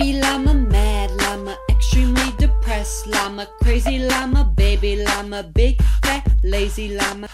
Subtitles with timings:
[0.00, 7.26] Happy llama, mad llama, extremely depressed llama, crazy llama, baby llama, big fat lazy llama.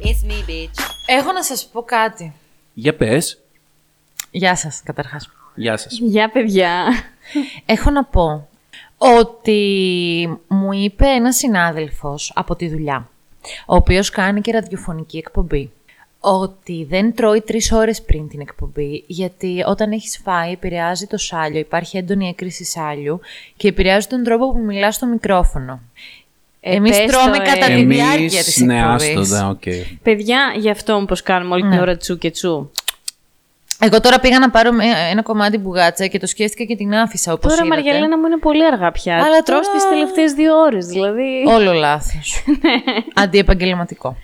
[0.00, 0.80] It's me, bitch.
[1.06, 2.34] Έχω να σας πω κάτι.
[2.74, 3.42] Για πες.
[4.30, 5.30] Γεια σας, καταρχάς.
[5.54, 5.98] Γεια σας.
[5.98, 6.84] Γεια παιδιά.
[7.66, 8.48] Έχω να πω
[8.96, 13.08] ότι μου είπε ένας συνάδελφος από τη δουλειά,
[13.66, 15.72] ο οποίος κάνει και ραδιοφωνική εκπομπή,
[16.20, 21.58] ότι δεν τρώει τρεις ώρες πριν την εκπομπή, γιατί όταν έχεις φάει επηρεάζει το σάλιο,
[21.58, 23.20] υπάρχει έντονη έκκριση σάλιου
[23.56, 25.80] και επηρεάζει τον τρόπο που μιλάς στο μικρόφωνο.
[26.60, 27.40] Εμείς πες το, τρώμε ε.
[27.40, 29.16] κατά τη Εμείς, διάρκεια της ναι, εκπομπής.
[29.16, 29.62] άστο, ναι, οκ.
[30.02, 31.80] παιδιά, γι' αυτό πως κάνουμε όλη την Ναι.
[31.80, 32.70] ώρα τσου και τσου.
[33.80, 37.32] Εγώ τώρα πήγα να πάρω με- ένα κομμάτι μπουγάτσα και το σκέφτηκα και την άφησα
[37.32, 37.82] όπως Τώρα, είδατε.
[37.82, 39.14] Μαριαλένα μου είναι πολύ αργά πια.
[39.14, 41.44] Αλλά Τρως τώρα- τις τελευταίες δύο ώρες, δηλαδή.
[41.46, 42.44] Όλο λάθος.
[43.22, 44.16] Αντιεπαγγελματικό.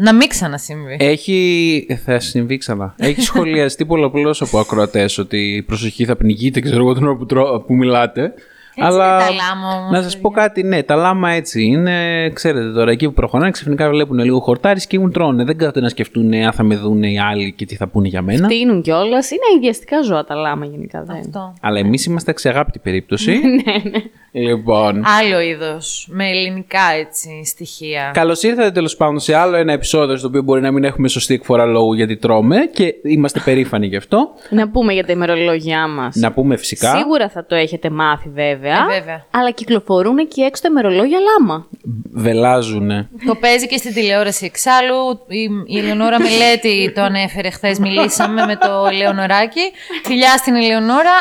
[0.00, 0.96] Να μην ξανασυμβεί.
[0.98, 1.86] Έχει.
[2.04, 2.94] Θα συμβεί ξανά.
[2.98, 7.26] Έχει σχολιαστεί πολλαπλώς από ακροατές ότι η προσοχή θα πνιγείτε, ξέρω εγώ, την ώρα που,
[7.26, 8.32] τρώ- που μιλάτε.
[8.80, 12.28] αλλά είναι τα λάμα όμως, να σας πω κάτι, ναι, τα λάμα έτσι είναι.
[12.34, 15.44] Ξέρετε τώρα, εκεί που προχωράνε, ξαφνικά βλέπουν λίγο χορτάρι και μου τρώνε.
[15.44, 18.22] Δεν κάθονται να σκεφτούν αν θα με δουν οι άλλοι και τι θα πούνε για
[18.22, 18.48] μένα.
[18.48, 19.30] Τίνουν κιόλας.
[19.30, 21.02] Είναι ιδιαστικά ζώα τα λάμα γενικά.
[21.02, 21.16] Δεν.
[21.16, 21.54] Αυτό.
[21.60, 23.32] Αλλά εμείς είμαστε αξιαγάπητη περίπτωση.
[23.42, 23.90] Ναι,
[24.32, 25.02] λοιπόν.
[25.20, 28.10] Άλλο είδος, με ελληνικά έτσι στοιχεία.
[28.14, 31.34] Καλώς ήρθατε τέλος πάντων σε άλλο ένα επεισόδιο στο οποίο μπορεί να μην έχουμε σωστή
[31.34, 34.28] εκφορά λόγου γιατί τρώμε και είμαστε περήφανοι γι' αυτό.
[34.50, 36.16] Να πούμε για τα ημερολόγια μας.
[36.16, 36.96] Να πούμε φυσικά.
[36.96, 38.76] Σίγουρα θα το έχετε μάθει βέβαια.
[38.90, 39.26] Ε, βέβαια.
[39.30, 41.66] Αλλά κυκλοφορούν και έξω τα ημερολόγια λάμα.
[42.12, 43.08] Βελάζουνε.
[43.26, 45.24] Το παίζει και στην τηλεόραση εξάλλου.
[45.28, 47.78] Η, η Ελεονόρα Μελέτη το ανέφερε χθες.
[47.78, 49.60] Μιλήσαμε με το Ελεονοράκι.
[50.04, 51.14] Φιλιά στην Ελεονόρα.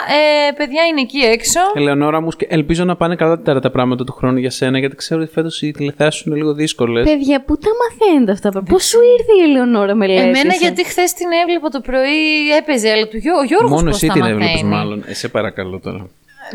[0.48, 1.60] Ε, παιδιά είναι εκεί έξω.
[1.76, 5.22] Ελεονόρα μου, σκε- ελπίζω να πάνε καλά τα πράγματα του χρόνου για σένα, γιατί ξέρω
[5.22, 7.06] ότι φέτος οι τηλεθεάσει είναι λίγο δύσκολες.
[7.10, 8.64] Παιδιά, πού τα μαθαίνετε αυτά.
[8.64, 10.20] Πώς σου ήρθε η Ελεονόρα Μελέτη.
[10.28, 13.86] Εμένα σε- γιατί χθες την έβλεπα το πρωί έπαιζε, αλλά του Γιώ- ο Γιώργος Μόνο
[13.90, 14.44] πώς εσύ τα την μαθαίνει.
[14.44, 15.04] έβλεπε, μάλλον.
[15.08, 16.08] Ε, σε παρακαλώ τώρα.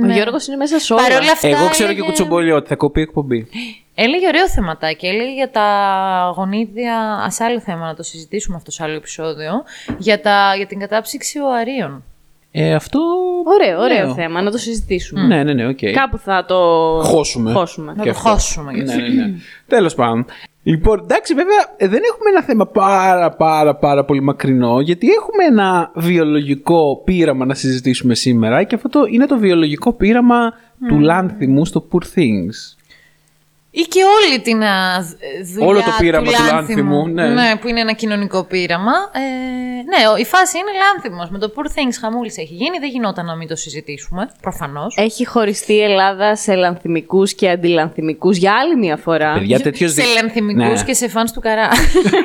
[0.03, 1.03] Ο Γιώργος είναι μέσα σε όλα.
[1.03, 3.47] Παρ' όλα αυτά Εγώ ξέρω και έλεγε- κουτσομπολιό ότι θα κοπεί η εκπομπή.
[3.95, 5.07] Έλεγε ωραίο θεματάκι.
[5.07, 5.67] Έλεγε για τα
[6.37, 6.97] γονίδια.
[6.99, 9.53] Α άλλο θέμα να το συζητήσουμε αυτό σε άλλο επεισόδιο.
[9.99, 12.05] Για, τα, για την κατάψυξη ωαρίων.
[12.55, 13.01] Ε, αυτό.
[13.45, 14.15] Ωραίο, ωραίο νέο.
[14.15, 14.43] θέμα.
[14.43, 15.27] Να το συζητήσουμε.
[15.27, 15.79] Ναι, ναι, ναι, οκ.
[15.93, 16.57] Κάπου θα το
[17.03, 17.53] χώσουμε.
[17.53, 17.93] χώσουμε.
[17.97, 18.29] Να Και το αυτό.
[18.31, 18.73] χώσουμε.
[18.73, 19.31] Ναι, ναι, ναι.
[19.67, 20.25] Τέλος πάντων.
[20.63, 25.45] Λοιπόν, εντάξει, βέβαια ε, δεν έχουμε ένα θέμα πάρα πάρα πάρα πολύ μακρινό, γιατί έχουμε
[25.45, 30.53] ένα βιολογικό πείραμα να συζητήσουμε σήμερα και αυτό το, είναι το βιολογικό πείραμα
[30.89, 32.77] του Λάνθιμου στο Poor Things.
[33.75, 35.05] Ή και όλη την α,
[35.53, 37.57] δουλειά Όλο το πείραμα του Λάνθιμου, Λάνθιμου, ναι.
[37.61, 38.93] που είναι ένα κοινωνικό πείραμα.
[39.13, 39.21] Ε,
[39.93, 41.31] ναι, ο- η φάση είναι Λάνθιμος.
[41.31, 42.79] Με το Poor Things χαμούλης έχει γίνει.
[42.79, 44.97] Δεν γινόταν να μην το συζητήσουμε, προφανώς.
[44.99, 49.33] Έχει χωριστεί η Ελλάδα σε λανθιμικούς και αντιλανθιμικούς για άλλη μια φορά.
[49.33, 50.85] Παιδιά, τέτοιος σε δι- λανθιμικούς Ναι.
[50.87, 51.69] και σε φανς του καρά.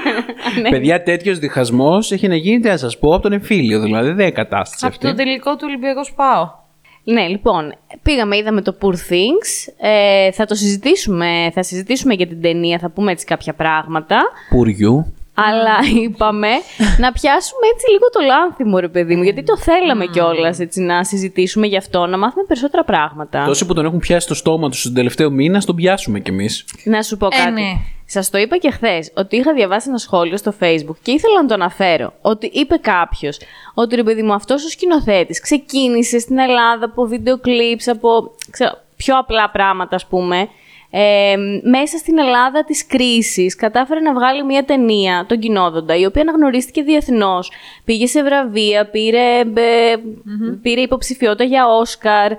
[0.70, 3.80] Παιδιά, τέτοιος διχασμός έχει να γίνει, τι να σας πω, από τον εμφύλιο.
[3.80, 5.08] Δηλαδή δεν είναι κατάσταση Από αυτή.
[5.08, 6.66] το τελικό του Ολυμπιακός πάω.
[7.12, 9.74] Ναι, λοιπόν, πήγαμε, είδαμε το Poor Things.
[9.78, 14.18] Ε, θα το συζητήσουμε, θα συζητήσουμε για την ταινία, θα πούμε έτσι κάποια πράγματα.
[14.50, 15.14] Πουριού.
[15.40, 16.48] Αλλά είπαμε
[16.98, 21.04] να πιάσουμε έτσι λίγο το λάνθιμο, ρε παιδί μου, γιατί το θέλαμε κιόλας έτσι να
[21.04, 23.46] συζητήσουμε γι' αυτό, να μάθουμε περισσότερα πράγματα.
[23.46, 26.66] Τόσοι που τον έχουν πιάσει στο στόμα τους τον τελευταίο μήνα, τον πιάσουμε κι εμείς.
[26.84, 27.52] Να σου πω Ε, κάτι.
[27.52, 27.72] ναι.
[28.10, 31.48] Σας το είπα και χθες ότι είχα διαβάσει ένα σχόλιο στο Facebook και ήθελα να
[31.48, 32.14] το αναφέρω.
[32.22, 33.40] Ότι είπε κάποιος
[33.74, 38.72] ότι ρε παιδί μου, αυτός ο σκηνοθέτης ξεκίνησε στην Ελλάδα από βίντεο κλιπς, από ξέρω,
[38.96, 40.48] πιο απλά πράγματα, ας πούμε.
[40.90, 46.22] Ε, μέσα στην Ελλάδα της κρίσης κατάφερε να βγάλει μια ταινία, τον Κοινόδοντα, η οποία
[46.22, 47.52] αναγνωρίστηκε διεθνώς.
[47.86, 49.96] Πήγε σε βραβεία, πήρε, ε,
[50.62, 52.32] πήρε υποψηφιότητα για Όσκαρ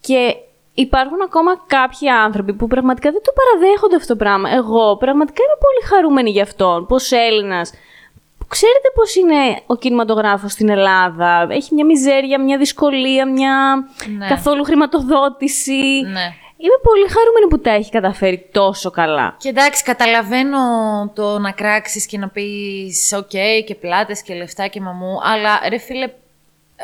[0.00, 0.36] και
[0.74, 4.50] υπάρχουν ακόμα κάποιοι άνθρωποι που πραγματικά δεν το παραδέχονται αυτό το πράγμα.
[4.50, 6.86] Εγώ πραγματικά είμαι πολύ χαρούμενη γι' αυτόν.
[6.86, 7.72] Πως Έλληνας
[8.48, 13.88] Ξέρετε πώς είναι ο κινηματογράφος στην Ελλάδα; Έχει μια μιζέρια, μια δυσκολία, μια
[14.18, 14.26] Ναι.
[14.28, 16.00] καθόλου χρηματοδότηση.
[16.12, 16.34] Ναι.
[16.60, 19.36] Είμαι πολύ χαρούμενη που τα έχει καταφέρει τόσο καλά.
[19.38, 20.58] Και εντάξει, καταλαβαίνω
[21.14, 23.30] το να κράξεις και να πεις «OK,
[23.66, 26.10] και πλάτες και λεφτά και μαμού», αλλά ρε φίλε,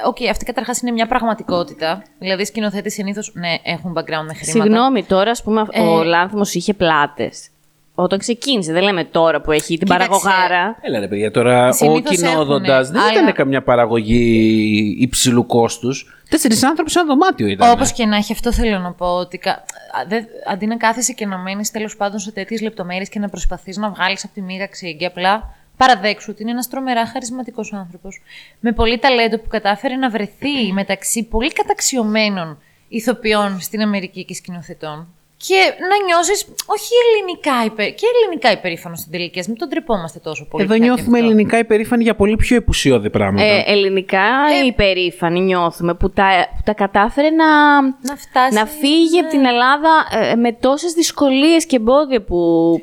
[0.06, 2.02] Οκ, αυτή καταρχάς είναι μια πραγματικότητα.
[2.18, 4.44] Δηλαδή, οι σκηνοθέτες συνήθως ναι, έχουν background με χρήματα.
[4.44, 5.80] Συγγνώμη, τώρα ας πούμε Ε.
[5.80, 7.48] ο Λάνθιμος είχε πλάτες.
[7.94, 10.78] Όταν ξεκίνησε, δεν λέμε τώρα που έχει την Κοίταξε, παραγωγάρα.
[10.80, 16.18] Έλα ρε παιδιά, τώρα ο Συνήθως Κυνόδοντας έχουνε, δεν αλλά- ήταν καμιά παραγωγή υψηλού κόστους.
[16.28, 17.70] Τέσσερις άνθρωποι σε ένα δωμάτιο ήταν.
[17.70, 19.06] Όπως και να έχει, αυτό θέλω να πω.
[19.06, 19.50] Ότι κα...
[19.50, 19.64] α,
[20.08, 23.76] δε- αντί να κάθεσαι και να μένεις τέλος πάντων σε τέτοιες λεπτομέρειες και να προσπαθείς
[23.76, 28.22] να βγάλεις από τη μοίρα ξύγκη, απλά παραδέξου ότι είναι ένας τρομερά χαρισματικός άνθρωπος.
[28.60, 32.58] Με πολύ ταλέντο που κατάφερε να βρεθεί μεταξύ πολύ καταξιωμένων
[32.88, 35.13] ηθοποιών στην Αμερική και σκηνοθετών.
[35.36, 35.54] Και
[35.90, 37.84] να νιώσεις, όχι ελληνικά, υπε...
[37.90, 39.38] και ελληνικά υπερήφανος στην τελική.
[39.38, 40.64] Ας Μην τον τρεπόμαστε τόσο πολύ.
[40.64, 41.30] Εδώ πια και νιώθουμε αυτό.
[41.30, 43.44] ελληνικά υπερήφανοι για πολύ πιο επουσιώδη πράγματα.
[43.44, 44.22] Ε, ελληνικά
[44.66, 46.24] υπερήφανοι νιώθουμε που τα,
[46.56, 48.54] που τα κατάφερε να, Να φτάσει.
[48.54, 49.90] να φύγει από την Ελλάδα
[50.30, 52.36] ε, με τόσες δυσκολίες και εμπόδια που...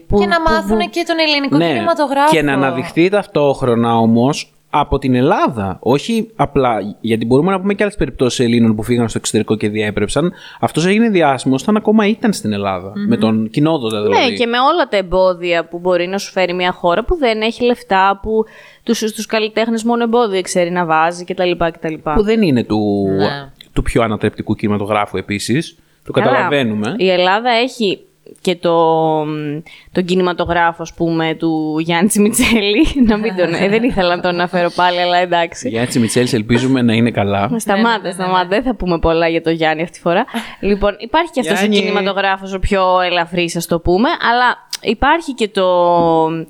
[0.07, 2.31] που Και να που- μάθουν που- και τον ελληνικό ναι, κινηματογράφο.
[2.33, 5.77] και να αναδειχθεί ταυτόχρονα όμως από την Ελλάδα.
[5.79, 6.77] Όχι απλά.
[7.01, 10.33] Γιατί μπορούμε να πούμε και άλλες περιπτώσεις Ελλήνων που φύγαν στο εξωτερικό και διέπρεψαν.
[10.59, 14.29] Αυτός έγινε διάσημος όταν ακόμα ήταν στην ελλαδα Με τον κοινόδοντα δηλαδή.
[14.29, 17.41] Ναι, και με όλα τα εμπόδια που μπορεί να σου φέρει μια χώρα που δεν
[17.41, 18.44] έχει λεφτά, που
[18.83, 21.51] τους, τους καλλιτέχνες μόνο εμπόδια ξέρει να βάζει κτλ.
[21.71, 21.94] κτλ.
[22.15, 23.51] Που δεν είναι του, Ναι.
[23.73, 25.75] του πιο ανατρεπτικού κινηματογράφου επίσης.
[26.06, 26.95] Το Καλά, καταλαβαίνουμε.
[26.97, 28.06] Η Ελλάδα έχει
[28.42, 29.24] και το,
[29.92, 32.88] τον κινηματογράφο, ας πούμε, του Γιάννη Τσιμιτσέλη.
[33.10, 35.69] να μην τον, ε, δεν ήθελα να τον αναφέρω πάλι, αλλά εντάξει.
[35.69, 37.51] Για έτσι Μιτσέλη, ελπίζουμε να είναι καλά.
[37.57, 38.48] Σταμάτα, σταμάτα.
[38.48, 40.25] Δεν θα πούμε πολλά για το Γιάννη αυτή τη φορά.
[40.69, 41.80] λοιπόν, υπάρχει και αυτός ο Γιάννη.
[41.80, 45.68] κινηματογράφος, ο πιο ελαφρύς, ας το πούμε, αλλά υπάρχει και το,
[46.39, 46.45] ε,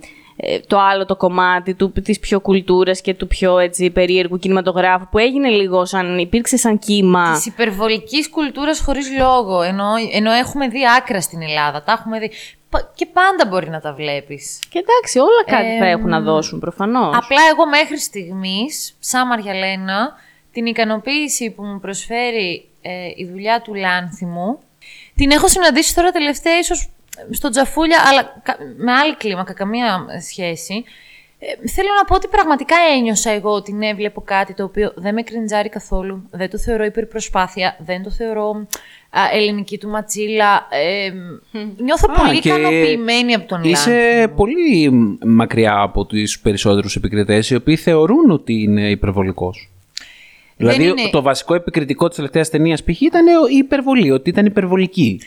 [0.68, 5.18] το άλλο το κομμάτι του, της πιο κουλτούρας και του πιο έτσι, περίεργου κινηματογράφου που
[5.18, 7.32] έγινε λίγο σαν, υπήρξε σαν κύμα.
[7.34, 9.62] Της υπερβολικής κουλτούρας χωρίς λόγο.
[9.62, 11.84] Ενώ, ενώ έχουμε δει άκρα στην Ελλάδα.
[11.84, 12.32] Τα έχουμε δει.
[12.70, 14.60] Πα- Και πάντα μπορεί να τα βλέπεις.
[14.70, 17.16] Και εντάξει, όλα κάτι θα Ε, έχουν να δώσουν προφανώς.
[17.18, 20.14] Απλά εγώ μέχρι στιγμής, σαν Μαριαλένα,
[20.52, 24.60] την ικανοποίηση που μου προσφέρει ε, η δουλειά του Λάνθιμου,
[25.16, 26.90] την έχω συναντήσει τώρα τελευταία ίσως
[27.32, 30.84] στο Τζαφούλια, αλλά κα- με άλλη κλίμακα, καμία σχέση.
[31.44, 35.14] Ε, θέλω να πω ότι πραγματικά ένιωσα εγώ ότι ναι, βλέπω κάτι το οποίο δεν
[35.14, 36.28] με κριντζάρει καθόλου.
[36.32, 38.68] Δεν το θεωρώ υπερπροσπάθεια, δεν το θεωρώ
[39.10, 40.68] α, ελληνική του ματσίλα.
[40.70, 41.12] Ε,
[41.78, 44.36] νιώθω Α, πολύ και ικανοποιημένη από τον Είσαι Λάνθιμο.
[44.36, 44.90] πολύ
[45.26, 49.70] μακριά από τους περισσότερους επικριτές οι οποίοι θεωρούν ότι είναι υπερβολικός.
[50.58, 53.02] Δεν Δηλαδή είναι- το βασικό επικριτικό της τελευταίας ταινίας π.χ.
[53.02, 55.22] ήταν η υπερβολή, ότι ήταν υπερβολική.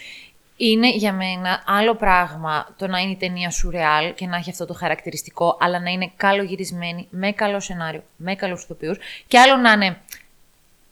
[0.56, 4.66] Είναι για μένα άλλο πράγμα το να είναι η ταινία σουρεάλ και να έχει αυτό
[4.66, 9.72] το χαρακτηριστικό, αλλά να είναι καλογυρισμένη, με καλό σενάριο, με καλούς ηθοποιούς και άλλο να
[9.72, 9.96] είναι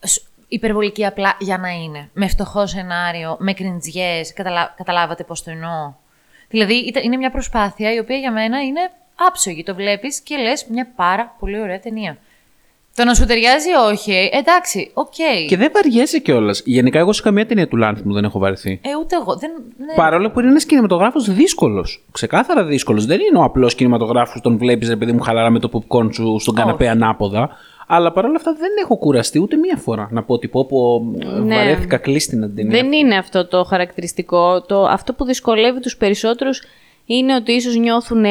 [0.01, 2.11] σ- υπερβολική απλά για να είναι.
[2.13, 4.75] Με φτωχό σενάριο, με κριντζιές, καταλα...
[4.77, 5.93] καταλάβατε πώς το εννοώ.
[6.49, 9.63] Δηλαδή ήταν- είναι μια προσπάθεια η οποία για μένα είναι άψογη.
[9.63, 12.19] Το βλέπεις και λες μια πάρα πολύ ωραία ταινία.
[12.95, 15.13] Το να σου ταιριάζει όχι, ε, εντάξει, οκ.
[15.49, 16.63] Και δεν βαριέσαι κιόλας.
[16.65, 18.81] Γενικά, εγώ σε καμία ταινία του Λάνθιμου δεν έχω βαρεθεί.
[18.85, 19.37] Ε, ούτε εγώ.
[19.37, 19.95] Δεν, ναι.
[19.97, 22.05] Παρόλο που είναι ένας κινηματογράφος δύσκολος.
[22.13, 23.07] Ξεκάθαρα δύσκολος.
[23.07, 26.15] Δεν είναι ο απλός κινηματογράφος που τον βλέπεις, ρε παιδί μου, χαλαρά με το popcorn
[26.15, 27.51] σου στον καναπέ ανάποδα.
[27.87, 31.05] Αλλά παρόλα αυτά δεν έχω κουραστεί ούτε μία φορά να πω ότι πω, πω
[31.45, 31.55] Ναι.
[31.57, 32.83] βαρέθηκα κλείσ' τηνα την ταινία.
[32.83, 34.63] Δεν είναι αυτό το χαρακτηριστικό.
[34.63, 36.63] Το, αυτό που δυσκολεύει τους περισσότερους
[37.07, 38.25] είναι ότι ίσως νιώθουν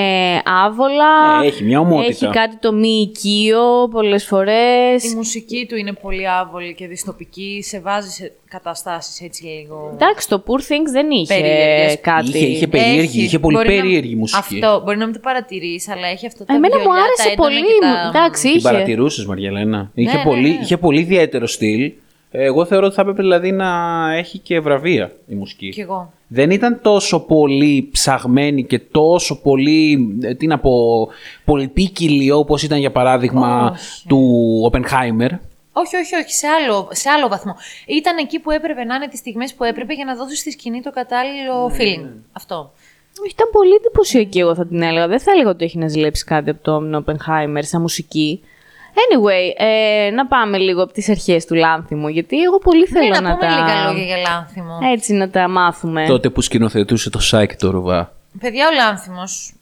[0.65, 1.44] άβολα.
[1.44, 2.09] Ε, έχει μια ομότητα.
[2.09, 5.03] Έχει κάτι το μη οικείο πολλές φορές.
[5.12, 9.89] Η μουσική του είναι πολύ άβολη και δυστοπική, σε βάζει σε καταστάσεις έτσι λίγο...
[9.94, 11.97] Εντάξει, το Poor Things δεν είχε Περίεργες.
[12.01, 12.27] κάτι.
[12.27, 13.21] Είχε- είχε περίεργη, Έχει.
[13.21, 14.39] είχε πολύ Μπορεί να- περίεργη μουσική.
[14.62, 17.31] Αυτό, μπορεί να μην το παρατηρείς, αλλά έχει αυτό το Εμένα μου βιολιά, άρεσε τα
[17.31, 17.62] έντονα πολύ.
[17.65, 18.62] και τα- Εντάξει, Την είχε.
[18.69, 20.59] παρατηρούσες, Μαριαλένα; Είχε, ναι, πολύ, ναι.
[20.62, 21.91] είχε πολύ ιδιαίτερο στυλ.
[22.31, 23.69] Εγώ θεωρώ ότι θα έπρεπε δηλαδή να
[24.16, 25.69] έχει και βραβεία η μουσική.
[25.69, 26.13] Κι εγώ.
[26.28, 31.07] Δεν ήταν τόσο πολύ ψαγμένη και τόσο πολύ, ε, τι να πω,
[31.45, 34.07] πολυπίκυλη όπως ήταν για παράδειγμα Όχι.
[34.07, 35.30] του Oppenheimer.
[35.73, 37.56] Όχι, όχι, όχι, σε άλλο, σε άλλο βαθμό.
[37.88, 40.81] Ήταν εκεί που έπρεπε να είναι τις στιγμές που έπρεπε για να δώσει στη σκηνή
[40.81, 42.07] το κατάλληλο Ναι, feeling.
[42.31, 42.71] Αυτό.
[43.30, 45.07] Ήταν πολύ εντυπωσιακή, εγώ θα την έλεγα.
[45.07, 48.42] Δεν θα έλεγα ότι έχει να ζηλέψει κάτι από τον Oppenheimer σαν μουσική.
[48.94, 53.19] Anyway, ε, να πάμε λίγο από τις αρχές του Λάνθιμου, γιατί εγώ πολύ θέλω Ναι,
[53.19, 53.60] να, να πούμε τα...
[53.60, 54.80] λίγα λόγια για Λάνθιμο.
[54.94, 56.06] Έτσι να τα μάθουμε.
[56.07, 58.14] Τότε που σκηνοθετούσε το Σάικ το Ρουβά.
[58.40, 59.54] Παιδιά, ο Λάνθιμος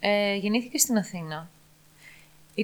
[0.00, 1.48] ε, γεννήθηκε στην Αθήνα.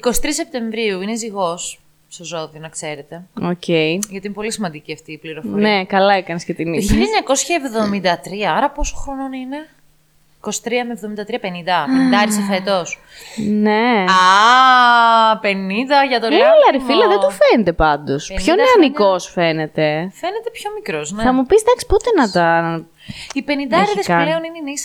[0.02, 3.22] 23 Σεπτεμβρίου είναι ζυγός στο ζώδιο, να ξέρετε.
[3.42, 3.68] Οκ.
[3.68, 5.68] Γιατί είναι πολύ σημαντική αυτή η πληροφορία.
[5.68, 6.98] Ναι, καλά έκανες και την Το ίδια.
[8.42, 9.68] 1973, άρα πόσο χρονών είναι;
[10.44, 10.50] 23
[10.88, 10.94] με
[11.26, 11.46] 73, 50.
[12.26, 12.98] 50 σε φέτος.
[13.50, 14.04] ναι.
[14.08, 15.46] Α, 50
[16.08, 16.70] για το Έλα Λάνθιμο.
[16.72, 18.30] ρε φίλε, δεν του φαίνεται πάντως.
[18.32, 18.64] 50 Πιο χρόνια.
[18.78, 20.10] νεανικός φαίνεται.
[20.14, 21.22] Φαίνεται πιο μικρός, ναι.
[21.22, 22.80] Θα μου πεις, εντάξει, πότε να τα...
[23.32, 23.50] Οι 50
[24.06, 24.24] κάνει.
[24.24, 24.78] πλέον είναι οι νέοι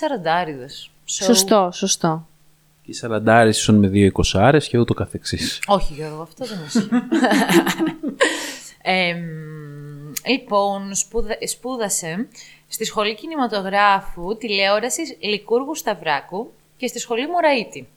[0.66, 0.70] 40
[1.06, 2.28] Σωστό, σωστό.
[2.82, 5.62] Και οι σαραντάρες ίσον με δύο εικοσάρες και ούτω καθεξής.
[5.68, 6.90] Όχι Γιώργο, αυτό δεν ισχύει.
[8.82, 9.18] Εμ,
[10.28, 12.28] λοιπόν, σπούδα, σπούδασε
[12.70, 17.88] στη Σχολή Κινηματογράφου Τηλεόρασης Λικούργου Σταυράκου και στη Σχολή Μωραήτη.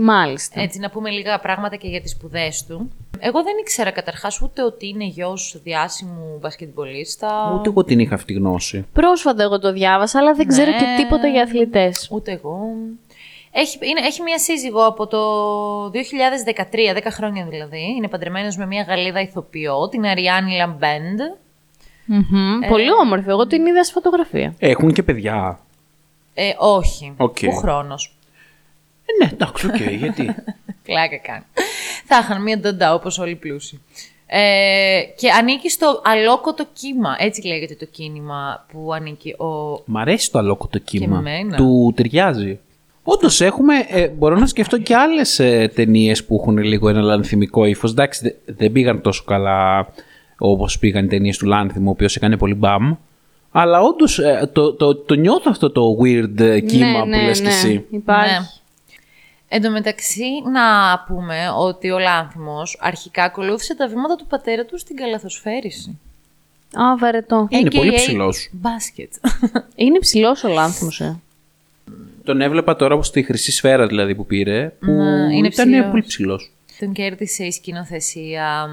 [0.00, 0.60] Μάλιστα.
[0.60, 2.90] Έτσι, να πούμε λίγα πράγματα και για τις σπουδές του.
[3.18, 7.52] Εγώ δεν ήξερα καταρχάς ούτε ότι είναι γιος διάσημου μπασκετμπολίστα.
[7.58, 8.86] Ούτε εγώ την είχα αυτή τη γνώση.
[8.92, 10.76] Πρόσφατα εγώ το διάβασα, αλλά δεν ξέρω Ναι.
[10.76, 12.08] και τίποτα για αθλητές.
[12.12, 12.58] Ούτε εγώ.
[13.52, 15.20] Έχει, είναι, έχει μία σύζυγο από το
[15.90, 17.94] 2013, 10 χρόνια δηλαδή.
[17.96, 21.20] Είναι παντρεμένος με μία Γαλλίδα ηθοποιό, την Αριάν Λαμπέντ.
[22.10, 22.60] Μμμ.
[22.68, 23.28] Πολύ όμορφη.
[23.28, 24.54] Εγώ την είδα στη φωτογραφία.
[24.58, 25.60] Έχουν και παιδιά.
[26.34, 27.12] Ε, όχι.
[27.16, 27.38] Οκ.
[27.40, 28.16] Πού χρόνος;
[29.04, 30.34] Ε, ναι, εντάξει, οκ, γιατί;
[30.82, 31.44] Πλάκα κάνει.
[32.04, 33.80] Θα είχαν μία νταντά όπως όλοι οι πλούσιοι.
[34.26, 37.16] Ε, και ανήκει στο αλόκοτο κύμα.
[37.18, 39.46] Έτσι λέγεται το κίνημα που ανήκει ο...
[39.84, 41.18] Μ' αρέσει το αλόκοτο κύμα.
[41.18, 41.56] εμένα.
[41.56, 42.58] Του ταιριάζει.
[43.02, 43.74] Όντως έχουμε.
[43.88, 47.90] Ε, μπορώ να σκεφτώ και άλλες ε, ταινίες που έχουν λίγο ένα λανθιμικό ύφος.
[47.90, 49.88] Εντάξει, δε- δεν πήγαν τόσο καλά
[50.38, 52.94] όπως πήγαν οι ταινίες του Λάνθιμου, ο οποίος έκανε πολύ μπαμ.
[53.52, 54.20] Αλλά όντως
[54.52, 57.72] το, το, το νιώθω αυτό το weird ε, κύμα που λες κι εσύ.
[57.90, 58.32] Ναι, Υπάρχει.
[58.40, 58.46] Ναι.
[59.48, 64.78] Εν τω μεταξύ, να πούμε ότι ο Λάνθιμος αρχικά ακολούθησε τα βήματα του πατέρα του
[64.78, 65.98] στην καλαθοσφαίριση.
[66.72, 67.46] Α, βαρετό.
[67.50, 68.48] Είναι AKA πολύ ψηλός.
[68.52, 69.12] Μπάσκετ.
[69.74, 71.20] Είναι ψηλός ο λάνθιμος, ε.
[72.24, 75.90] Τον έβλεπα τώρα από στη χρυσή σφαίρα δηλαδή που πήρε, που Ναι, είναι ήταν ψηλός.
[75.90, 76.52] πολύ ψηλός.
[76.78, 78.68] Τον κέρδισε η σκηνοθεσία.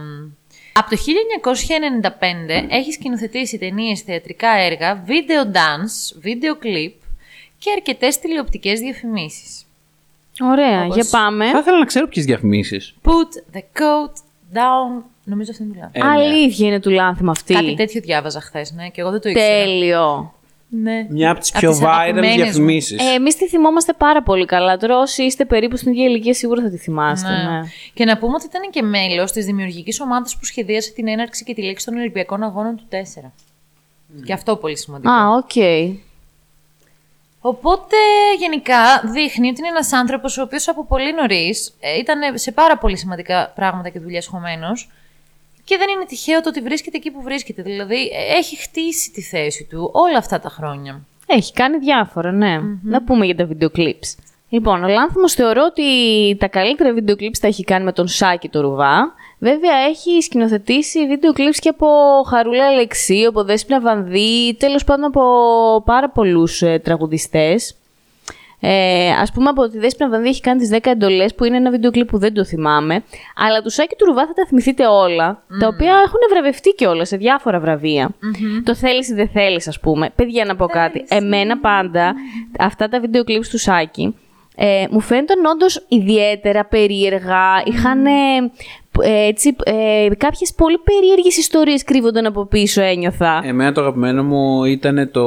[0.76, 0.80] Μ.
[0.80, 6.94] Από το 1995 έχεις σκηνοθετήσει ταινίες, θεατρικά έργα, βίντεο dance, βίντεο κλιπ
[7.58, 9.66] και αρκετές τηλεοπτικές διαφημίσεις.
[10.40, 11.52] Ωραία, Όπως- για πάμε.
[11.52, 12.96] Θα ήθελα να ξέρω ποιες διαφημίσεις.
[13.04, 14.14] Put the coat
[14.54, 15.04] down.
[15.24, 15.90] Νομίζω αυτό είναι μιλάω.
[15.92, 16.26] Ε, ναι.
[16.26, 17.54] Αλήθεια είναι του λάνθιμου αυτή.
[17.54, 19.64] Κάτι τέτοιο διάβαζα χθες, ναι, και εγώ δεν το ήξερα.
[19.64, 20.34] Τέλειο.
[20.82, 21.06] Ναι.
[21.10, 22.44] Μια από τις Απ' πιο τις viral αγαπημένες μου.
[22.44, 23.00] διαφημίσεις.
[23.00, 24.78] Ε, Εμείς τη θυμόμαστε πάρα πολύ καλά.
[24.78, 27.30] Τώρα, όσοι είστε περίπου στην ίδια ηλικία, σίγουρα θα τη θυμάστε.
[27.30, 27.36] Ναι.
[27.36, 27.62] Ναι.
[27.94, 31.54] Και να πούμε ότι ήταν και μέλος της δημιουργικής ομάδας που σχεδίασε την έναρξη και
[31.54, 33.32] τη λήξη των Ολυμπιακών Αγώνων του 4.
[34.26, 35.12] Και αυτό πολύ σημαντικό.
[35.12, 35.52] Α, οκ.
[37.42, 37.96] Οπότε
[38.40, 42.98] γενικά δείχνει ότι είναι ένας άνθρωπος ο οποίος από πολύ νωρίς ήταν σε πάρα πολύ
[42.98, 44.90] σημαντικά πράγματα και δουλειές χωμένος
[45.66, 47.62] και δεν είναι τυχαίο το ότι βρίσκεται εκεί που βρίσκεται.
[47.62, 51.02] Δηλαδή ε, έχει χτίσει τη θέση του όλα αυτά τα χρόνια.
[51.28, 52.60] Έχει κάνει διάφορα, ναι.
[52.84, 54.16] Να πούμε για τα video clips.
[54.50, 55.84] Λοιπόν, ο Λάνθιμος θεωρώ ότι
[56.40, 59.14] τα καλύτερα video clips τα έχει κάνει με τον Σάκη το Ρουβά.
[59.40, 61.88] Βέβαια, έχει σκηνοθετήσει βίντεο clips και από
[62.28, 65.22] Χαρούλα Αλεξίου, από Δέσποινα Βανδύ, τέλος πάντων από
[65.86, 67.76] πάρα πολλούς ε, τραγουδιστές.
[68.68, 71.72] Ε, ας πούμε από τη Δέσποινα Βανδύ έχει κάνει τις 10 εντολές που είναι ένα
[71.72, 73.04] βίντεο κλιπ που δεν το θυμάμαι.
[73.36, 77.06] Αλλά του Σάκη του Ρουβά θα τα θυμηθείτε όλα, τα οποία έχουν βραβευτεί και όλα
[77.06, 78.10] σε διάφορα βραβεία.
[78.64, 80.10] Το θέλεις ή δεν θέλεις ας πούμε.
[80.16, 81.06] Παιδιά να πω κάτι.
[81.08, 82.14] Εμένα πάντα
[82.60, 84.16] αυτά τα βίντεο κλιπς του Σάκη
[84.56, 87.64] ε, μου φαίνονταν όντως ιδιαίτερα περίεργα.
[87.66, 88.06] Είχαν
[89.04, 93.42] έτσι, ε, κάποιες πολύ περίεργες ιστορίες κρύβονταν από πίσω ένιωθα.
[93.46, 95.24] Εμένα το αγαπημένο μου ήταν το.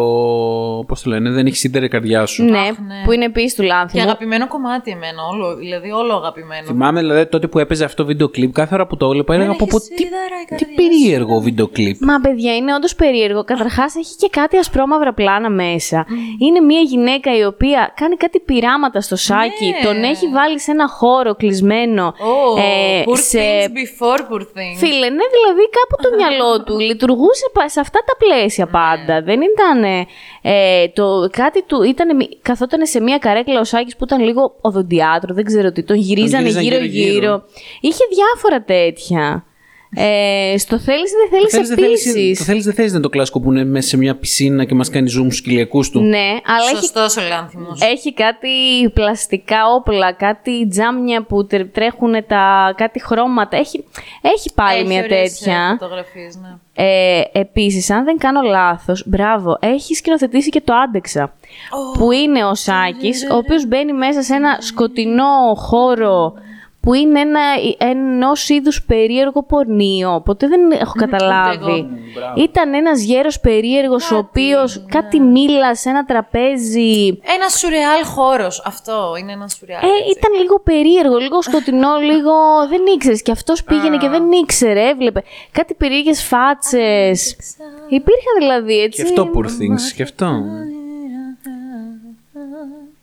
[0.87, 2.45] Πώς το λένε, δεν έχεις σύντερη η καρδιά σου.
[2.45, 3.05] ναι, Αχ, ναι.
[3.05, 4.03] που είναι επίσης του Και Λάνθιμου.
[4.03, 6.67] αγαπημένο κομμάτι εμένα, όλο, δηλαδή όλο αγαπημένο.
[6.67, 9.51] Θυμάμαι δηλαδή τότε που έπαιζε αυτό το βίντεο κλιπ, κάθε ώρα που το έβλεπα έλεγα
[9.51, 11.97] έχει από πω τι, σίδερα η τι καρδιά περίεργο βίντεο κλιπ.
[12.03, 13.45] Μα παιδιά, είναι όντως περίεργο.
[13.45, 16.07] Καταρχάς, έχει και κάτι ασπρόμαυρα πλάνα μέσα.
[16.41, 19.67] Είναι μια γυναίκα η οποία κάνει κάτι πειράματα στο σάκι.
[19.69, 19.87] Ναι.
[19.87, 22.15] Τον έχει βάλει σε ένα χώρο κλεισμένο.
[22.19, 23.39] Oh, ε, poor σε...
[23.67, 24.77] things before poor things.
[24.77, 28.71] Φίλε, ναι, δηλαδή κάπου το μυαλό του λειτουργούσε πα- σε αυτά τα πλαίσια Ναι.
[28.71, 29.23] πάντα.
[29.23, 29.85] Δεν ήταν.
[30.43, 31.83] Ε, το, κάτι του.
[31.83, 32.09] Ήταν,
[32.43, 35.83] καθόταν σε μια καρέκλα ο Σάκης που ήταν λίγο οδοντιάτρο, δεν ξέρω τι.
[35.83, 36.91] Τον γυρίζανε γυρίζαν γύρω-γύρω.
[37.03, 37.43] γύρω-γύρω.
[37.81, 39.43] Είχε διάφορα τέτοια.
[39.95, 42.93] Ε, στο θέλεις ή δεν Το θέλεις θέλεις, δεν θέλεις, επίσης; το θέλεις δεν θέλεις
[42.93, 45.91] να το κλάσκο που είναι μέσα σε μια πισίνα και μας κάνει zoom στους κοιλιακούς
[45.91, 46.01] του.
[46.01, 47.81] Ναι, αλλά έχει, Σωστός ο Λάνθιμος.
[47.83, 48.49] έχει κάτι
[48.95, 53.57] πλαστικά όπλα, κάτι τζάμια που τρε- τρέχουν τα, κάτι χρώματα.
[53.57, 53.85] Έχει,
[54.23, 55.77] έχει πάλι Έχει μια ωραίες, ε, τέτοια.
[55.81, 56.49] φωτογραφίες, ναι.
[56.81, 61.33] Ε, επίσης, αν δεν κάνω λάθος, μπράβο, έχει σκηνοθετήσει και το Άντεξα.
[61.99, 66.33] Που είναι ο Σάκης, ο οποίος μπαίνει μέσα σε ένα σκοτεινό χώρο
[66.89, 67.41] που είναι ένα
[67.79, 70.23] ενός είδους περίεργο πορνείο.
[70.25, 71.87] Ποτέ δεν έχω καταλάβει.
[72.37, 77.07] Ήταν ένας γέρος περίεργος, ο οποίος κάτι μίλα σε ένα τραπέζι.
[77.09, 78.63] Ένα σουρεάλ χώρος.
[78.67, 79.83] Αυτό είναι ένα σουρεάλ.
[79.83, 82.33] Ε, ήταν λίγο περίεργο, λίγο σκοτεινό, λίγο.
[82.69, 83.23] Δεν ήξερες.
[83.23, 85.23] Και αυτός πήγαινε και δεν ήξερε, έβλεπε.
[85.53, 87.37] Κάτι περίεργες φάτσες.
[87.89, 89.03] Υπήρχαν δηλαδή έτσι.
[89.03, 90.43] Και αυτό poor things, και αυτό.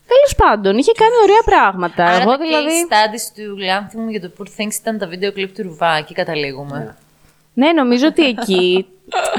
[0.07, 2.05] Τέλος πάντων, είχε κάνει ωραία πράγματα.
[2.05, 2.67] Άρα Εγώ τα δηλαδή.
[2.67, 5.95] case studies του Λάνθιμου για το Poor Things ήταν τα βίντεο κλιπ του Ρουβά.
[5.97, 6.95] Εκεί καταλήγουμε.
[7.53, 8.85] Ναι, νομίζω ότι εκεί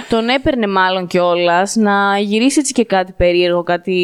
[0.08, 3.96] τον έπαιρνε μάλλον κιόλας να γυρίσει έτσι και κάτι περίεργο, κάτι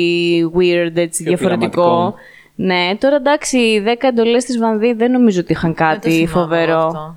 [0.57, 1.83] weird, έτσι Πιο διαφορετικό.
[1.83, 2.15] πειραματικό.
[2.55, 6.11] Ναι, τώρα εντάξει, οι 10 εντολές της Βανδύ δεν νομίζω ότι είχαν Δεν το κάτι
[6.11, 6.79] θυμάμαι φοβερό.
[6.87, 7.17] αυτό.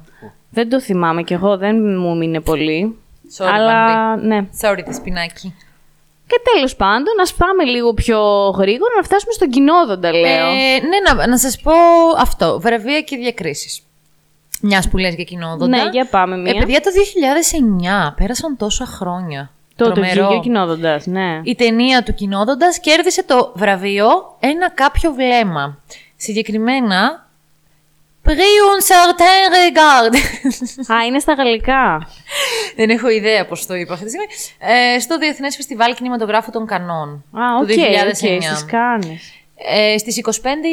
[0.50, 2.98] Δεν το θυμάμαι κι εγώ, δεν μου μείνε πολύ.
[3.38, 4.46] Sorry, Αλλά ναι.
[4.62, 5.54] Sorry, τη σπινάκι.
[6.27, 8.20] Και τέλος πάντων, ας πάμε λίγο πιο
[8.58, 10.48] γρήγορα να φτάσουμε στον κοινόδοντα, λέω.
[10.48, 11.72] Ε, ναι, να, να σας πω
[12.17, 12.60] αυτό.
[12.60, 13.79] Βραβεία και διακρίσεις.
[14.62, 15.67] Μιας που λες για κοινόδοντα.
[15.67, 16.53] Ναι, για πάμε μία.
[16.55, 16.89] Ε, παιδιά, το
[18.10, 19.51] 2009 πέρασαν τόσα χρόνια.
[19.75, 20.13] το το Τρομερό.
[20.13, 21.41] βγήκε ο κοινόδοντας, ναι.
[21.44, 24.08] Η ταινία του κοινόδοντας κέρδισε το βραβείο
[24.39, 25.77] Ένα κάποιο βλέμμα.
[26.15, 27.25] Συγκεκριμένα,
[28.25, 30.13] Prix un certain regard.
[30.94, 32.08] Α, είναι στα γαλλικά.
[32.75, 34.27] Δεν έχω ιδέα πώς το είπα αυτή τη στιγμή.
[34.96, 38.36] Ε, στο Διεθνές Φεστιβάλ Κινηματογράφου των Καννών Α, οκ, του 2009.
[38.36, 39.34] οκ, στις Κάννες.
[39.58, 40.29] Ε, στις 25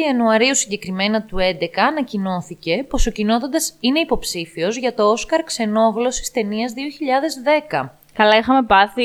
[0.07, 6.73] Ιανουαρίου συγκεκριμένα του 2011 ανακοινώθηκε πως ο Κυνόδοντας είναι υποψήφιος για το Όσκαρ Ξενόγλωσσης ταινίας
[6.73, 7.89] 2010.
[8.13, 9.03] Καλά, είχαμε πάθει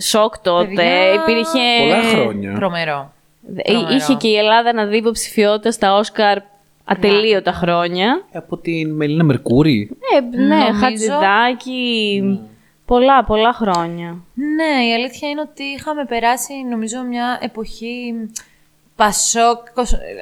[0.00, 0.66] σοκ τότε.
[0.74, 1.60] Παιδιά, Υπήρχε...
[1.78, 2.54] Πολλά χρόνια.
[2.54, 3.12] Τρομερό.
[3.56, 6.38] Ε, Είχε και η Ελλάδα να δει υποψηφιότητα στα Όσκαρ
[6.88, 8.24] ατελείωτα χρόνια.
[8.32, 9.90] Από την Μελίνα Μερκούρη.
[10.16, 12.22] Ε, ναι, Νομίζω- Χατζηδάκη.
[12.84, 14.16] Πολλά, πολλά χρόνια.
[14.34, 18.14] Ναι, η αλήθεια είναι ότι είχαμε περάσει νομίζω μια εποχή
[18.96, 19.58] πασόκ,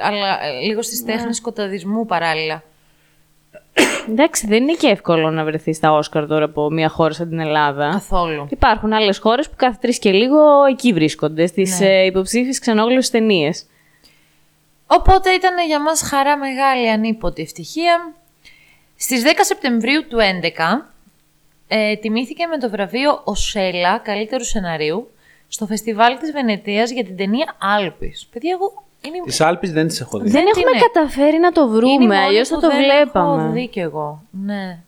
[0.02, 2.62] αλλά ε, λίγο στις τέχνες σκοταδισμού παράλληλα.
[4.08, 7.38] Εντάξει, δεν είναι και εύκολο να βρεθείς στα Όσκαρ τώρα από μια χώρα σαν την
[7.38, 7.88] Ελλάδα.
[7.92, 8.46] Καθόλου.
[8.50, 10.38] Υπάρχουν άλλες χώρες που κάθε τρεις και λίγο
[10.70, 11.86] εκεί βρίσκονται, στις Ναι.
[11.86, 13.66] ε, υποψήφιες ξενόγλωσσες ταινίες.
[14.96, 18.12] Οπότε ήταν για μας χαρά μεγάλη ανείπωτη ευτυχία.
[18.96, 20.86] Στις 10 Σεπτεμβρίου του 2011
[21.68, 25.10] ε, τιμήθηκε με το βραβείο Οσέλα καλύτερου σεναρίου
[25.48, 28.26] στο φεστιβάλ της Βενετίας για την ταινία Άλπεις.
[28.32, 30.30] Παιδιά, εγώ είναι, Τις Άλπεις δεν τις έχω δει.
[30.30, 32.76] Δεν έχουμε είναι; καταφέρει να το είναι η βρούμε, μόνη αλλιώς θα που το δεν
[32.76, 33.42] βλέπαμε.
[33.42, 34.22] έχω δει κι εγώ.
[34.30, 34.78] Ναι.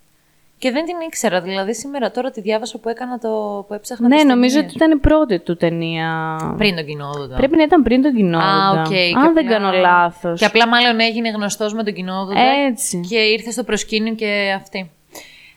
[0.59, 4.15] Και δεν την ήξερα, δηλαδή σήμερα τώρα τη διάβασα που έκανα το που έψαχνα Ναι,
[4.17, 4.75] τις νομίζω ταινίες.
[4.75, 6.37] ότι ήταν η πρώτη του ταινία.
[6.59, 7.37] Πριν τον Κυνόδοντα.
[7.37, 8.49] Πρέπει να ήταν πριν τον Κυνόδοντα.
[8.49, 8.89] Α, οκ.
[8.89, 10.39] και Αν δεν απλά- κάνω λάθος.
[10.39, 13.01] Και απλά μάλλον έγινε γνωστός με τον Κυνόδοντα Έτσι.
[13.09, 14.91] και ήρθε στο προσκήνιο και αυτή.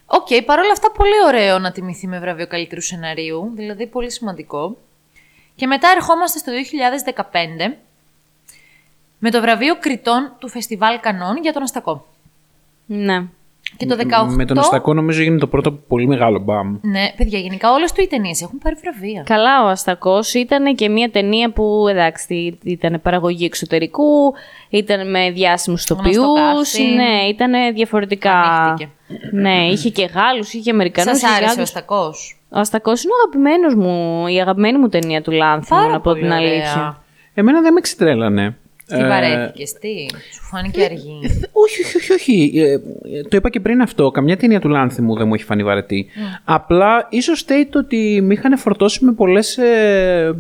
[0.06, 4.78] Οκ, παρόλα αυτά πολύ ωραίο να τιμηθεί με βραβείο καλύτερου σεναρίου, δηλαδή πολύ σημαντικό.
[5.56, 7.78] Και μετά ερχόμαστε στο 2015
[9.20, 12.06] με το βραβείο κριτών του Φεστιβάλ Καννών για τον Αστακό.
[12.86, 13.24] Ναι.
[13.78, 14.34] Και το 18...
[14.34, 16.78] Με τον Αστακό νομίζω έγινε το πρώτο πολύ μεγάλο μπαμ.
[16.82, 19.24] Ναι, παιδιά, γενικά όλες του οι ταινίες έχουν πάρει βραβεία.
[19.26, 24.34] Καλά, ο Αστακός ήταν και μια ταινία που εντάξει, ήταν παραγωγή εξωτερικού,
[24.70, 26.16] ήταν με διάσημους τοπιούς.
[26.16, 26.96] Γνωστό casting.
[26.96, 28.32] Ναι, ήταν διαφορετικά.
[28.32, 28.92] Ανοίχτηκε.
[29.32, 31.20] Ναι, είχε και Γάλλους, είχε Αμερικανούς.
[31.20, 35.32] Σας άρεσε ο Αστακός; Ο Αστακός είναι ο αγαπημένος μου, η αγαπημένη μου ταινία του
[35.32, 36.50] Λάνθιμου, Πάρα να πω πολύ την ωραία.
[36.50, 37.04] αλήθεια.
[37.34, 38.58] Εμένα δεν με ξετρέλανε.
[38.86, 41.20] Τι Ε, βαρέθηκες, τι, σου φάνηκε αργή.
[41.52, 42.14] Όχι, όχι, όχι.
[42.14, 42.52] όχι.
[42.56, 42.80] Ε, ε,
[43.30, 44.12] το είπα και πριν αυτό.
[44.12, 46.06] Καμιά ταινία του Λάνθιμου δεν μου έχει φανεί βαρετή.
[46.44, 49.58] Απλά ίσως φταίει το ότι με είχαν φορτώσει με πολλές.
[49.58, 50.34] Ε,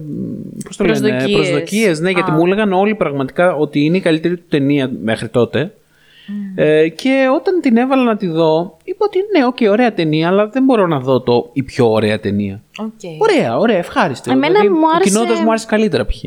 [0.65, 1.31] πώς το λένε, Προσδοκίες.
[1.31, 5.73] προσδοκίες, ναι, γιατί μου έλεγαν όλοι πραγματικά ότι είναι η καλύτερη του ταινία μέχρι τότε.
[6.55, 10.47] Ε, και όταν την έβαλα να τη δω, είπα ότι ναι, οκ, ωραία ταινία, αλλά
[10.47, 12.61] δεν μπορώ να δω το η πιο ωραία ταινία.
[12.77, 13.21] Οκ.
[13.21, 14.31] Ωραία, ωραία, ευχάριστη.
[14.31, 16.23] Εμένα μου ο άρεσε- Κυνόδοντας μου άρεσε καλύτερα π.χ.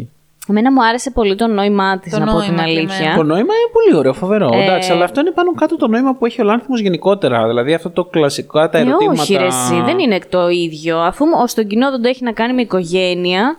[0.49, 2.97] Εμένα μου άρεσε πολύ το νόημά της, Το να πω νόημα την και αλήθεια.
[2.97, 3.17] εμένα.
[3.17, 4.51] Το νόημα είναι πολύ ωραίο, φοβερό.
[4.55, 7.47] Ε, Εντάξει, αλλά αυτό είναι πάνω κάτω το νόημα που έχει ο Λάνθιμος γενικότερα.
[7.47, 9.23] Δηλαδή αυτό το κλασικά τα Ε, ερωτήματα.
[9.23, 10.99] όχι, ρε, εσύ, δεν είναι το ίδιο.
[10.99, 13.57] Αφού ο- στον κοινό δεν το έχει να κάνει με οικογένεια.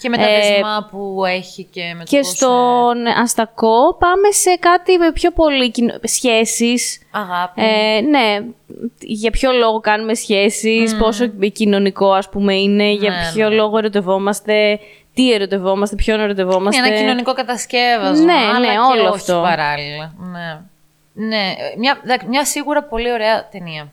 [0.00, 4.30] Και με τα Ε, δεσμά που έχει και με το Και πώς, στον Αστακό πάμε
[4.30, 5.92] σε κάτι με πιο πολύ κοινο...
[6.02, 6.96] σχέσεις.
[6.96, 7.60] ε, αγάπη.
[7.62, 8.44] Ε, ναι,
[9.00, 13.54] για ποιο λόγο κάνουμε σχέσεις, πόσο κοινωνικό ας πούμε είναι, για Ναι, ποιο ναι.
[13.54, 14.78] λόγο ερωτευόμαστε,
[15.14, 16.80] τι ερωτευόμαστε, ποιον ερωτευόμαστε.
[16.80, 18.24] Είναι ένα κοινωνικό κατασκεύασμα.
[18.24, 19.40] Ναι, αλλά ναι, και όλο όχι αυτό.
[19.42, 20.14] παράλληλα.
[20.18, 20.60] Ναι.
[21.26, 21.54] ναι.
[21.78, 23.92] Μια, δα- μια σίγουρα πολύ ωραία ταινία.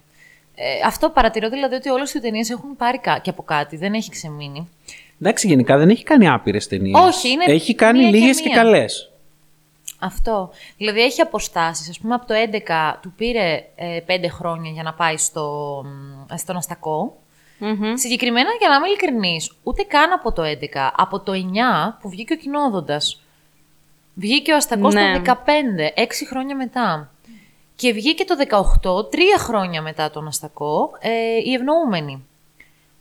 [0.56, 3.94] Ε, αυτό παρατηρώ δηλαδή ότι όλες οι ταινίες έχουν πάρει κα- και από κάτι, δεν
[3.94, 4.70] έχει ξεμείνει.
[5.22, 7.00] Εντάξει, γενικά δεν έχει κάνει άπειρες ταινίες.
[7.02, 8.58] Όχι, είναι Έχει κάνει μία και λίγες και, μία.
[8.58, 9.12] καλές.
[10.00, 10.50] Αυτό.
[10.78, 11.98] Δηλαδή έχει αποστάσεις.
[11.98, 15.46] Α πούμε, από το 11 του πήρε ε, 5 χρόνια για να πάει στο,
[16.30, 17.18] μ, στον Αστακό.
[17.60, 17.95] Μμμ.
[17.95, 22.34] Συγκεκριμένα, για να είμαι ειλικρινής, ούτε καν από το 11, από το 9 που βγήκε
[22.34, 23.22] ο Κοινόδοντας.
[24.15, 25.13] Βγήκε ο Αστακός Ναι.
[25.13, 27.12] το 15, 6 χρόνια μετά.
[27.76, 31.10] Και βγήκε το 18, τρία χρόνια μετά τον Αστακό, ε,
[31.50, 32.24] η Ευνοούμενη.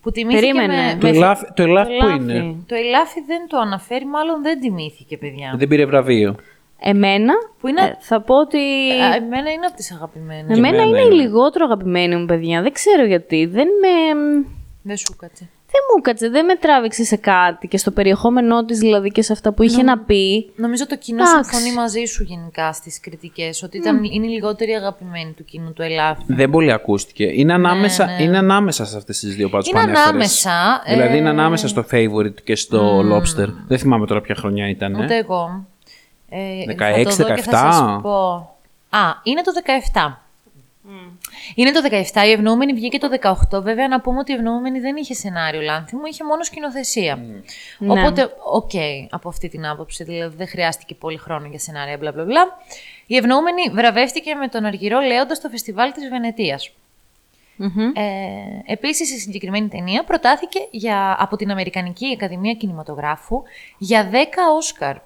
[0.02, 0.84] Που τιμήθηκε Περίμενε.
[0.86, 0.98] με...
[1.00, 2.22] Το, με- ελάφι, το ελάφι που Ελάφι.
[2.22, 2.54] είναι.
[2.66, 5.54] Το Ελάφι δεν το αναφέρει, μάλλον δεν τιμήθηκε, παιδιά.
[5.56, 6.36] Δεν πήρε βραβείο.
[6.80, 8.88] Εμένα, Που είναι- ε, θα πω ότι...
[8.90, 10.58] Ε, εμένα είναι από τις αγαπημένες.
[10.58, 11.22] Εμένα εμένα είναι η είναι.
[11.22, 12.62] λιγότερο αγαπημένη μου παιδιά.
[12.62, 13.46] Δεν ξέρω γιατί.
[13.46, 14.14] Δεν με...
[14.82, 15.48] Δεν σου κάτσε.
[15.70, 19.32] Δεν μου κάτσε, δεν με τράβηξε σε κάτι και στο περιεχόμενό της δηλαδή και σε
[19.32, 20.52] αυτά που είχε να πει.
[20.56, 21.50] Νομίζω το κοινό Εντάξει.
[21.50, 25.82] συμφωνεί μαζί σου γενικά στις κριτικές, ότι ήταν, είναι η λιγότερη αγαπημένη του κοινού του
[25.82, 26.22] Ελάφι.
[26.26, 27.24] Δεν πολύ ακούστηκε.
[27.24, 28.22] Είναι ανάμεσα, ναι.
[28.22, 32.42] είναι ανάμεσα σε αυτές τις δύο πάντω Είναι ανάμεσα, Δηλαδή είναι ε, ανάμεσα στο favorite
[32.44, 33.48] και στο lobster.
[33.66, 34.94] Δεν θυμάμαι τώρα ποια χρονιά ήταν.
[34.94, 35.18] Ούτε Ε.
[35.18, 35.66] εγώ.
[36.28, 37.72] Ε, 16, θα το δω και θα 17.
[37.72, 38.56] σας πω.
[38.90, 39.52] Α, είναι το
[39.92, 40.12] 17.
[41.54, 41.80] Είναι το
[42.14, 43.08] 17, η Ευνοούμενη βγήκε το
[43.50, 43.62] 18.
[43.62, 47.16] Βέβαια, να πούμε ότι η Ευνοούμενη δεν είχε σενάριο λάνθιμο, είχε μόνο σκηνοθεσία.
[47.78, 47.92] Ναι.
[47.92, 48.70] Οπότε, οκ,
[49.10, 52.58] από αυτή την άποψη, δηλαδή δεν χρειάστηκε πολύ χρόνο για σενάρια, μπλα μπλα μπλα.
[53.06, 56.70] Η Ευνοούμενη βραβεύτηκε με τον Αργυρό Λέοντας στο φεστιβάλ της Βενετίας.
[57.94, 63.42] Ε, επίσης, η συγκεκριμένη ταινία προτάθηκε για, από την Αμερικανική Ακαδημία Κινηματογράφου
[63.78, 64.14] για 10
[64.56, 64.96] Όσκαρ.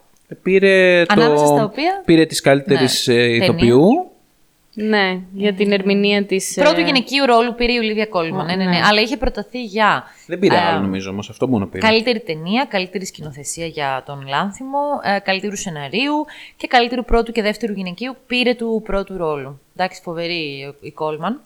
[0.43, 1.55] Πήρε, Ανάμεσα το...
[1.55, 3.37] στα οποία- πήρε της καλύτερης Ναι, ε, ταινία.
[3.45, 4.07] ηθοποιού.
[4.75, 6.57] Ναι, για την ερμηνεία της...
[6.57, 8.47] ε, Πρώτου γυναικείου ρόλου πήρε η Ολίβια Κόλμαν.
[8.47, 8.81] Ναι, ναι, ναι.
[8.91, 11.87] Αλλά είχε προταθεί για Δεν πήρε ε, άλλο νομίζω όμως, αυτό μόνο πήρε.
[11.87, 16.25] Καλύτερη ταινία, καλύτερη σκηνοθεσία για τον Λάνθιμο, ε, καλύτερου σεναρίου
[16.57, 19.61] και καλύτερου πρώτου και δεύτερου γυναικείου πήρε του πρώτου ρόλου.
[19.77, 21.41] Εντάξει, φοβερή η Κόλμαν.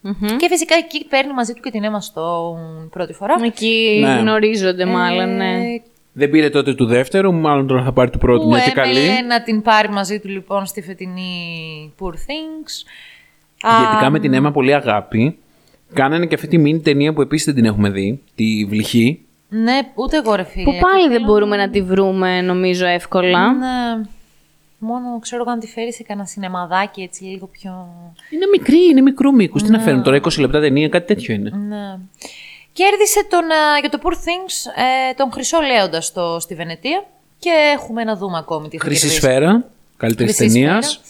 [0.00, 0.36] μμμ.
[0.36, 3.34] Και φυσικά εκεί παίρνει μαζί του και την Emma Stone πρώτη φορά.
[3.44, 4.14] Εκεί Ναι.
[4.20, 5.52] γνωρίζονται μάλλον, ναι.
[5.52, 5.82] Ε,
[6.18, 8.94] Δεν πήρε τότε του δεύτερου, μάλλον τώρα θα πάρει του πρώτου, που μια και έμελε
[9.06, 9.26] καλή.
[9.26, 11.32] να την πάρει μαζί του λοιπόν στη φετινή
[11.98, 12.72] Poor Things.
[13.88, 15.38] Γενικά με την αίμα πολύ αγάπη.
[15.92, 19.20] Κάνανε και αυτή τη μίνι ταινία που επίσης δεν την έχουμε δει, τη Βλυχή.
[19.48, 20.64] Ναι, ούτε εγώ ρε φίλε.
[20.64, 23.52] Που πάλι Και δεν θέλω- μπορούμε να τη βρούμε νομίζω εύκολα.
[23.52, 24.02] Ναι.
[24.78, 27.70] Μόνο ξέρω εγώ αν τη φέρει σε κανένα σινεμαδάκι έτσι λίγο πιο...
[28.30, 29.62] Είναι μικρή, είναι μικρού μήκους.
[29.62, 31.50] Τι να φέρουν τώρα, 20 λεπτά ταινία, κάτι τέτοιο είναι.
[31.68, 31.98] Ναι.
[32.80, 34.54] Κέρδισε τον, ε, για το Poor Things
[35.10, 37.04] ε, τον Χρυσό Λέοντας στο, στη Βενετία
[37.38, 39.20] και έχουμε να δούμε ακόμη τι θα Χρυσή κερδίσει.
[39.20, 39.64] σφαίρα,
[39.96, 40.86] καλύτερης Χρυσή ταινίας.
[40.86, 41.06] σφαίρα.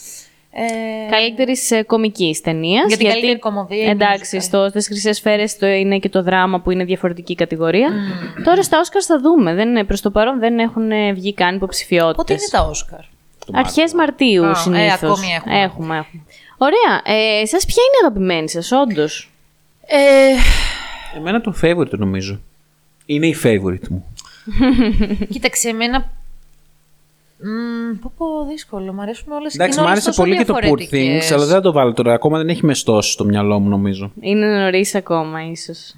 [0.50, 2.86] Ε, Καλύτερης κομικής ταινίας.
[2.88, 4.40] Για την καλύτερη κομμωδία ή Εντάξει, μουσικά.
[4.40, 7.88] στο, στις Χρυσές Σφαίρες είναι και το δράμα που είναι διαφορετική κατηγορία.
[8.44, 9.54] Τώρα στα Όσκαρ θα δούμε.
[9.54, 12.16] Δεν, προς το παρόν δεν έχουν ε, βγει καν υποψηφιότητες.
[12.16, 13.00] πότε είναι τα Όσκαρ;
[13.52, 15.02] Αρχές Μαρτίου Α, ε, συνήθως.
[15.02, 15.60] ακόμη έχουμε.
[15.62, 16.24] έχουμε, έχουμε.
[16.58, 17.16] Ωραία.
[17.18, 19.32] Ε, Σα ποια είναι η αγαπημένη σας, όντως;
[19.86, 19.96] Ε,
[21.16, 22.40] Εμένα το favorite νομίζω.
[23.06, 24.04] Είναι η favorite μου.
[25.32, 26.10] κοίταξε, εμένα...
[27.40, 28.92] Μ, πω πω, δύσκολο.
[28.92, 31.28] Μ' αρέσουν όλες Εντάξει, είναι μου όλες άρεσε τόσο πολύ και το Poor διαφορετικές.
[31.30, 32.12] Things, αλλά δεν θα το βάλω τώρα.
[32.12, 34.12] Ακόμα δεν έχει μεστώσει στο μυαλό μου, νομίζω.
[34.20, 35.94] Είναι νωρίς ακόμα, ίσως.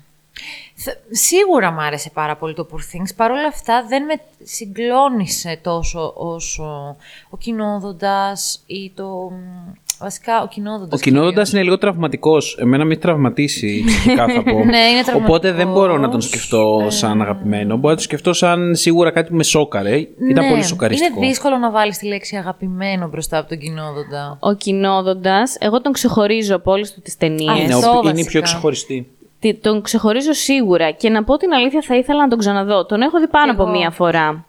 [0.74, 3.14] Θε- Σίγουρα μ' άρεσε πάρα πολύ το Poor Things.
[3.16, 6.96] Παρ' όλα αυτά δεν με συγκλώνησε τόσο όσο
[7.30, 9.32] ο κοινόδοντας ή το...
[10.00, 11.00] μ, Βασικά ο κοινόδοντας.
[11.00, 12.56] Ο κοινόδοντας είναι λίγο τραυματικός.
[12.60, 14.64] Εμένα με έχει τραυματίσει ψυχικά, θα πω.
[14.64, 16.24] Ναι, είναι Οπότε δεν μπορώ να τον τραυματικός.
[16.24, 17.74] σκεφτώ σαν αγαπημένο.
[17.76, 19.96] Μπορώ να τον σκεφτώ σαν σίγουρα κάτι που με σόκαρε.
[19.96, 21.14] Ήταν Ναι, πολύ σοκαριστικό.
[21.18, 24.36] Είναι δύσκολο να βάλεις τη λέξη αγαπημένο μπροστά από τον κοινόδοντα.
[24.40, 27.62] Ο κοινόδοντας, εγώ τον ξεχωρίζω από όλες του τις Α, ταινίε.
[27.62, 28.30] Είναι, Αυτό ο- είναι η βασικά.
[28.30, 29.08] πιο ξεχωριστή.
[29.38, 32.86] Τι- Τον ξεχωρίζω σίγουρα και να πω την αλήθεια θα ήθελα να τον ξαναδώ.
[32.86, 33.70] Τον έχω δει πάνω Κι από εγώ.
[33.78, 34.44] μία φορά.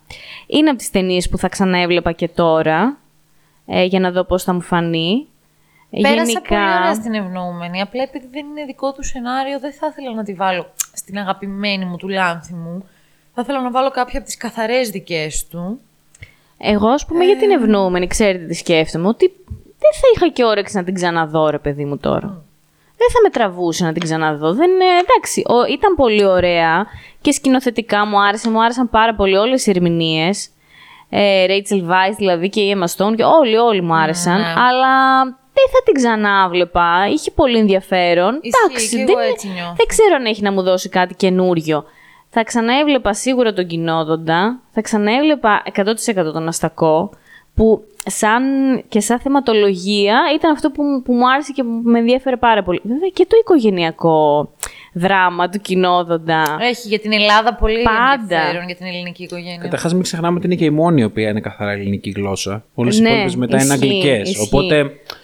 [0.47, 2.97] Είναι από τις ταινίες που θα ξαναέβλεπα και τώρα
[3.65, 5.25] ε, για να δω πώς θα μου φανεί.
[5.91, 7.81] Ε, Πέρασα πολύ ωραία στην ευνοούμενη.
[7.81, 11.85] Απλά επειδή δεν είναι δικό του σενάριο, δεν θα ήθελα να τη βάλω στην αγαπημένη
[11.85, 12.85] μου του λάνθη μου.
[13.33, 15.79] Θα ήθελα να βάλω κάποια από τις καθαρές δικές του.
[16.57, 19.33] Εγώ, ας πούμε, για την ευνοούμενη, ξέρετε τι σκέφτομαι, ότι
[19.79, 22.43] δεν θα είχα και όρεξη να την ξαναδώ, ρε παιδί μου τώρα.
[22.97, 24.53] Δεν θα με τραβούσε να την ξαναδώ.
[24.53, 26.85] Δεν, ε, εντάξει, ο, ήταν πολύ ωραία
[27.21, 28.49] και σκηνοθετικά μου άρεσε.
[28.49, 30.49] Μου άρεσαν πάρα πολύ όλες οι ερμηνείες.
[31.09, 34.39] Ε, Rachel Weisz δηλαδή και η Emma Stone και όλοι, όλοι μου άρεσαν.
[34.39, 34.53] ναι.
[34.57, 37.07] Αλλά δεν θα την ξανάβλεπα.
[37.11, 38.39] Είχε πολύ ενδιαφέρον.
[38.41, 39.73] Ισχύει, εντάξει, κι εγώ δεν, έτσι νιώθω.
[39.77, 41.83] δεν ξέρω αν έχει να μου δώσει κάτι καινούριο.
[42.29, 47.09] Θα ξαναέβλεπα σίγουρα τον κοινόδοντα, θα ξαναέβλεπα 100% τον Αστακό,
[47.55, 48.43] που σαν,
[48.89, 52.63] και σαν θεματολογία ήταν αυτό που, μου- που μου άρεσε και που με ενδιέφερε πάρα
[52.63, 52.79] πολύ.
[52.83, 54.49] Βέβαια και το οικογενειακό
[54.93, 56.57] δράμα του κοινόδοντα.
[56.61, 58.21] Έχει για την Ελλάδα πολύ Πάντα.
[58.21, 59.57] ενδιαφέρον για την ελληνική οικογένεια.
[59.57, 62.65] Καταρχάς, μην ξεχνάμε ότι είναι και η μόνη η οποία είναι καθαρά ελληνική γλώσσα.
[62.73, 64.29] Όλες οι Ναι, υπόλοιπες μετά είναι ισχύει, αγγλικές.
[64.29, 64.43] ισχύει.
[64.43, 65.19] Οπότε, σ-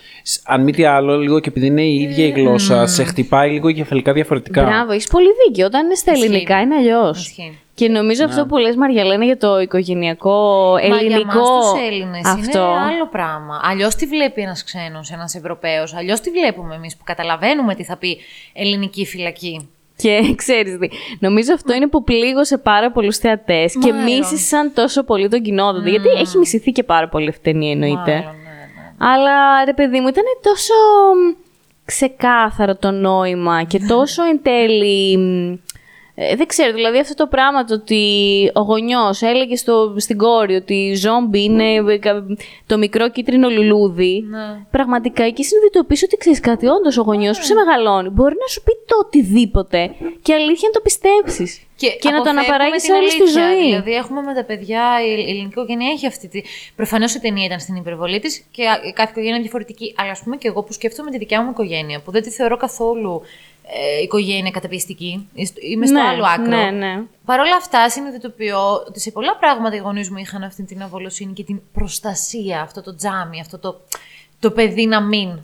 [0.45, 3.71] αν μη τι άλλο, λίγο και επειδή είναι η ίδια η γλώσσα, σε χτυπάει λίγο
[3.71, 4.63] κεφαλικά διαφορετικά.
[4.63, 5.65] Μπράβο, έχει πολύ δίκιο.
[5.65, 6.25] Όταν είναι στα Ισχύει.
[6.25, 7.19] ελληνικά είναι αλλιώς.
[7.25, 7.59] Ισχύει.
[7.73, 11.39] Και νομίζω αυτό που λες Μαριαλένα για το οικογενειακό Μα για ελληνικό.
[11.39, 12.59] εμάς τους Έλληνες αυτό.
[12.59, 13.59] είναι άλλο πράγμα.
[13.63, 17.97] Αλλιώς τη βλέπει ένας ξένος, ένας Ευρωπαίος; Αλλιώς τη βλέπουμε εμείς που καταλαβαίνουμε τι θα
[17.97, 18.17] πει
[18.53, 20.87] ελληνική φυλακή; Και ξέρεις τι,
[21.19, 24.03] νομίζω αυτό είναι που πλήγωσε πάρα πολλούς θεατές και Μάλλον.
[24.03, 25.89] μίσησαν τόσο πολύ τον κοινόδοντα.
[25.89, 27.95] Γιατί έχει μισηθεί και πάρα πολύ αυτή η ταινία, εννοείται.
[27.95, 28.36] Μάλλον, ναι, ναι.
[28.97, 30.73] Αλλά ρε παιδί μου, ήταν τόσο
[31.15, 31.35] μ,
[31.85, 35.19] ξεκάθαρο το νόημα και τόσο εν τέλει.
[36.17, 38.01] Μ, ε, δεν ξέρω, δηλαδή αυτό το πράγμα το ότι
[38.53, 42.25] ο γονιός έλεγε στο, στην κόρη ότι η ζόμπι είναι ε, κα-
[42.65, 44.25] το μικρό κίτρινο λουλούδι.
[44.29, 44.65] Ναι.
[44.71, 48.63] Πραγματικά εκεί συνειδητοποιείς ότι ξέρεις κάτι, όντως ο γονιός που σε μεγαλώνει μπορεί να σου
[48.63, 51.61] πει το οτιδήποτε και αλήθεια να το πιστέψεις.
[51.75, 53.43] Και, να το αποφεύγουμε αναπαράγεις την όλη στη αλήθεια.
[53.43, 53.65] ζωή.
[53.65, 56.41] Δηλαδή, έχουμε με τα παιδιά, η η ελληνική οικογένεια έχει αυτή τη.
[56.75, 59.95] Προφανώς η ταινία ήταν στην υπερβολή της και α, κάθε οικογένεια είναι διαφορετική.
[59.97, 62.57] Αλλά ας πούμε και εγώ που σκέφτομαι τη δικιά μου οικογένεια, που δεν τη θεωρώ
[62.57, 63.21] καθόλου
[63.73, 65.29] ε, οικογένεια καταπιεστική.
[65.71, 66.45] Είμαι στο Ναι, άλλο άκρο.
[66.45, 67.01] ναι, ναι.
[67.25, 71.33] Παρ' όλα αυτά, συνειδητοποιώ ότι σε πολλά πράγματα οι γονείς μου είχαν αυτή την avολοσύνη
[71.33, 73.79] και την προστασία, αυτό το τζάμι, αυτό το,
[74.39, 75.39] το παιδί να μην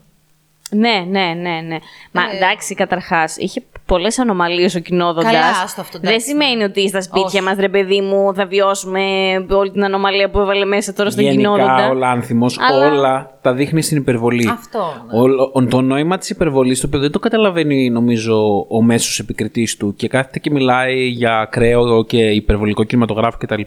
[0.69, 1.77] Ναι, ναι, ναι, ναι.
[2.11, 2.35] Μα Ε.
[2.35, 5.23] εντάξει, καταρχάς, είχε πολλές ανομαλίες ο κοινόδοντα.
[5.31, 6.27] Καλά, άστο αυτό, Δεν εντάξει.
[6.27, 7.41] σημαίνει ότι στα σπίτια Όχι.
[7.41, 9.01] μας, ρε παιδί μου, θα βιώσουμε
[9.49, 11.89] όλη την ανομαλία που έβαλε μέσα τώρα στον Γενικά κοινόδοντα.
[11.89, 14.49] ο Λάνθιμος Αλλά- όλα τα δείχνει στην υπερβολή.
[14.53, 14.79] Αυτό,
[15.11, 15.19] ναι.
[15.19, 19.77] Ο- ο- το νόημα της υπερβολής το οποίο δεν το καταλαβαίνει νομίζω ο μέσος επικριτής
[19.77, 23.61] του και κάθεται και μιλάει για ακραίο και υπερβολικό κινηματογράφο κτλ.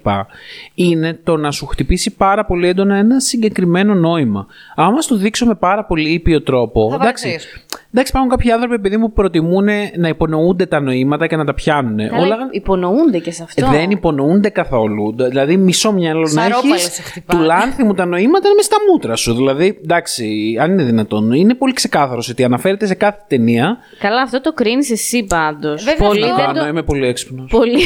[0.75, 4.47] Είναι το να σου χτυπήσει πάρα πολύ έντονα ένα συγκεκριμένο νόημα.
[4.75, 6.89] Άμα σου το δείξω με πάρα πολύ ήπιο τρόπο.
[6.91, 7.67] Θα εντάξει, βαρεθείς.
[7.93, 9.65] Εντάξει, υπάρχουν κάποιοι άνθρωποι επειδή μου προτιμούν
[9.97, 11.97] να υπονοούνται τα νοήματα και να τα πιάνουν.
[11.97, 13.67] Καλά, Όλα υπονοούνται και σε αυτό.
[13.71, 15.15] δεν υπονοούνται καθόλου.
[15.17, 16.93] Δηλαδή, μισό μυαλό να Σαρόπαλο έχεις.
[16.93, 17.41] σε χτυπάει.
[17.41, 19.35] Του λάνθιμου τα νοήματα είναι μες στα μούτρα σου.
[19.35, 21.33] Δηλαδή, εντάξει, αν είναι δυνατόν.
[21.33, 23.77] Είναι πολύ ξεκάθαρο ότι αναφέρεται σε κάθε ταινία.
[23.99, 25.85] Καλά, αυτό το κρίνεις εσύ πάντως.
[25.85, 26.67] Βέβαια, Πολλοί, αυτό- δεν Κάνω, το...
[26.69, 27.51] είμαι πολύ έξυπνος.
[27.51, 27.81] Πολλοί...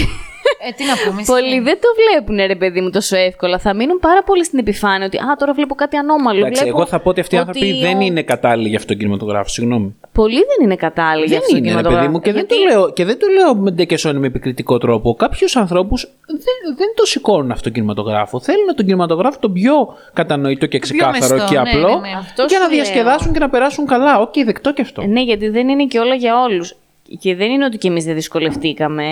[0.69, 1.23] Ε, τι να πούμε.
[1.27, 1.61] Πολλοί ισχύει.
[1.61, 3.59] δεν το βλέπουν, ρε παιδί μου, τόσο εύκολα.
[3.59, 6.39] Θα μείνουν πάρα πολύ στην επιφάνεια ότι Α, τώρα βλέπω κάτι ανώμαλο.
[6.39, 8.79] Εντάξει, βλέπω εγώ θα πω ότι αυτοί οι άνθρωποι ότι δεν ο- είναι κατάλληλοι για
[8.79, 9.49] αυτόν τον κινηματογράφο.
[9.49, 9.95] Συγγνώμη.
[10.13, 12.11] Πολλοί δεν είναι κατάλληλοι για Δεν αυτόν τον είναι, ρε παιδί κινηματογράφο.
[12.17, 14.27] μου, και, Γιατί- δεν το λέω, και δεν το λέω με ντε και σώνει με
[14.27, 15.15] επικριτικό τρόπο.
[15.15, 18.41] Κάποιους ανθρώπους δεν, δεν το σηκώνουν αυτόν τον κινηματογράφο.
[18.41, 19.75] Θέλουν τον κινηματογράφο τον πιο
[20.13, 22.15] κατανοητό και ξεκάθαρο μεστό, και ναι, απλό ναι, ναι.
[22.19, 22.83] Αυτός για να σου λέω.
[22.83, 24.19] διασκεδάσουν και να περάσουν καλά.
[24.21, 25.03] Οκ, δεκτό και αυτό.
[25.03, 26.75] Ε, Ναι, γιατί δεν είναι και όλα για όλους.
[27.21, 29.05] Και δεν είναι ότι κι εμείς δεν δυσκολευτήκαμε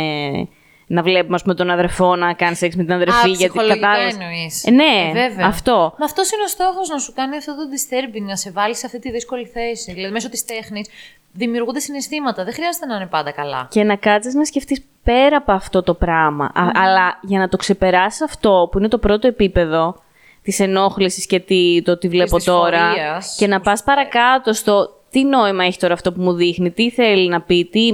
[0.90, 3.14] να βλέπουμε ας πούμε, τον αδερφό να κάνει σεξ με την αδερφή.
[3.16, 4.64] Α, γιατί ψυχολογικά κατάλαβες- εννοείς.
[4.64, 5.46] Ε, ναι, Ε, βέβαια.
[5.46, 5.94] αυτό.
[5.98, 8.86] Μα αυτός είναι ο στόχος να σου κάνει αυτό το disturbing, να σε βάλει σε
[8.86, 9.92] αυτή τη δύσκολη θέση.
[9.92, 10.88] Δηλαδή, μέσω της τέχνης
[11.32, 12.44] δημιουργούνται συναισθήματα.
[12.44, 13.68] Δεν χρειάζεται να είναι πάντα καλά.
[13.70, 16.44] Και να κάτσεις να σκεφτείς πέρα από αυτό το πράγμα.
[16.44, 20.02] Α- αλλά για να το ξεπεράσεις αυτό που είναι το πρώτο επίπεδο
[20.42, 24.97] της ενόχλησης και τι, το τι βλέπω της τώρα δυσφορίας, και να πας παρακάτω στο
[25.18, 27.88] τι νόημα έχει τώρα αυτό που μου δείχνει, τι θέλει να πει, τι...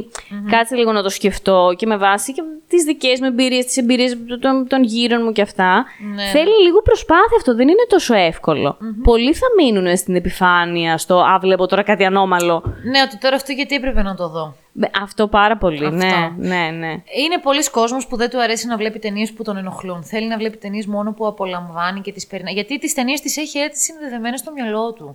[0.51, 4.17] κάτσε λίγο να το σκεφτώ και με βάση και τις δικές μου εμπειρίες, τις εμπειρίες
[4.41, 5.85] των, των γύρων μου και αυτά.
[6.15, 6.25] Ναι.
[6.25, 8.77] Θέλει λίγο προσπάθεια αυτό, δεν είναι τόσο εύκολο.
[9.03, 12.63] Πολλοί θα μείνουν στην επιφάνεια, στο «Α, βλέπω τώρα κάτι ανώμαλο».
[12.91, 14.57] Ναι, ότι τώρα αυτό γιατί έπρεπε να το δω.
[14.73, 15.97] Μπε, Αυτό πάρα πολύ, Αυτό.
[15.97, 16.91] ναι, ναι, ναι.
[17.25, 20.03] Είναι πολλοί κόσμος που δεν του αρέσει να βλέπει ταινίες που τον ενοχλούν.
[20.05, 22.55] Θέλει να βλέπει ταινίες μόνο που απολαμβάνει και τις περνάει.
[22.55, 25.15] Γιατί τις ταινίες τις έχει έτσι συνδεδεμένες στο μυαλό του.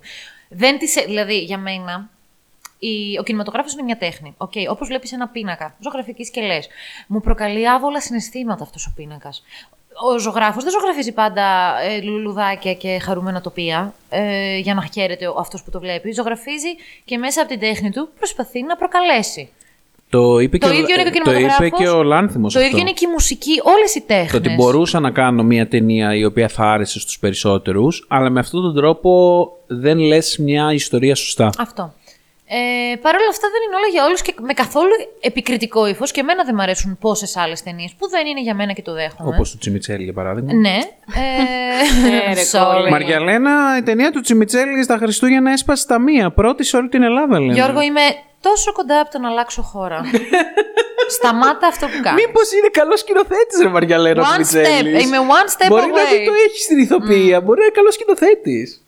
[0.52, 2.10] Δεν τις, ε- δηλαδή, για μένα,
[2.78, 4.34] η, ο κινηματογράφος είναι μια τέχνη.
[4.38, 6.68] Okay, Όπως βλέπεις ένα πίνακα ζωγραφικής και λες.
[7.06, 9.42] Μου προκαλεί άβολα συναισθήματα αυτός ο πίνακας.
[10.12, 15.62] Ο ζωγράφος δεν ζωγραφίζει πάντα ε, λουλουδάκια και χαρούμενα τοπία ε, για να χαίρεται αυτός
[15.62, 16.12] που το βλέπει.
[16.12, 19.50] Ζωγραφίζει και μέσα από την τέχνη του προσπαθεί να προκαλέσει.
[20.10, 21.78] Το είπε, Το και, ίδιο είναι και ο το είπε κινηματογράφος.
[21.80, 22.70] και ο Λάνθιμος Το αυτό.
[22.70, 24.30] ίδιο είναι και η μουσική, όλες οι τέχνες.
[24.30, 28.40] Το ότι μπορούσα να κάνω μια ταινία η οποία θα άρεσε στους περισσότερους, αλλά με
[28.40, 29.10] αυτόν τον τρόπο
[29.66, 31.50] δεν λες μια ιστορία σωστά.
[31.58, 31.94] Αυτό.
[32.52, 36.20] Ε, Παρ' όλα αυτά δεν είναι όλα για όλους και με καθόλου επικριτικό ύφος και
[36.20, 39.28] εμένα δεν μου αρέσουν πόσες άλλες ταινίες που δεν είναι για μένα και το δέχομαι.
[39.34, 40.52] Όπως το Τσιμιτσέλη για παράδειγμα.
[40.54, 40.78] Ναι.
[41.14, 42.74] Ε, Ε, ρε, sorry.
[42.74, 42.90] κόλλη.
[42.90, 46.30] Μαριαλένα, η ταινία του Τσιμιτσέλη στα Χριστούγεννα έσπασε τα μία.
[46.30, 47.52] Πρώτη σε όλη την Ελλάδα, λένε.
[47.52, 48.00] Γιώργο, είμαι
[48.40, 50.00] τόσο κοντά από το να αλλάξω χώρα.
[51.16, 52.14] Σταμάτα αυτό που κάνω.
[52.14, 54.96] Μήπως είναι καλός σκηνοθέτης, ρε Μαριαλένα One Τσιμιτσέλη.
[54.96, 55.02] step.
[55.02, 56.12] Είμαι one step Μπορεί να away.
[56.16, 57.40] μην το έχεις στην ηθοποιία.
[57.40, 58.84] Μπορεί να είναι καλός σκηνοθέτης.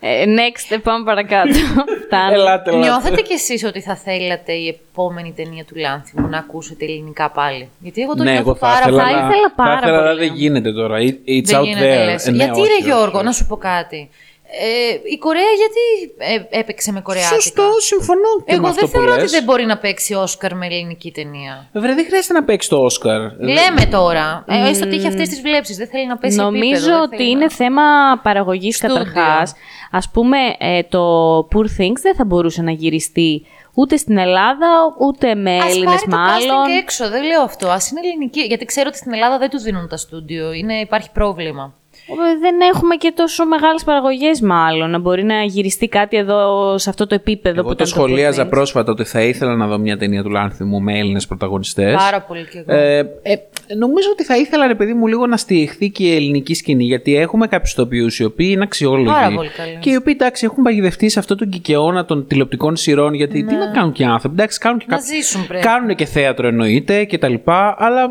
[0.00, 1.48] Ε, next, πάμε παρακάτω.
[2.06, 2.32] Φτάνει.
[2.34, 2.76] Ελάτε, ελάτε.
[2.76, 7.68] Νιώθετε κι εσείς ότι θα θέλατε η επόμενη ταινία του Λάνθιμου να ακούσετε ελληνικά πάλι;
[7.78, 9.02] Γιατί εγώ το Ναι, νιώθω εγώ θα πάρα ήθελα.
[9.02, 9.12] πολύ.
[9.14, 10.26] Θα να- ήθελα πάρα Θα ήθελα, αλλά πολύ.
[10.26, 10.96] δεν γίνεται τώρα.
[10.98, 12.04] It- It's Δεν out γίνεται, there.
[12.04, 12.26] λες.
[12.26, 13.24] Ε, ναι, γιατί όχι, ρε όχι, Γιώργο, όχι.
[13.24, 14.10] να σου πω κάτι.
[14.50, 16.14] Ε, η Κορέα γιατί
[16.50, 19.30] ε, έπαιξε με κορεάτικα; Σωστό, συμφωνώ και με Εγώ αυτό δεν που θεωρώ ότι λες.
[19.30, 21.68] δεν μπορεί να παίξει Όσκαρ με ελληνική ταινία.
[21.72, 23.20] Βέβαια, δεν χρειάζεται να παίξει το Όσκαρ.
[23.38, 24.44] Λέμε τώρα.
[24.48, 25.76] Ε, έστω ότι έχει αυτές τις βλέψεις.
[25.76, 27.82] Δεν θέλει να πέσει Νομίζω επίπεδο, δεν ότι θέλει είναι να- θέμα
[28.22, 28.96] παραγωγής Στούντιο.
[28.96, 29.54] καταρχάς.
[29.90, 34.66] Α πούμε, ε, το Poor Things δεν θα μπορούσε να γυριστεί ούτε στην Ελλάδα,
[35.00, 36.66] ούτε με Ας Έλληνες πάρει το casting μάλλον.
[36.66, 37.68] και έξω, δεν λέω αυτό.
[37.68, 38.40] Α είναι ελληνική.
[38.40, 40.52] Γιατί ξέρω ότι στην Ελλάδα δεν τους δίνουν τα στούντιο.
[40.52, 41.74] Είναι, υπάρχει πρόβλημα.
[42.08, 44.90] Ε, Δεν έχουμε και τόσο μεγάλες παραγωγές, μάλλον.
[44.90, 47.90] Να μπορεί να γυριστεί κάτι εδώ σε αυτό το επίπεδο που Εγώ το ήταν Poor
[48.06, 48.50] σχολίαζα Things.
[48.50, 51.94] πρόσφατα ότι θα ήθελα να δω μια ταινία του Λάνθιμου με Έλληνες πρωταγωνιστές.
[51.94, 52.78] Πάρα πολύ κι εγώ.
[52.80, 53.34] Ε, ε,
[53.76, 56.84] νομίζω ότι θα ήθελα, ρε παιδί μου, λίγο να στηριχθεί και η ελληνική σκηνή.
[56.84, 59.06] Γιατί έχουμε κάποιους τοπιούς οι οποίοι είναι αξιόλογοι.
[59.06, 59.76] Πάρα πολύ καλοί.
[59.80, 63.14] Και οι οποίοι εντάξει, έχουν παγιδευτεί σε αυτό τον κικαιώνα των τηλεοπτικών σειρών.
[63.14, 64.34] Γιατί τι να κάνουν και οι άνθρωποι.
[64.34, 65.64] Εντάξει, κάνουν και Να κάποιο- ζήσουν πρέπει.
[65.64, 67.74] Κάνουν και θέατρο εννοείται και τα λοιπά.
[67.78, 68.08] Αλλά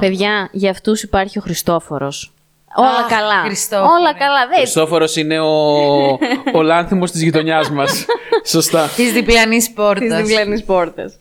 [0.00, 2.32] Παιδιά, για αυτούς υπάρχει ο Χριστόφορος.
[2.76, 3.42] Όλα Αχ, καλά.
[3.44, 3.92] Χριστόφορε.
[3.92, 4.42] Όλα καλά.
[4.44, 5.52] ο Δεν Χριστόφορος είναι ο,
[6.52, 8.04] ο Λάνθιμος της γειτονιάς μας.
[8.54, 8.86] Σωστά.
[8.96, 10.22] Της διπλανής Τις πόρτα.
[10.22, 11.14] διπλανές πόρτες.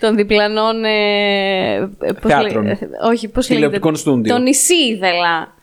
[0.00, 0.84] Των διπλανών...
[0.84, 1.88] Ε,
[2.20, 2.64] πώς Θεάτρων.
[2.64, 4.10] λέει- ε, όχι, πώς Τηλεοπτικών λέγεται.
[4.10, 4.34] στούντιο.
[4.34, 5.54] Το νησί ήθελα.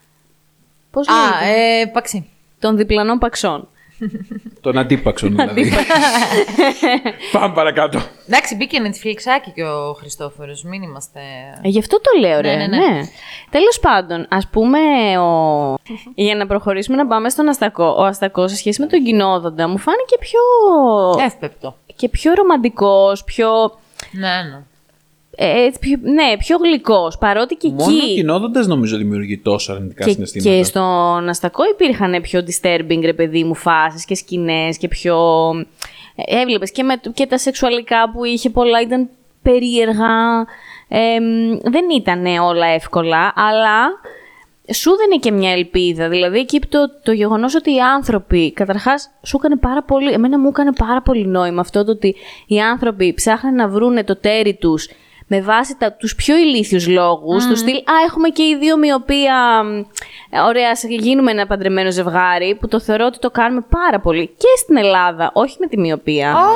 [0.92, 2.30] Πώς Α, λέγεται; ε, παξί.
[2.60, 3.68] Των διπλανών παξών.
[4.62, 5.72] Τον αντίπαξον δηλαδή.
[7.32, 8.00] Πάμε παρακάτω.
[8.28, 11.20] Εντάξει, μπήκε Netflixάκι και ο Χριστόφορος, μην είμαστε...
[11.62, 12.56] Ε, γι' αυτό το λέω, ρε.
[12.56, 13.02] Ναι, Ναι, ναι, ναι.
[13.50, 14.80] Τέλος πάντων, ας πούμε,
[15.18, 15.76] ο...
[16.16, 17.96] για να προχωρήσουμε να πάμε στον Αστακό.
[17.98, 20.40] Ο Αστακός σε σχέση με τον κοινόδοντα μου φάνηκε πιο...
[21.26, 21.76] Εύπεπτο.
[21.96, 23.48] και πιο ρομαντικός, πιο...
[24.12, 24.64] Ναι, ναι.
[25.36, 28.14] Ε, έτσι, πιο- ναι, πιο γλυκός, παρότι και Μόνο ο εκεί...
[28.14, 30.58] κοινόδοντα νομίζω δημιουργεί τόσο αρνητικά Και, συναισθήματα.
[30.58, 35.18] και στον Αστακό υπήρχαν πιο disturbing, ρε παιδί μου, φάσεις και σκηνές και πιο...
[36.16, 39.10] ε, Έβλεπες και, με, και τα σεξουαλικά που είχε πολλά ήταν
[39.42, 40.40] περίεργα.
[40.88, 43.86] Ε, μ, δεν ήταν όλα εύκολα, αλλά
[44.74, 46.10] σου δίνει και μια ελπίδα.
[46.10, 50.40] Δηλαδή εκεί που το, το γεγονός ότι οι άνθρωποι, καταρχάς σου έκανε πάρα πολύ, εμένα
[50.40, 52.16] μου έκανε πάρα πολύ νόημα αυτό το ότι
[52.48, 54.90] οι άνθρωποι ψάχνουν να βρούνε το τέρι τους
[55.34, 59.64] με βάση τα, τους πιο ηλίθιους λόγους, τους στυλ «Α, έχουμε και οι δύο μοιοπία,
[59.64, 59.78] μ,
[60.30, 64.28] ε, ωραία, ας γίνουμε ένα παντρεμένο ζευγάρι», που το θεωρώ ότι το κάνουμε πάρα πολύ
[64.28, 66.32] και στην Ελλάδα, όχι με τη μοιοπία.
[66.32, 66.50] Α,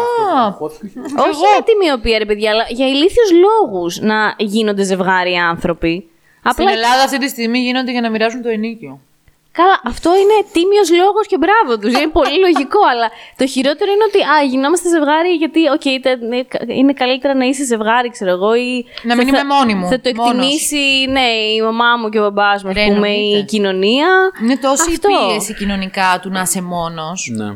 [1.28, 6.10] όχι με τη μοιοπία, ρε παιδιά, αλλά για ηλίθιους λόγους να γίνονται ζευγάρι άνθρωποι.
[6.50, 9.00] Στην Ελλάδα αυτή τη στιγμή γίνονται για να μοιράζουν το ενίκιο.
[9.60, 11.92] Καλά, αυτό είναι τίμιος λόγος και μπράβο τους.
[11.94, 13.08] Είναι πολύ λογικό, αλλά
[13.40, 17.46] το χειρότερο είναι ότι α, γινόμαστε ζευγάρι γιατί, οκ, τε- ναι, κα- είναι καλύτερα να
[17.46, 18.56] είσαι ζευγάρι, ξέρω εγώ.
[18.56, 20.32] Ή Να μην θα- είμαι μόνη μου, Θα το μόνος.
[20.34, 20.84] εκτιμήσει,
[21.16, 23.38] ναι, η μαμά μου και ο μπαμπάς μου, Ρε, ας πούμε, εννοείται.
[23.38, 24.10] η κοινωνία.
[24.44, 25.10] Είναι τόση Αυτό.
[25.10, 27.30] η πίεση κοινωνικά του να είσαι μόνος.
[27.36, 27.50] Ναι.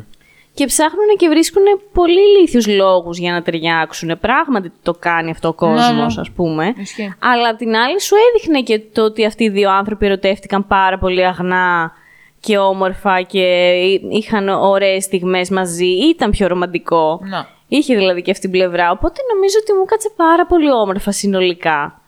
[0.54, 1.62] Και ψάχνουν και βρίσκουν
[1.92, 4.18] πολύ ηλίθιους λόγους για να ταιριάξουν.
[4.20, 6.20] Πράγματι το κάνει αυτό ο κόσμος, ναι.
[6.20, 6.74] ας πούμε.
[6.76, 7.14] Ισχύει.
[7.18, 10.98] Αλλά απ' την άλλη σου έδειχνε και το ότι αυτοί οι δύο άνθρωποι ερωτεύτηκαν πάρα
[10.98, 11.92] πολύ αγνά
[12.40, 13.72] και όμορφα και
[14.10, 15.86] είχαν ωραίες στιγμές μαζί.
[15.86, 17.20] Ήταν πιο ρομαντικό.
[17.22, 17.46] Να.
[17.68, 18.90] Είχε δηλαδή και αυτή την πλευρά.
[18.90, 22.00] Οπότε νομίζω ότι μου κάτσε πάρα πολύ όμορφα συνολικά.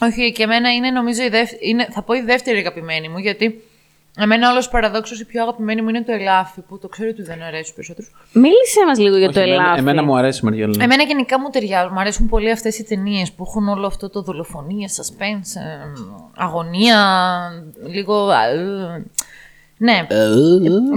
[0.00, 3.62] Όχι, και εμένα είναι νομίζω η δεύτερη, είναι, θα πω η δεύτερη αγαπημένη μου, γιατί
[4.18, 7.42] εμένα όλος παραδόξως η πιο αγαπημένη μου είναι το ελάφι, που το ξέρω ότι δεν
[7.42, 8.10] αρέσει στους περισσότερους.
[8.32, 9.78] Μίλησέ μας λίγο για Όχι, το εμένα, ελάφι.
[9.78, 10.84] εμένα μου αρέσει Μαριέλα.
[10.84, 11.92] Εμένα γενικά μου ταιριάζουν.
[11.92, 15.92] Μου αρέσουν πολύ αυτές οι ταινίες που έχουν όλο αυτό το δολοφονία, suspense, ε,
[16.36, 16.98] αγωνία,
[17.86, 18.28] λίγο.
[19.78, 20.06] Ε, ναι.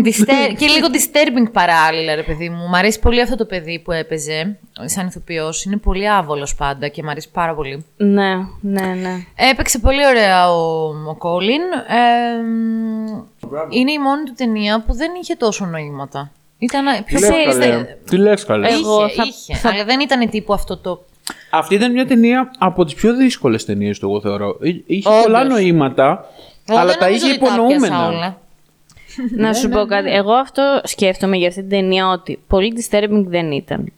[0.05, 2.67] Distur- και λίγο disturbing παράλληλα, ρε παιδί μου.
[2.67, 5.63] Μ' αρέσει πολύ αυτό το παιδί που έπαιζε σαν ηθοποιός.
[5.63, 7.85] Είναι πολύ άβολος πάντα και μ' αρέσει πάρα πολύ.
[7.97, 9.15] Ναι, ναι, ναι.
[9.51, 11.61] Έπαιξε πολύ ωραία ο, ο Κόλιν.
[11.87, 11.97] Ε,
[13.69, 16.31] είναι η μόνη του ταινία που δεν είχε τόσο νοήματα.
[16.59, 17.83] Ήταν πιο Τι λες ξέρεις, καλέ.
[18.09, 18.67] Τι λες καλέ.
[18.67, 21.05] Εγώ είχε, θα- είχε, θα- αλλά δεν ήταν τύπου αυτό το.
[21.51, 24.57] Αυτή ήταν μια ταινία από τις πιο δύσκολες ταινίες του, εγώ θεωρώ.
[24.61, 25.23] Εί- Είχε Όντως.
[25.23, 26.25] πολλά νοήματα,
[26.69, 28.07] Εγώ αλλά δεν τα νομίζω είχε ότι τα έπιασα υπονοούμενα.
[28.07, 28.41] όλα.
[29.36, 30.10] Να σου πω κάτι.
[30.12, 33.91] Εγώ αυτό σκέφτομαι για αυτή την ταινία ότι πολύ disturbing δεν ήταν.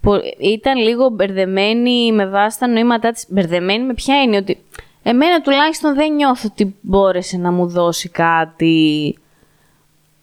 [0.00, 3.24] Πο- Ήταν λίγο μπερδεμένη με βάση τα νοήματά της.
[3.28, 4.58] Μπερδεμένη με ποια είναι ότι
[5.02, 9.18] εμένα τουλάχιστον δεν νιώθω ότι μπόρεσε να μου δώσει κάτι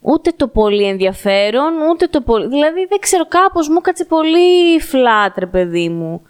[0.02, 2.48] ούτε το πολύ ενδιαφέρον, ούτε το πολύ...
[2.48, 6.21] Δηλαδή δεν ξέρω, κάπως μου κάτσε πολύ flat, ρε παιδί μου.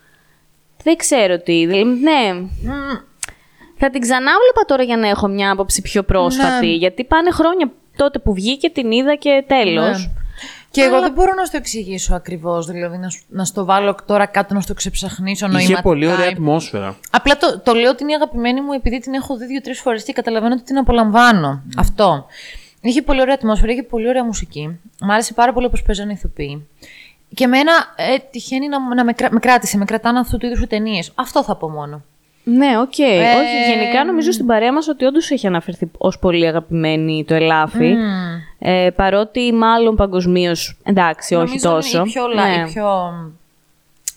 [0.83, 1.65] Δεν ξέρω τι.
[1.65, 2.33] δηλαδή, Ναι.
[3.77, 6.65] Θα την ξανάβλεπα τώρα για να έχω μια άποψη πιο πρόσφατη.
[6.65, 6.71] Ναι.
[6.73, 10.05] Γιατί πάνε χρόνια τότε που βγήκε, την είδα και τέλος.
[10.05, 10.11] Ναι.
[10.71, 12.65] Και εγώ δεν μπορώ να στο εξηγήσω ακριβώς.
[12.65, 15.71] Δηλαδή, να, σου- να στο βάλω τώρα κάτω να στο ξεψαχνίσω νοηματικά.
[15.73, 16.95] Είχε πολύ ωραία ατμόσφαιρα.
[17.11, 20.03] Απλά το, το λέω ότι είναι η αγαπημένη μου επειδή την έχω δει δύο-τρεις φορές
[20.03, 21.63] και καταλαβαίνω ότι την απολαμβάνω.
[21.77, 22.25] Αυτό.
[22.81, 24.79] Είχε πολύ ωραία ατμόσφαιρα, είχε πολύ ωραία μουσική.
[25.01, 26.67] Μ' άρεσε πάρα πολύ όπως παίζανε οι ηθοποιοί.
[27.33, 30.67] Και εμένα ε, τυχαίνει να, να με, κρά- με κράτησε, με κρατάνε αυτού του είδους
[30.67, 31.11] ταινίες.
[31.15, 32.03] Αυτό θα πω μόνο.
[32.47, 32.99] Ναι, οκ.
[32.99, 37.33] Ε, Όχι, γενικά νομίζω στην παρέα μας ότι όντως έχει αναφερθεί ως πολύ αγαπημένη το
[37.33, 37.95] ελάφι.
[38.59, 40.77] Ε, παρότι μάλλον παγκοσμίως.
[40.83, 41.97] εντάξει, όχι Νομίζω τόσο.
[41.97, 42.63] Είναι η πιο, λα- Ναι.
[42.69, 42.87] η πιο...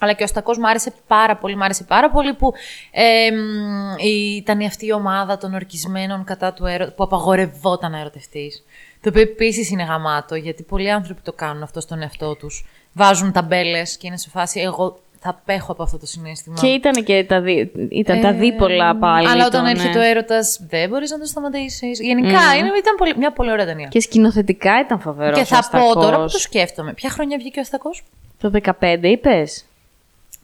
[0.01, 2.53] Αλλά και ο Αστακός μου άρεσε πάρα πολύ, μου άρεσε πάρα πολύ που
[2.91, 3.95] ε, μ,
[4.37, 8.65] ήταν αυτή η ομάδα των ορκισμένων κατά του έρωτα, που απαγορευόταν να ερωτευτείς.
[9.01, 12.67] Το οποίο επίσης είναι γαμάτο, γιατί πολλοί άνθρωποι το κάνουν αυτό στον εαυτό τους.
[12.93, 16.57] Βάζουν ταμπέλες και είναι σε φάση εγώ θα απέχω από αυτό το συνέστημα.
[16.61, 17.73] Και ήταν και τα, δι...
[17.91, 19.29] ήταν τα Ε, δίπολα πάλι.
[19.29, 19.71] Αλλά το, όταν ναι.
[19.71, 22.01] έρχεται ο έρωτας, δεν μπορείς να το σταματήσεις.
[22.01, 23.89] Γενικά είναι, ήταν πολύ, μια πολύ ωραία ταινία.
[23.89, 25.39] Και σκηνοθετικά ήταν φοβερός.
[25.39, 26.93] Και θα πω τώρα που το σκέφτομαι.
[26.93, 28.03] Ποια χρονιά βγήκε ο Αστακός;
[28.41, 28.51] Το
[28.81, 29.65] 15 είπες;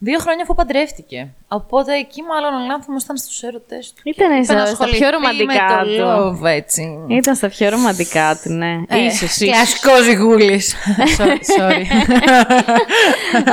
[0.07, 1.27] Δύο χρόνια αφού παντρεύτηκε.
[1.47, 4.01] Οπότε εκεί μάλλον ο λάνθιμος ήταν στους έρωτες του.
[4.05, 5.97] Ήταν Είπε στα- να στα ασχοληθεί πιο ρομαντικά με του.
[5.97, 6.99] το love, έτσι.
[7.07, 8.73] Ήταν στα πιο ρομαντικά του, ναι.
[8.87, 9.49] Ε, ίσως, ίσως.
[9.49, 10.75] Κλασικός ζυγούλης.
[11.17, 11.83] Sorry, sorry.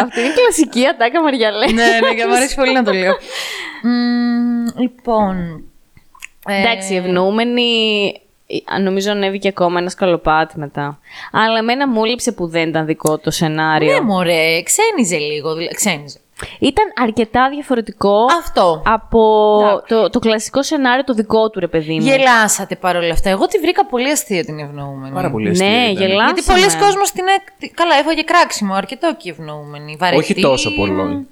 [0.02, 1.66] Αυτή είναι η κλασική ατάκα Μαριαλέ.
[1.72, 3.12] ναι, ναι, και μου αρέσει πολύ να το λέω.
[3.82, 5.64] Μμμ, λοιπόν.
[6.48, 7.62] ε, Εντάξει, ευνοούμενη.
[8.76, 10.98] ε, Νομίζω ανέβηκε ακόμα ένα σκαλοπάτι μετά.
[11.32, 13.92] Αλλά εμένα μου λείψε που δεν ήταν δικό το σενάριο.
[13.92, 15.55] Ναι, μωρέ, ξένιζε λίγο.
[15.55, 16.18] δηλα- Ξένιζε.
[16.59, 18.82] Ήταν αρκετά διαφορετικό Αυτό.
[18.84, 19.20] από
[19.62, 19.84] Εντάξει.
[19.95, 22.01] το, το κλασικό σενάριο το δικό του, ρε παιδί μου.
[22.07, 23.30] Γελάσατε παρόλα αυτά.
[23.30, 25.14] Εγώ τη βρήκα πολύ αστεία την ευνοούμενη.
[25.14, 26.07] Πάρα πολύ αστεία Ναι, ήταν.
[26.07, 26.24] γελάσαμε.
[26.24, 27.24] Γιατί πολλοί κόσμος την.
[27.59, 29.97] εκ- Καλά, έφαγε κράξιμο αρκετό και η ευνοούμενη.
[29.99, 30.18] Βαρετή.
[30.22, 31.26] Όχι τόσο πολύ.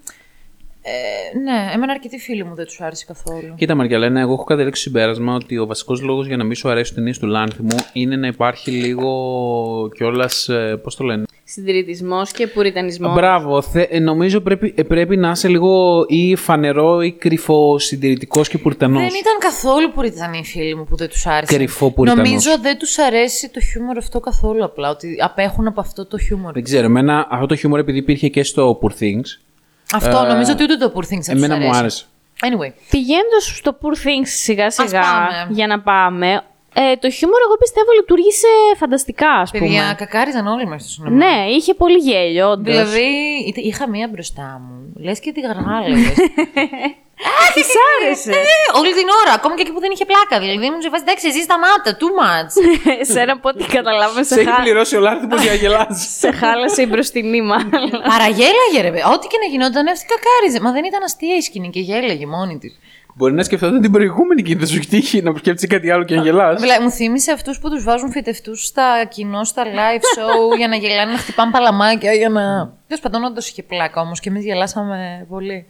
[0.91, 3.55] Ε, ναι, εμένα αρκετοί φίλοι μου δεν τους άρεσε καθόλου.
[3.57, 6.69] Κοίτα, Μαργιαλένα, εγώ έχω καταλήξει στο συμπέρασμα ότι ο βασικός λόγος για να μην σου
[6.71, 9.11] αρέσουν ταινίε του Λάνθιμου είναι να υπάρχει λίγο
[9.95, 10.49] κιόλας.
[10.83, 11.25] Πώς το λένε.
[11.45, 13.15] Συντηρητισμός και πουριτανισμός.
[13.15, 13.63] Μπράβο.
[13.63, 18.59] Θε, ε, νομίζω πρέπει, ε, πρέπει να είσαι λίγο ή φανερό ή κρυφό συντηρητικός και
[18.59, 18.99] πουρτανό.
[18.99, 21.57] Δεν ήταν καθόλου πουριτανοί οι φίλοι μου που δεν τους άρεσε.
[21.57, 22.29] Κρυφό πουριτανός.
[22.29, 24.91] Νομίζω δεν τους αρέσει το χιούμορ αυτό καθόλου απλά.
[24.91, 26.53] Ότι απέχουν από αυτό το χιούμορ.
[26.53, 29.50] Δεν ξέρω, εμένα αυτό το χιούμορ επειδή υπήρχε και στο Poor Things.
[29.95, 31.79] Αυτό Ε, νομίζω ότι ούτε το Poor Things θα τους Εμένα μου αρέσει.
[31.79, 32.05] άρεσε.
[32.43, 32.73] Anyway.
[32.91, 35.47] Πηγαίνοντας στο Poor Things σιγά σιγά πάμε.
[35.51, 36.43] για να πάμε,
[36.75, 39.65] ε, το χιούμορ εγώ πιστεύω λειτουργήσε φανταστικά, ας πούμε.
[39.67, 41.17] Παιδιά, κακάριζαν όλοι μέσα στο σινεμά.
[41.17, 42.75] Ναι, είχε πολύ γέλιο, όντως.
[42.75, 43.07] Δηλαδή,
[43.49, 44.93] είτε- είχα μία μπροστά μου.
[45.05, 45.41] Λες και τη
[47.25, 47.59] γαργάλευε.
[47.59, 48.33] Της άρεσε.
[48.53, 50.35] Ε, όλη την ώρα, ακόμα και εκεί που δεν είχε πλάκα.
[50.43, 52.53] Δηλαδή, μου σε βάζει εντάξει, εσύ σταμάτα, too much.
[53.13, 54.61] σε ένα από ό,τι καταλάβαμε Σε σε, έχει χα...
[54.65, 56.07] πληρώσει ο Λάνθιμο για να γελάσει.
[56.23, 57.89] σε χάλασε η μπροστινή μάλλον.
[58.15, 58.91] Παραγέλαγε, ρε.
[58.93, 59.05] παιδί.
[59.15, 60.59] Ό,τι και να γινόταν, αυτή κακάριζε.
[60.65, 62.73] Μα δεν ήταν αστεία η σκηνή και γέλαγε μόνη της.
[63.15, 66.15] Μπορεί να σκεφτόταν την προηγούμενη και δεν σου έχει τύχει να σκέφτεσαι κάτι άλλο και
[66.15, 66.63] να γελάς.
[66.83, 71.13] Μου θύμισε αυτούς που τους βάζουν φοιτευτού στα κοινό, στα live show για να γελάνε,
[71.13, 72.13] να χτυπάνε παλαμάκια.
[72.13, 72.43] Για να.
[72.87, 75.67] Τέλος πάντων, όντως είχε πλάκα όμως και εμείς γελάσαμε πολύ.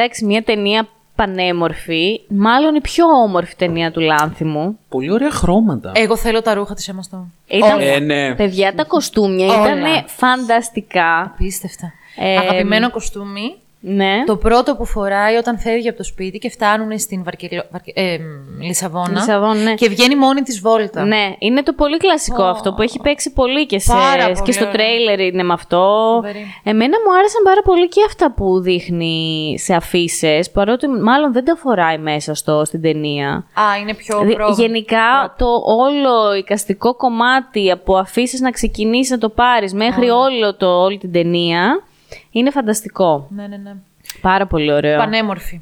[0.00, 4.78] Εντάξει, μια ταινία πανέμορφη, μάλλον η πιο όμορφη ταινία του Λάνθιμου.
[4.88, 5.92] Πολύ ωραία χρώματα.
[5.94, 7.24] Εγώ θέλω τα ρούχα της Emma Stone.
[7.46, 8.34] Ήταν, Ε, ναι.
[8.34, 9.62] Παιδιά, τα κοστούμια Όλα.
[9.62, 11.20] ήταν φανταστικά.
[11.20, 11.92] Απίστευτα.
[12.16, 13.56] Ε, Αγαπημένο κοστούμι.
[13.80, 14.24] Ναι.
[14.26, 17.62] Το πρώτο που φοράει όταν φεύγει από το σπίτι και φτάνουν στην Βαρκελο...
[17.70, 17.92] Βαρκε...
[17.94, 19.10] ε, μ, Λισαβόνα.
[19.10, 19.74] Λισαβόνα, ναι.
[19.74, 21.04] Και βγαίνει μόνη της βόλτα.
[21.04, 24.52] Ναι, είναι το πολύ κλασικό αυτό που έχει παίξει πολύ και, σε, Πάρα πολύ και
[24.52, 24.74] στο ωραίο.
[24.74, 26.10] τρέιλερ είναι με αυτό.
[26.14, 26.46] Φοβερή.
[26.64, 31.56] Εμένα μου άρεσαν πάρα πολύ και αυτά που δείχνει σε αφήσει, παρότι μάλλον δεν τα
[31.56, 33.28] φοράει μέσα στο, στην ταινία.
[33.30, 34.54] Α, είναι πιο Δηλαδή, προ...
[34.56, 40.66] γενικά το όλο εικαστικό κομμάτι από αφήσει να ξεκινήσεις να το πάρεις μέχρι όλο το,
[40.66, 41.82] όλη την ταινία
[42.30, 43.26] είναι φανταστικό.
[43.30, 43.72] Ναι, ναι, ναι.
[44.20, 44.98] Πάρα πολύ ωραίο.
[44.98, 45.60] Πανέμορφη.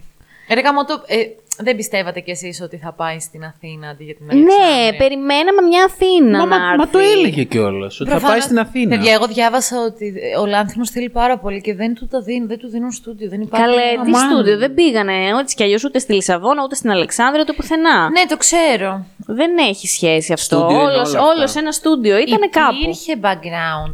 [0.55, 1.17] Ρε γαμώτο, ε,
[1.59, 4.97] δεν πιστεύατε κι εσείς ότι θα πάει στην Αθήνα αντί για την Ναι, Αλεξάνδρεια.
[4.99, 7.13] περιμέναμε μια Αθήνα Μα, να μα, μα το έρθει.
[7.13, 8.01] έλεγε κιόλας.
[8.01, 8.97] Ότι θα Προφανώς- πάει στην Αθήνα.
[8.97, 12.59] Παιδιά, εγώ διάβασα ότι ο Λάνθιμος θέλει πάρα πολύ και δεν του τα δίνουν, δεν
[12.59, 13.29] του δίνουν στούντιο.
[13.29, 13.67] Δεν υπάρχει.
[13.67, 14.31] Καλέ, τι Αμάν.
[14.31, 18.11] στούντιο, δεν πήγανε έτσι κι αλλιώς ούτε στη Λισαβόνα, ούτε στην Αλεξάνδρεια, ούτε πουθενά.
[18.11, 19.07] Ναι, το ξέρω.
[19.27, 20.57] Δεν έχει σχέση αυτό.
[20.57, 21.23] Στούντιο είναι Όλος, όλα αυτά.
[21.37, 22.77] όλος ένα στούντιο ήταν κάπου.
[22.83, 23.93] Υπήρχε background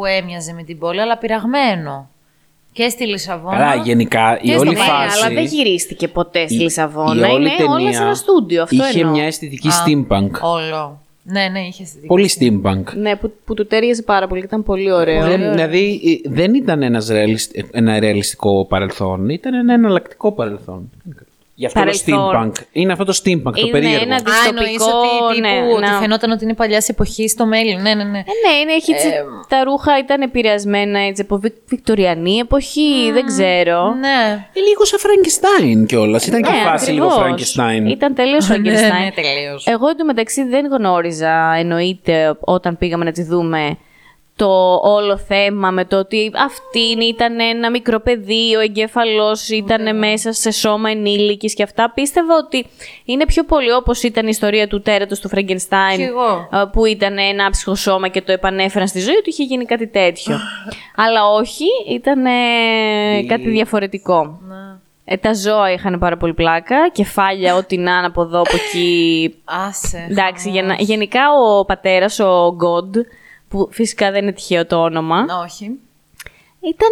[0.00, 2.08] που έμοιαζε με την πόλη, αλλά πειραγμένο.
[2.72, 3.56] Και στη Λισαβόνα.
[3.56, 5.18] Καλά, γενικά η Και στο όλη Βέλγιο, Ναι, φάση.
[5.24, 7.28] αλλά δεν γυρίστηκε ποτέ στη η- Λισαβόνα.
[7.28, 8.62] η όλη είναι όλα ταινία σε ένα στούντιο.
[8.62, 9.12] Αυτό Είχε εννοώ.
[9.14, 9.72] μια αισθητική Α.
[9.86, 10.30] steampunk.
[10.40, 11.00] Όλο.
[11.22, 12.82] Ναι, ναι, είχε στη Πολύ steampunk.
[12.94, 15.24] Ναι, που, που του τέριαζε πάρα πολύ, ήταν πολύ ωραίο.
[15.24, 20.90] Δεν, δηλαδή ε, δεν ήταν ένας ρεαλισ- ένα ρεαλιστικό παρελθόν, ήταν ένα εναλλακτικό παρελθόν.
[21.60, 22.52] Γι' αυτό το Παρελθόν.
[22.52, 22.62] steampunk.
[22.72, 24.02] Είναι αυτό το steampunk, το Είναι περίεργο.
[24.04, 27.46] ένα Α, δυστοπικό, εννοείς ότι, τύπου, ναι, ότι να- φαινόταν ότι είναι παλιάς εποχής στο
[27.46, 27.82] μέλλον.
[27.82, 28.18] Ναι, ναι, ναι.
[28.18, 29.08] Ε, ναι, είναι, έχει έτσι,
[29.48, 33.94] τα ρούχα ήταν επηρεασμένα έτσι, από βι- βικτοριανή εποχή, δεν ξέρω.
[33.94, 34.46] Ναι.
[34.52, 36.26] Ε, λίγο σαν Frankenstein κιόλας.
[36.26, 37.54] Ήταν και Ναι, φάση λίγο ακριβώς.
[37.56, 37.90] Frankenstein.
[37.90, 39.04] Ήταν τελείως Ναι, Frankenstein.
[39.04, 39.66] ναι, τελείως.
[39.66, 43.76] Εγώ εντωμεταξύ δεν γνώριζα, εννοείται, όταν πήγαμε να τη δούμε,
[44.44, 50.32] το όλο θέμα με το ότι αυτή ήταν ένα μικρό παιδί, ο εγκέφαλος ήταν μέσα
[50.32, 51.90] σε σώμα ενήλικης και αυτά.
[51.94, 52.66] Πίστευα ότι
[53.04, 56.48] είναι πιο πολύ όπως ήταν η ιστορία του τέρατος του Φραγκενστάιν, Κι εγώ.
[56.52, 59.86] ε, που ήταν ένα άψυχο σώμα και το επανέφεραν στη ζωή, ότι είχε γίνει κάτι
[59.86, 60.38] τέτοιο.
[61.06, 64.38] Αλλά όχι, ήταν ε, κάτι διαφορετικό.
[65.04, 69.34] Ε, τα ζώα είχαν πάρα πολύ πλάκα, κεφάλια, ό,τι να είναι από εδώ, από εκεί.
[69.44, 70.06] Άσε.
[70.10, 72.96] Εντάξει, για να- γενικά ο πατέρας, ο God,
[73.50, 75.64] που φυσικά δεν είναι τυχαίο το όνομα, Όχι.
[76.60, 76.88] ήταν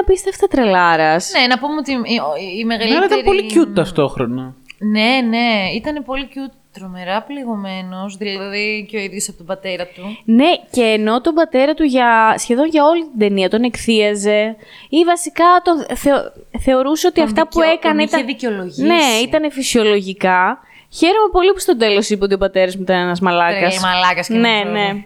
[0.00, 1.32] απίστευτα τρελάρας.
[1.40, 2.96] Ναι, να πούμε ότι η, η, η Ναι, μεγαλύτερη...
[2.96, 4.54] αλλά ήταν πολύ cute ταυτόχρονα.
[4.78, 6.54] Ναι, ναι, ήταν πολύ cute.
[6.72, 10.02] Τρομερά πληγωμένος, δηλαδή και ο ίδιος από τον πατέρα του.
[10.24, 14.56] Ναι, και ενώ τον πατέρα του για, σχεδόν για όλη την ταινία τον εκθίαζε
[14.88, 18.26] ή βασικά τον θεω- θεωρούσε ότι Τον αυτά που δικαιω- έκανε τον είχε ήταν...
[18.26, 18.82] δικαιολογήσει.
[18.82, 20.58] Ναι, ήταν φυσιολογικά.
[20.92, 23.58] Χαίρομαι πολύ που στο τέλος είπε ότι ο πατέρας μου ήταν ένας μαλάκας.
[23.60, 25.04] Τρελή μαλάκας και Ναι, να ναι.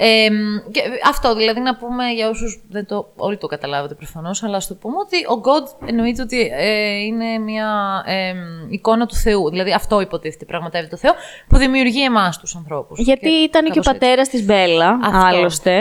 [0.00, 0.28] Ε,
[0.70, 4.66] και αυτό δηλαδή να πούμε για όσους δεν το, όλοι το καταλάβατε προφανώς, αλλά ας
[4.66, 8.32] το πούμε ότι ο God εννοείται ότι ε, είναι μια ε,
[8.68, 9.50] εικόνα του Θεού.
[9.50, 11.12] Δηλαδή αυτό υποτίθεται πραγματεύει το Θεό
[11.48, 12.98] που δημιουργεί εμάς τους ανθρώπους.
[13.00, 13.98] Γιατί ήταν και ο κάπως έτσι.
[13.98, 15.18] πατέρας της Μπέλα, Αυτό.
[15.26, 15.80] άλλωστε.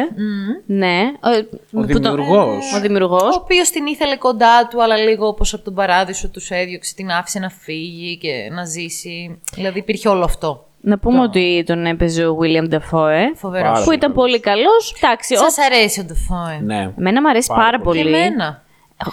[0.65, 0.99] Ναι.
[1.23, 1.37] Ε,
[1.77, 2.73] Ο που το- δημιουργός.
[2.73, 3.35] Ο Ο δημιουργός.
[3.35, 7.39] οποίος την ήθελε κοντά του, αλλά λίγο όπως από τον παράδεισο τους έδιωξε, την άφησε
[7.39, 9.39] να φύγει και να ζήσει.
[9.53, 10.66] Δηλαδή υπήρχε όλο αυτό.
[10.81, 13.71] Να πούμε ότι τον έπαιζε ο William Dafoe, Φοβερός.
[13.71, 14.95] Πάρα που ήταν πολύ καλός.
[15.01, 15.37] Εντάξει, ο...
[15.49, 16.59] Σα αρέσει ο Ντεφόε.
[16.63, 16.93] Ναι.
[16.99, 17.99] Εμένα μου αρέσει πάρα, Πάρα Και πολύ.
[17.99, 18.63] εμένα.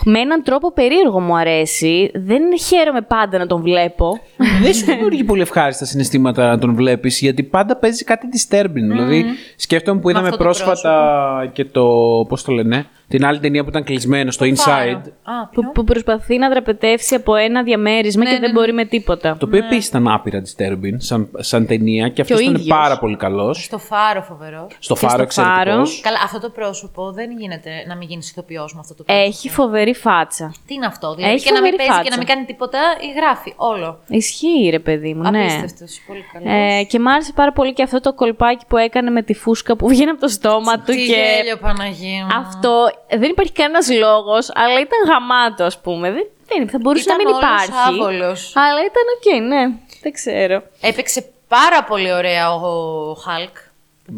[0.04, 2.10] με έναν τρόπο περίεργο μου αρέσει.
[2.14, 4.18] Δεν χαίρομαι πάντα να τον βλέπω.
[4.62, 8.72] Δεν σου δημιουργεί πολύ ευχάριστα συναισθήματα να τον βλέπεις, γιατί πάντα παίζει κάτι disturbing.
[8.72, 9.24] Δηλαδή,
[9.56, 11.84] σκέφτομαι που είδαμε αυτό το πρόσφατα και το.
[12.28, 12.86] Πώς το λένε,
[13.16, 15.00] την άλλη ταινία που ήταν κλεισμένο στο Inside.
[15.22, 18.58] Α, που, που προσπαθεί να δραπετεύσει από ένα διαμέρισμα Ναι, και ναι, δεν ναι.
[18.60, 19.36] μπορεί με τίποτα.
[19.38, 22.66] Το οποίο επίσης ήταν άπειρα disturbing σαν, σαν ταινία και αυτός ο ήταν ίδιος.
[22.76, 23.64] πάρα πολύ καλός.
[23.64, 24.76] Στο φάρο φοβερός.
[24.78, 25.60] Στο Και φάρο στο Φάρο.
[25.60, 26.00] εξαιρετικό.
[26.02, 29.26] Καλά, αυτό το πρόσωπο δεν γίνεται να μην γίνει ηθοποιός με αυτό το πρόσωπο.
[29.28, 30.54] Έχει φοβερή φάτσα.
[30.66, 32.10] Τι είναι αυτό, δηλαδή Έχει και να μην φοβερή παίζει και φάτσα.
[32.10, 33.98] να μην κάνει τίποτα ή γράφει όλο.
[34.08, 35.40] Ισχύει, ρε παιδί μου, ναι.
[35.40, 36.48] Απίστευτος, πολύ καλός.
[36.80, 39.76] Ε, και μ' άρεσε πάρα πολύ και αυτό το κολπάκι που έκανε με τη φούσκα
[39.76, 40.82] που βγαίνει από το στόμα του.
[40.84, 42.34] Τι και γέλιο, Παναγία μου.
[42.46, 42.72] αυτό
[43.08, 46.10] δεν υπάρχει κανένας λόγος, αλλά ήταν γαμάτο, ας πούμε.
[46.10, 47.72] Δεν, δεν, θα μπορούσε Ήταν να μην όλος υπάρχει.
[47.88, 48.52] άβολος.
[48.56, 49.74] Αλλά ήταν οκ, ναι.
[50.02, 50.62] Δεν ξέρω.
[50.80, 53.56] Έπαιξε πάρα πολύ ωραία ο Χαλκ.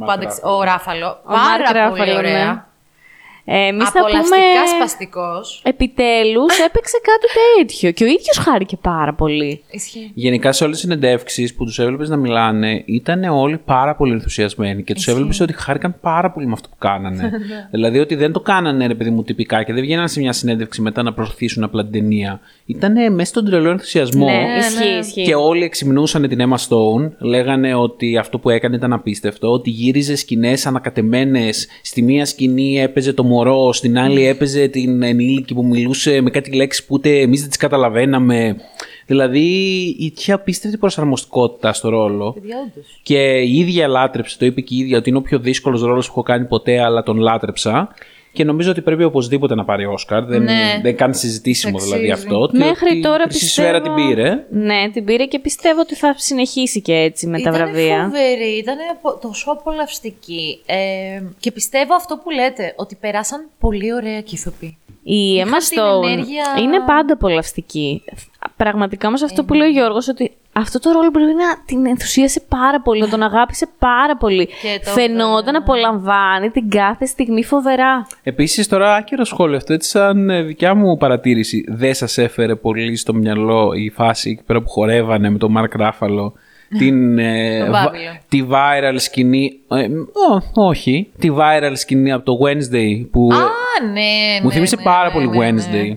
[0.02, 0.42] Mark Πάντα, Ruffalo.
[0.58, 1.08] ο Ruffalo.
[1.24, 2.66] Ο Πάρα Mark πολύ Ruffalo, ωραία.
[3.46, 3.54] Ναι.
[3.54, 4.04] Ε, εμείς θα πούμε...
[4.06, 5.62] Απολαστικά σπαστικός.
[5.64, 7.26] Επιτέλους έπαιξε κάτι
[7.56, 7.90] τέτοιο.
[7.90, 9.62] Και ο ίδιος χάρηκε πάρα πολύ.
[9.70, 10.10] Ισχύει.
[10.14, 14.82] Γενικά σε όλες τις συνεντεύξεις που τους έβλεπες να μιλάνε, ήταν όλοι πάρα πολύ ενθουσιασμένοι
[14.82, 17.30] και τους έβλεπες ότι χάρηκαν πάρα πολύ με αυτό που κάνανε.
[17.74, 20.82] δηλαδή ότι δεν το κάνανε ρε παιδί μου τυπικά και δεν βγαίναν σε μια συνέντευξη
[20.82, 22.40] μετά να προωθήσουν απλά την ταινία.
[22.66, 24.24] Ήταν μέσα στον τρελό ενθουσιασμό.
[24.24, 25.22] ναι, ισχύει, ισχύει.
[25.22, 27.10] Και όλοι εξυμνούσαν την Emma Stone.
[27.18, 29.52] Λέγανε ότι αυτό που έκανε ήταν απίστευτο.
[29.52, 31.68] Ότι γύριζε σκηνές ανακατεμένες.
[31.82, 36.52] Στη μία σκηνή έπαιζε το μωρό, στην άλλη έπαιζε την ενήλικη που μιλούσε με κάτι
[36.52, 38.56] λέξεις που ούτε εμείς δεν τις καταλαβαίναμε.
[39.06, 39.46] Δηλαδή
[39.98, 42.32] είχε απίστευτη προσαρμοστικότητα στο ρόλο.
[42.32, 43.00] Παιδιά, όντως.
[43.02, 46.06] Και η ίδια λάτρεψε, το είπε και η ίδια, ότι είναι ο πιο δύσκολος ρόλος
[46.06, 47.94] που έχω κάνει ποτέ, αλλά τον λάτρεψα.
[48.36, 50.24] Και νομίζω ότι πρέπει οπωσδήποτε να πάρει Όσκαρ.
[50.24, 50.80] Δεν, Ναι.
[50.82, 52.26] δεν κάνει συζητήσιμο δηλαδή Αξίζει.
[52.28, 52.40] αυτό.
[52.40, 53.68] ότι- Μέχρι ότι τώρα η Χρυσή πιστεύω...
[53.68, 54.44] Σφαίρα την πήρε.
[54.50, 58.02] Ναι, την πήρε και πιστεύω ότι θα συνεχίσει και έτσι με τα Ήτανε βραβεία.
[58.04, 58.76] φοβερή, ήταν
[59.20, 60.60] τόσο απολαυστική.
[60.66, 60.76] Ε,
[61.40, 64.78] και πιστεύω αυτό που λέτε, ότι περάσαν πολύ ωραία και ηθοποιοί.
[65.08, 68.02] Η Είχαν Emma την Stone ενέργεια- είναι πάντα απολαυστική.
[68.56, 72.40] Πραγματικά όμως αυτό που λέει ο Γιώργος ότι αυτό το ρόλο πρέπει να την ενθουσίασε
[72.48, 74.46] πάρα πολύ, να τον αγάπησε πάρα πολύ.
[74.46, 78.06] Και το Φαινόταν να απολαμβάνει την κάθε στιγμή φοβερά.
[78.22, 81.64] Επίσης, τώρα άκυρο σχόλιο αυτό, έτσι σαν ε, δικιά μου παρατήρηση.
[81.68, 85.74] Δεν σας έφερε πολύ στο μυαλό η φάση εκεί πέρα που χορεύανε με τον Μαρκ
[85.74, 86.32] Ράφαλο.
[86.78, 88.16] Την, ε, Το βα- Βάβυλο.
[88.28, 89.58] τη viral σκηνή.
[89.68, 89.88] ε,
[90.54, 91.10] ό, όχι.
[91.18, 93.28] Τη viral σκηνή από το Wednesday που.
[93.32, 93.38] Α,
[93.92, 95.60] ναι, μου ναι, θύμισε ναι, πάρα ναι, πολύ ναι, ναι.
[95.62, 95.96] Wednesday.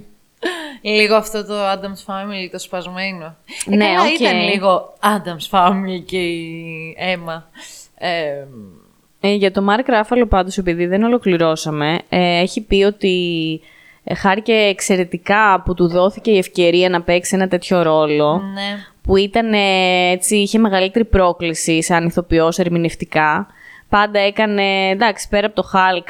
[0.81, 3.35] Λίγο αυτό το Addams Family, το σπασμένο.
[3.71, 4.19] Ε, Ναι, καλά, οκ.
[4.19, 7.49] ήταν λίγο Addams Family και η Emma.
[7.97, 8.09] Ε,
[9.21, 13.59] Ε, για το Mark Ruffalo πάντως, επειδή δεν ολοκληρώσαμε, ε, έχει πει ότι
[14.03, 18.41] ε, χάρηκε εξαιρετικά που του δόθηκε η ευκαιρία να παίξει ένα τέτοιο ρόλο.
[18.53, 18.77] ναι.
[19.09, 23.47] Που ήταν ε, έτσι, είχε μεγαλύτερη πρόκληση σαν ηθοποιός ερμηνευτικά.
[23.89, 26.07] Πάντα έκανε, εντάξει, πέρα από το Hulk,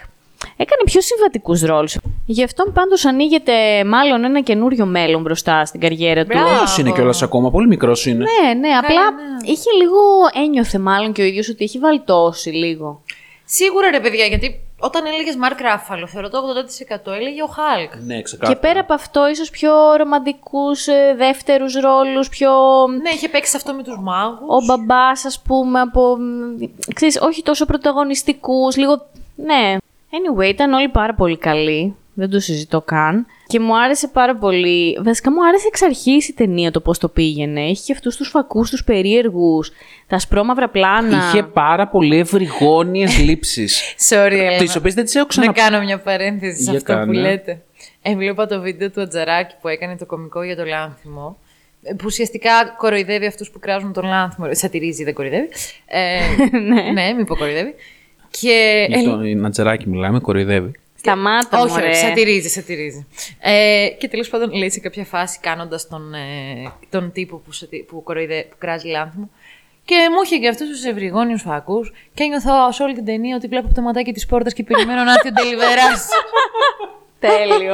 [0.58, 1.98] έκανε πιο συμβατικούς ρόλους.
[2.26, 6.28] Γι' αυτόν πάντως ανοίγεται μάλλον ένα καινούριο μέλλον μπροστά στην καριέρα του.
[6.28, 6.50] Μπράβο.
[6.50, 8.18] Νέο είναι κιόλας ακόμα, πολύ μικρός είναι.
[8.24, 9.52] Ναι, ναι, απλά ναι.
[9.52, 10.00] είχε λίγο,
[10.46, 13.02] ένιωθε μάλλον και ο ίδιος ότι έχει βαλτώσει λίγο.
[13.46, 16.38] Σίγουρα ρε παιδιά, γιατί όταν έλεγες Μαρκ Ράφαλο, θεωρώ το
[17.08, 17.92] 80% έλεγε ο Χάλκ.
[18.06, 18.60] Ναι, ξεκάθαρα.
[18.60, 22.52] Και πέρα από αυτό, ίσως πιο ρομαντικούς ε, δεύτερους ρόλους, πιο...
[23.02, 24.40] Ναι, είχε παίξει αυτό με τους μάγους.
[24.40, 26.18] ο μπαμπάς, ας πούμε, από...
[26.18, 26.64] μ,
[26.94, 29.06] Ξέρεις, όχι τόσο πρωταγωνιστικούς, λίγο...
[29.36, 29.78] Ναι.
[30.12, 31.96] Anyway, ήταν όλοι πάρα πολύ καλοί.
[32.14, 33.26] Δεν το συζητώ καν.
[33.48, 35.00] Και μου άρεσε πάρα πολύ.
[35.04, 37.62] Βασικά μου άρεσε εξ αρχής η ταινία το πώς το πήγαινε.
[37.62, 39.72] Είχε και αυτούς τους φακούς, τους περίεργους,
[40.08, 41.18] τα ασπρόμαυρα πλάνα.
[41.18, 43.82] Είχε πάρα πολύ ευρυγόνιες λήψεις.
[44.10, 44.58] Sorry, Έλενα.
[44.58, 45.60] Τι οποίες δεν τις έχω Να ξαναπεί.
[45.60, 47.20] κάνω μια παρένθεση σε Για αυτό που κάνε.
[47.20, 47.62] λέτε.
[48.02, 51.38] Έβλεπα το βίντεο του Ατζαράκη που έκανε το κωμικό για το λάνθιμο.
[51.84, 54.48] ε, Που ουσιαστικά κοροϊδεύει αυτούς που κράζουν τον λάνθιμο.
[54.52, 55.48] Σατυρίζει, δεν κοροϊδεύει.
[55.86, 56.20] Ε,
[56.94, 57.74] ναι, μην πω κοροϊδεύει.
[58.30, 58.86] Και.
[58.90, 60.72] Για το Νατζεράκι μιλάμε, κοροϊδεύει.
[61.00, 61.86] Σταμάτα, Όχι, μωρέ.
[61.88, 63.08] ρε, σατυρίζει, σατυρίζει.
[63.40, 67.84] Ε, και τέλος πάντων λέει σε κάποια φάση κάνοντας τον, ε, τον τύπο που, σατι-
[67.86, 69.30] που, κοροϊδε, που κράζει λάνθιμο.
[69.86, 71.92] Και μου είχε και αυτούς τους ευρυγόνιους φακούς.
[72.14, 75.04] Και ένιωθα σε όλη την ταινία ότι βλέπω από το ματάκι τη πόρτα και περιμένω
[75.04, 76.08] να έρθει ο Ντελιβεράς.
[77.20, 77.74] Τέλειο.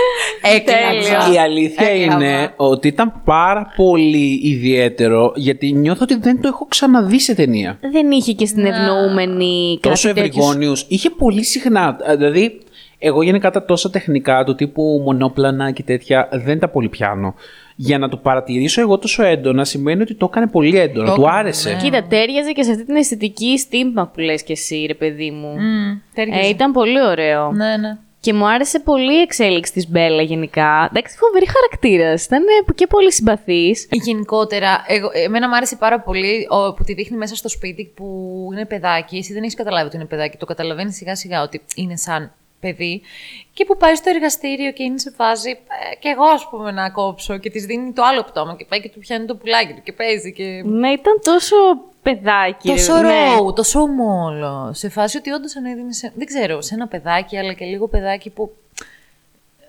[0.54, 1.32] Έκλαψα.
[1.32, 2.24] Η αλήθεια Έκλαμα.
[2.24, 7.78] είναι ότι ήταν πάρα πολύ ιδιαίτερο γιατί νιώθω ότι δεν το έχω ξαναδεί σε ταινία.
[7.92, 10.26] Δεν είχε και στην ευνοούμενη κάτι Τόσο τέτοιος.
[10.28, 10.72] ευρυγόνιου.
[10.88, 11.96] Είχε πολύ συχνά.
[12.06, 12.60] ε, Δηλαδή,
[12.98, 17.34] εγώ γενικά τα τόσα τεχνικά του τύπου μονόπλανα και τέτοια δεν τα πολύ πιάνω.
[17.76, 21.08] Για να το παρατηρήσω εγώ τόσο έντονα σημαίνει ότι το έκανε πολύ έντονα.
[21.08, 21.70] Το του έκανε, άρεσε.
[21.70, 21.76] ναι.
[21.82, 25.48] Κοίτα, τέριαζε και σε αυτή την αισθητική στίμπα που λες και εσύ, ρε παιδί μου.
[25.48, 26.46] Μμμ, τέριαζε.
[26.46, 27.52] Ε, ήταν πολύ ωραίο.
[27.52, 27.98] Ναι, ναι.
[28.20, 30.88] Και μου άρεσε πολύ η εξέλιξη της Μπέλα γενικά.
[30.90, 32.12] Εντάξει, φοβερή χαρακτήρα.
[32.12, 33.88] Ήταν ε, και πολύ συμπαθής.
[33.90, 38.06] Γενικότερα, εγώ, εμένα μου άρεσε πάρα πολύ ο, που τη δείχνει μέσα στο σπίτι που
[38.52, 39.16] είναι παιδάκι.
[39.16, 40.36] Εσύ δεν έχεις καταλάβει ότι είναι παιδάκι.
[40.36, 43.02] Το καταλαβαίνεις σιγά σιγά ότι είναι σαν παιδί
[43.52, 46.90] και που πάει στο εργαστήριο και είναι σε φάση ε, και εγώ ας πούμε να
[46.90, 49.82] κόψω και της δίνει το άλλο πτώμα και πάει και του πιάνει το πουλάκι του
[49.82, 50.62] και παίζει και...
[50.64, 51.56] Ναι, ήταν τόσο
[52.02, 52.68] παιδάκι.
[52.68, 53.34] Τόσο ρε, ναι.
[53.36, 54.70] ροου, τόσο ομόλο.
[54.74, 55.92] Σε φάση ότι όντως ανέδινε.
[55.92, 58.52] Σε, δεν ξέρω, σε ένα παιδάκι, αλλά και λίγο παιδάκι που.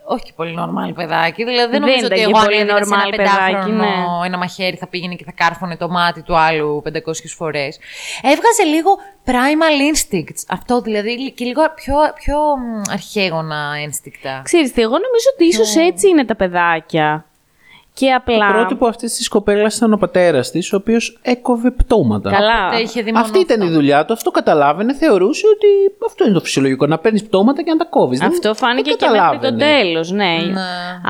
[0.04, 1.44] Όχι και πολύ normal παιδάκι.
[1.44, 3.52] Δηλαδή δεν Δεν νομίζω ήταν ότι και εγώ αν πολύ έδινα σε ένα normal παιδάκι,
[3.52, 4.26] πεντάχρονο ναι.
[4.26, 6.90] ένα μαχαίρι θα πήγαινε και θα κάρφωνε το μάτι του άλλου 500
[7.36, 7.80] φορές.
[8.22, 10.44] Έβγαζε λίγο primal instincts.
[10.48, 14.42] Αυτό δηλαδή και λίγο πιο, πιο μ, αρχαίγωνα ένστικτα.
[14.44, 17.26] Ξέρεις τι, εγώ νομίζω ότι ίσως έτσι είναι τα παιδάκια.
[18.02, 18.48] Και απλά...
[18.48, 22.30] Το πρότυπο αυτής της κοπέλας ήταν ο πατέρας της, ο οποίος έκοβε πτώματα.
[22.30, 22.70] Καλά.
[22.70, 23.76] Τότε είχε δει μόνο Αυτή ήταν η αυτό.
[23.76, 25.68] δουλειά του, αυτό καταλάβαινε, θεωρούσε ότι
[26.06, 28.22] αυτό είναι το φυσιολογικό, να παίρνεις πτώματα και να τα κόβεις.
[28.22, 30.24] Αυτό φάνηκε και μέχρι το τέλος, ναι.
[30.26, 30.62] Ναι.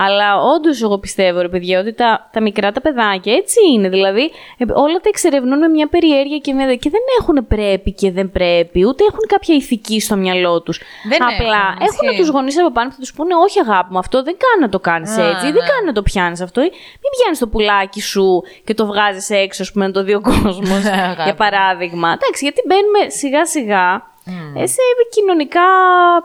[0.05, 3.89] Αλλά όντως, εγώ πιστεύω, ρε παιδιά, ότι τα, τα μικρά τα παιδάκια έτσι είναι.
[3.89, 8.11] Δηλαδή, ε, όλα τα εξερευνούν με μια περιέργεια και, με, και δεν έχουν πρέπει και
[8.11, 10.81] δεν πρέπει, ούτε έχουν κάποια ηθική στο μυαλό τους.
[11.09, 12.17] Δεν Απλά έχουν, έχουν ισχύει.
[12.21, 14.69] τους γονείς από πάνω που θα τους πούνε: Όχι, αγάπη μου, αυτό δεν κάνει να
[14.69, 15.69] το κάνεις Α, έτσι, δεν ναι.
[15.71, 16.61] κάνει να το πιάνεις αυτό.
[17.01, 20.21] Μην πιάνει το πουλάκι σου και το βγάζεις έξω, ας πούμε, να το δει ο
[20.21, 20.85] κόσμος.
[20.91, 21.23] Αγάπη.
[21.23, 22.07] για παράδειγμα.
[22.07, 24.11] Εντάξει, γιατί μπαίνουμε σιγά-σιγά
[24.55, 25.61] ε, σε κοινωνικά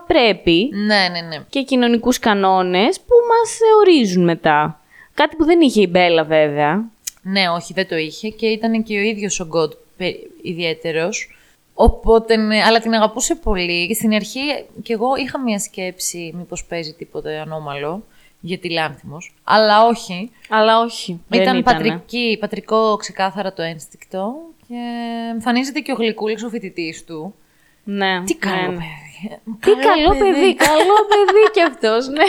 [0.07, 1.43] πρέπει Ναι, ναι, ναι.
[1.49, 4.81] και κοινωνικούς κανόνες που μας ορίζουν μετά.
[5.13, 6.83] Κάτι που δεν είχε η Μπέλα βέβαια.
[7.21, 9.71] Ναι, όχι, δεν το είχε και ήταν και ο ίδιος ο Γκοντ
[10.41, 11.31] ιδιαίτερος.
[11.73, 13.87] Οπότε, ναι, αλλά την αγαπούσε πολύ.
[13.87, 14.39] Και στην αρχή
[14.83, 18.03] και εγώ είχα μια σκέψη μήπως παίζει τίποτε ανώμαλο,
[18.39, 19.35] γιατί λάνθιμος.
[19.43, 20.31] Αλλά όχι.
[20.49, 21.21] Αλλά όχι.
[21.27, 21.77] δεν ήταν ήτανε.
[21.77, 24.33] πατρική, πατρικό ξεκάθαρα το ένστικτο
[24.67, 24.75] και
[25.31, 27.35] εμφανίζεται και ο Γλυκούλης ο φοιτητής του.
[27.83, 28.23] Ναι.
[28.23, 28.77] Τι καλό ναι.
[28.77, 29.41] παιδί.
[29.59, 30.55] Τι καλό παιδί.
[30.55, 32.23] καλό παιδί κι αυτός, ναι.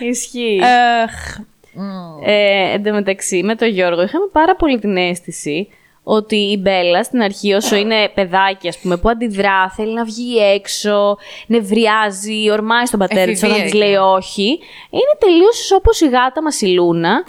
[0.10, 0.60] Ισχύει.
[0.62, 1.38] Αχ,
[1.74, 5.68] μ, Ε, εν τω μεταξύ, με τον Γιώργο είχαμε πάρα πολύ την αίσθηση
[6.04, 10.36] ότι η Μπέλα στην αρχή, όσο είναι παιδάκι, ας πούμε, που αντιδρά, θέλει να βγει
[10.54, 14.08] έξω, νευριάζει, ορμάει στον πατέρα της όταν Εφηβεία της λέει ήταν.
[14.08, 14.58] όχι,
[14.90, 17.24] είναι τελείως όπως η γάτα μας η Λούνα,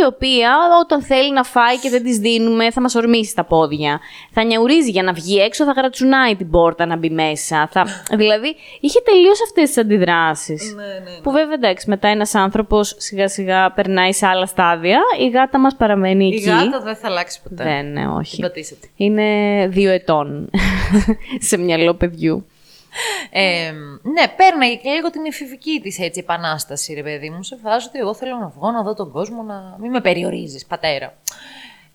[0.00, 4.00] η οποία όταν θέλει να φάει και δεν της δίνουμε, θα μας ορμήσει τα πόδια.
[4.30, 7.68] Θα νιαουρίζει για να βγει έξω, θα γρατσουνάει την πόρτα να μπει μέσα.
[7.72, 7.86] Θα...
[8.22, 10.74] δηλαδή, είχε τελείως αυτές τις αντιδράσεις.
[11.22, 15.76] Που βέβαια εντάξει, μετά ένας άνθρωπος σιγά σιγά περνάει σε άλλα στάδια, η γάτα μας
[15.76, 16.44] παραμένει Η εκεί.
[16.44, 17.64] γάτα δεν θα αλλάξει ποτέ.
[17.64, 18.40] Δεν, ναι, Την όχι.
[18.40, 18.88] πατήσατε.
[18.96, 20.50] Είναι δύο ετών
[21.48, 22.46] σε μυαλό παιδιού.
[23.30, 23.70] Ε,
[24.02, 27.42] ναι, πέρναγε και λίγο την εφηβική της έτσι επανάσταση, ρε παιδί μου.
[27.42, 30.66] Σε φάση ότι εγώ θέλω να βγω, να δω τον κόσμο, να μην με περιορίζεις,
[30.66, 31.14] πατέρα.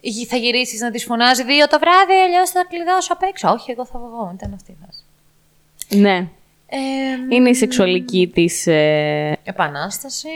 [0.01, 3.49] Γυ- Θα γυρίσεις να της φωνάζει δύο το βράδυ, αλλιώς θα κλειδώσω απ' έξω.
[3.49, 4.31] Όχι, εγώ θα βγω.
[4.37, 5.03] Ήταν αυτή η φάση.
[6.01, 6.27] Ναι.
[6.69, 10.27] Ε, Είναι η σεξουαλική της ε, επανάσταση.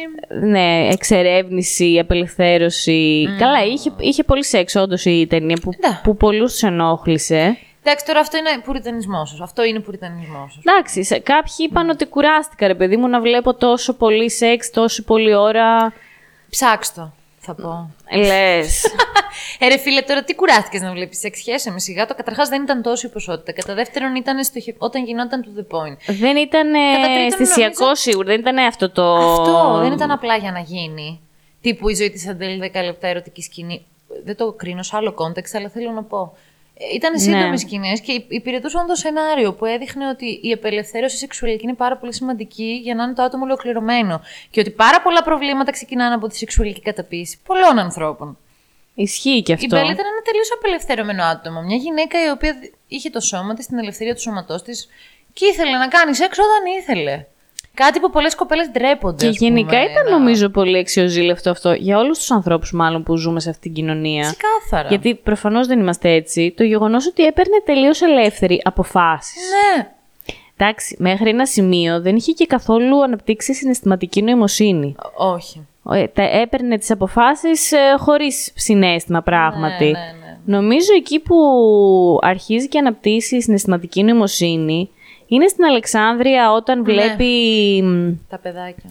[0.41, 3.27] ναι, εξερεύνηση, απελευθέρωση.
[3.39, 5.99] Καλά, είχε, είχε πολύ σεξ όντως η ταινία που, Ναι.
[6.03, 7.57] που πολλούς τους ενόχλησε.
[7.83, 9.43] Εντάξει, τώρα αυτό είναι πουριτανισμός σα.
[9.43, 10.71] Αυτό είναι πουριτανισμός σα.
[10.71, 15.03] Εντάξει, σε- κάποιοι είπαν ότι κουράστηκα ρε παιδί μου να βλέπω τόσο πολύ σεξ, τόσο
[15.03, 15.93] πολλή ώρα.
[16.49, 17.13] Ψάξτε το,
[17.55, 17.91] θα πω.
[18.17, 18.83] Λες.
[19.59, 22.05] Ε, ρε φίλε, τώρα τι κουράστηκες να βλέπεις; Σεξ, χέσε με σιγά.
[22.05, 23.51] Το καταρχάς δεν ήταν τόσο η ποσότητα.
[23.51, 25.97] Κατά δεύτερον, ήταν στο, χε- όταν γινόταν to the point.
[26.19, 29.13] δεν ήταν Κατά τρίτον, αισθησιακό νομίζω- σίγουρα, δεν ήταν αυτό το...
[29.15, 31.19] Αυτό δεν ήταν απλά για να γίνει.
[31.61, 33.85] Τύπου η ζωή της Αντέλη 10 λεπτά ερωτική σκηνή.
[34.25, 36.37] Δεν το κρίνω σε άλλο context, αλλά θέλω να πω.
[36.93, 37.57] Ήταν σύντομες Ναι.
[37.57, 42.13] σκηνές και υ- υπηρετούσαν το σενάριο που έδειχνε ότι η απελευθέρωση σεξουαλική είναι πάρα πολύ
[42.13, 44.21] σημαντική για να είναι το άτομο ολοκληρωμένο.
[44.49, 48.37] Και ότι πάρα πολλά προβλήματα ξεκινάνε από τη σεξουαλική καταπίεση πολλών ανθρώπων.
[48.95, 49.67] Ισχύει και Η αυτό.
[49.67, 51.61] Μπέλα ήταν ένα τελείως απελευθερωμένο άτομο.
[51.61, 52.55] Μια γυναίκα η οποία
[52.87, 54.87] είχε το σώμα της, την ελευθερία του σώματός της
[55.33, 57.25] και ήθελε να κάνει σεξ όταν ήθελε.
[57.85, 59.23] Κάτι που πολλές κοπέλες ντρέπονται.
[59.23, 63.03] Και ας πούμε, γενικά ήταν να- νομίζω πολύ αξιοζήλευτο αυτό για όλους τους ανθρώπους μάλλον
[63.03, 64.21] που ζούμε σε αυτήν την κοινωνία.
[64.21, 64.89] Ξεκάθαρα.
[64.89, 66.53] Γιατί προφανώς δεν είμαστε έτσι.
[66.57, 69.41] Το γεγονός ότι έπαιρνε τελείως ελεύθερη αποφάσεις.
[69.77, 69.87] Ναι.
[70.57, 74.95] Εντάξει, μέχρι ένα σημείο δεν είχε και καθόλου αναπτύξει συναισθηματική νοημοσύνη.
[75.17, 75.67] Ό- Όχι.
[75.93, 79.83] Ε, τα έπαιρνε τις αποφάσεις ε, χωρίς συνέστημα πράγματι.
[79.83, 80.37] Ναι, ναι, ναι.
[80.57, 81.35] Νομίζω εκεί που
[82.21, 84.89] αρχίζει και αναπτύσσει η συναισθηματική νοημοσύνη
[85.29, 87.31] είναι στην Αλεξάνδρεια όταν βλέπει...
[87.83, 88.89] μ, Τα παιδάκια.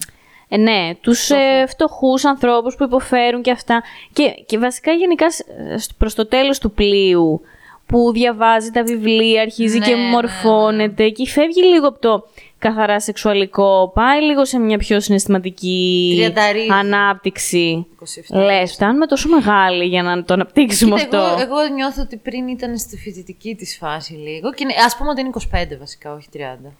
[0.49, 3.83] ε, ναι, τους ε, φτωχούς ανθρώπους που υποφέρουν και αυτά.
[4.13, 5.45] Και, και βασικά γενικά σ-
[5.77, 7.41] σ- προς το τέλος του πλοίου
[7.85, 12.27] που διαβάζει τα βιβλία, αρχίζει Ναι, και ναι, μορφώνεται και φεύγει λίγο από το
[12.59, 16.67] καθαρά σεξουαλικό, πάει λίγο σε μια πιο συναισθηματική Τριανταρίζει.
[16.71, 17.87] ανάπτυξη.
[18.33, 18.35] 27.
[18.43, 21.41] Λες, φτάνουμε τόσο μεγάλοι για να το αναπτύξουμε Κοίτα, αυτό.
[21.41, 24.51] Εγώ, εγώ νιώθω ότι πριν ήταν στη φοιτητική της φάση λίγο.
[24.53, 26.71] Και είναι- ας πούμε ότι είναι 25 βασικά, όχι 30.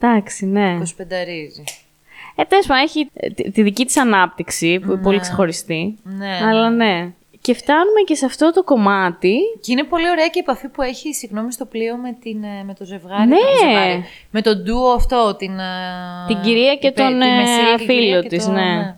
[0.00, 0.78] Εντάξει, ναι.
[0.78, 1.62] 25 ρίζει.
[2.34, 5.94] Ε, τέλος πάντων, έχει ε, τη, τη δική της ανάπτυξη, που είναι πολύ ξεχωριστή.
[6.02, 6.38] Ναι.
[6.42, 7.12] Αλλά ναι.
[7.48, 9.36] Και φτάνουμε και σε αυτό το κομμάτι.
[9.60, 12.64] Και είναι πολύ ωραία και η επαφή που έχει, συγγνώμη, στο πλοίο με, την, ε,
[12.64, 13.28] με το ζευγάρι.
[13.28, 13.36] Ναι.
[13.36, 15.58] το ζευγάρι, με τον ντουο αυτό, την...
[15.58, 15.64] ε,
[16.26, 18.96] Την κυρία και τη- τον, τη ε, μεσήλικη φίλο κυρία και της, τον- ναι.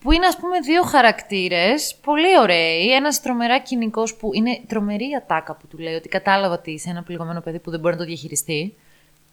[0.00, 2.92] Που είναι, ας πούμε, δύο χαρακτήρες, πολύ ωραίοι.
[2.94, 6.90] Ένας τρομερά κοινικός που είναι τρομερή η ατάκα που του λέει ότι κατάλαβα ότι είσαι
[6.90, 8.74] ένα πληγωμένο παιδί που δεν μπορεί να το διαχειριστεί.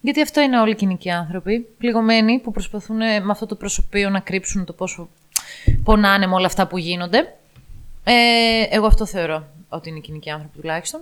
[0.01, 1.68] Γιατί αυτό είναι όλοι οι κοινικοί άνθρωποι.
[1.78, 5.09] Πληγωμένοι που προσπαθούν ε, με αυτό το προσωπείο να κρύψουν το πόσο
[5.84, 7.36] πονάνε με όλα αυτά που γίνονται.
[8.04, 8.14] Ε,
[8.76, 11.02] εγώ αυτό θεωρώ ότι είναι κοινικοί άνθρωποι τουλάχιστον.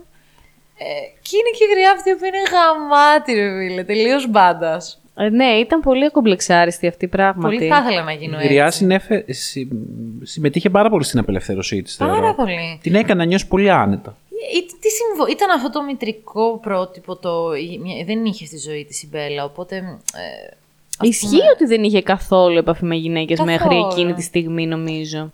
[0.78, 0.84] Ε,
[1.22, 3.84] και είναι και η γριά αυτή που είναι γαμάτη, ρε φίλε.
[3.84, 5.00] Τελείως μπάντας.
[5.16, 7.56] Ε, ναι, ήταν πολύ ακομπλεξάριστη αυτή πράγματι.
[7.56, 8.78] Πολύ θα ήθελα να γίνω Η Γριά έτσι.
[8.78, 9.68] συνέφε- συ-
[10.22, 11.96] συμμετείχε πάρα πολύ στην απελευθέρωσή της.
[11.96, 12.78] Πάρα πολύ.
[12.82, 14.16] Την έκανε να νιώσει πολύ άνετα.
[14.54, 15.26] Ε, τι συμβο...
[15.30, 17.54] Ήταν αυτό το μητρικό πρότυπο, το...
[17.54, 19.76] η- μια- δεν είχε στη ζωή της η Μπέλα, οπότε...
[19.76, 20.54] Ε,
[20.98, 23.88] ας Ισχύει πούμε, ότι δεν είχε καθόλου επαφή με γυναίκες μέχρι Καθόλου.
[23.92, 25.32] εκείνη τη στιγμή, νομίζω.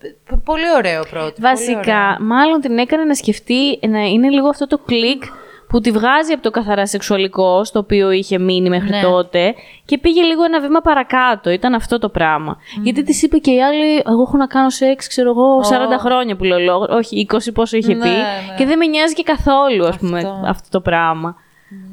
[0.00, 1.40] Ε, π- πολύ ωραίο πρότυπο.
[1.40, 2.26] πολύ Βασικά, ωραίο.
[2.26, 5.22] μάλλον την έκανε να σκεφτεί να είναι λίγο αυτό το κλικ
[5.68, 9.00] που τη βγάζει από το καθαρά σεξουαλικό, στο οποίο είχε μείνει μέχρι Ναι.
[9.02, 9.54] τότε,
[9.84, 11.50] και πήγε λίγο ένα βήμα παρακάτω.
[11.50, 12.56] Ήταν αυτό το πράγμα.
[12.82, 16.36] Γιατί της είπε και η άλλη, Εγώ έχω να κάνω σεξ, ξέρω εγώ, 40 χρόνια
[16.36, 16.88] που λέω λόγος.
[16.88, 18.08] Όχι, 20 πόσο είχε Ναι, πει.
[18.08, 18.54] ναι.
[18.56, 20.42] Και δεν με νοιάζει και καθόλου, ας πούμε, Αυτό.
[20.46, 21.36] αυτό το πράγμα.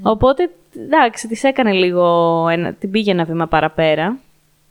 [0.03, 2.05] Οπότε, εντάξει, της έκανε λίγο.
[2.51, 4.17] Ένα, την πήγε ένα βήμα παραπέρα.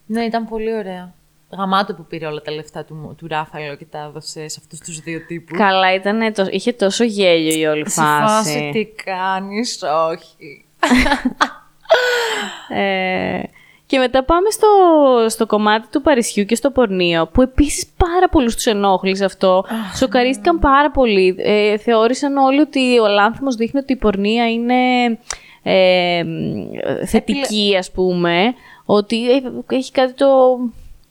[0.07, 1.13] Ναι, ήταν πολύ ωραία.
[1.57, 5.01] Γαμάτο που πήρε όλα τα λεφτά του, του Ράφαλο και τα έδωσε σε αυτούς τους
[5.01, 5.59] δύο τύπους.
[5.59, 8.71] Καλά, ήταν, το, είχε τόσο γέλιο η όλη Σε φάση φάση.
[8.73, 10.65] τι κάνεις, όχι.
[12.69, 13.43] Ε,
[13.87, 14.69] και μετά πάμε στο,
[15.29, 19.65] στο κομμάτι του Παρισιού και στο πορνείο, που επίσης πάρα πολλούς τους ενόχλησε αυτό.
[19.97, 21.35] Σοκαρίστηκαν πάρα πολύ.
[21.39, 24.75] Ε, θεώρησαν όλοι ότι ο Λάνθιμος δείχνει ότι η πορνεία είναι
[25.63, 26.25] ε,
[27.07, 28.55] θετική, ας πούμε.
[28.85, 30.27] Ότι ε, έχει κάτι το...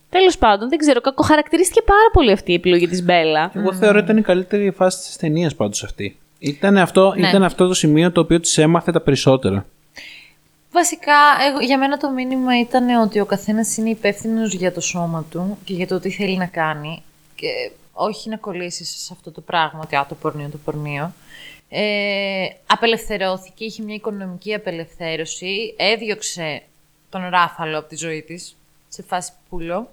[0.10, 3.52] Τέλος πάντων, δεν ξέρω, κακοχαρακτηρίστηκε πάρα πολύ αυτή η επιλογή της Μπέλα.
[3.56, 6.18] Εγώ θεωρώ ήταν η καλύτερη φάση της ταινίας πάντως αυτή.
[6.40, 7.28] Ήταν αυτό, Ναι.
[7.28, 9.66] ήταν αυτό το σημείο το οποίο της έμαθε τα περισσότερα.
[10.72, 11.14] Βασικά,
[11.50, 15.58] εγώ, για μένα το μήνυμα ήταν ότι ο καθένας είναι υπεύθυνος για το σώμα του
[15.64, 17.04] και για το τι θέλει να κάνει
[17.36, 17.48] και
[17.94, 21.14] όχι να κολλήσει σε αυτό το πράγμα, ότι α, το πορνείο, το πορνείο.
[21.70, 26.62] Ε, απελευθερώθηκε, είχε μια οικονομική απελευθέρωση, έδιωξε
[27.10, 28.56] τον Ράφαλο από τη ζωή της,
[28.88, 29.90] σε φάση πουλο.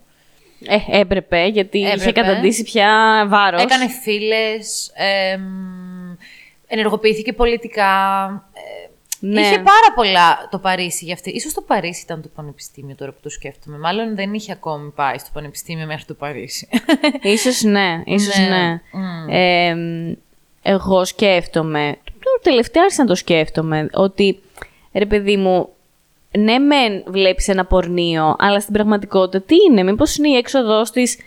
[0.67, 2.21] Ε, έπρεπε, γιατί είχε Έπρεπε.
[2.21, 3.63] καταντήσει πια βάρος.
[3.63, 5.43] Έκανε φίλες, εμ,
[6.67, 7.85] ενεργοποιήθηκε πολιτικά.
[8.53, 8.89] ε,
[9.21, 9.41] Ναι.
[9.41, 11.31] Είχε πάρα πολλά το Παρίσι για αυτή.
[11.31, 13.79] Ίσως το Παρίσι ήταν το πανεπιστήμιο τώρα που το σκέφτομαι.
[13.79, 16.69] Μάλλον δεν είχε ακόμη πάει στο πανεπιστήμιο μέχρι το Παρίσι.
[17.23, 18.81] Ίσως ναι, ίσως ναι.
[19.27, 19.69] Ναι.
[19.69, 19.77] Ε,
[20.63, 24.41] εγώ σκέφτομαι, τώρα τελευταία άρχισα να το σκέφτομαι, ότι
[24.93, 25.69] ρε παιδί μου,
[26.39, 31.19] ναι μεν βλέπεις ένα πορνείο, αλλά στην πραγματικότητα τι είναι, μήπως είναι η έξοδός της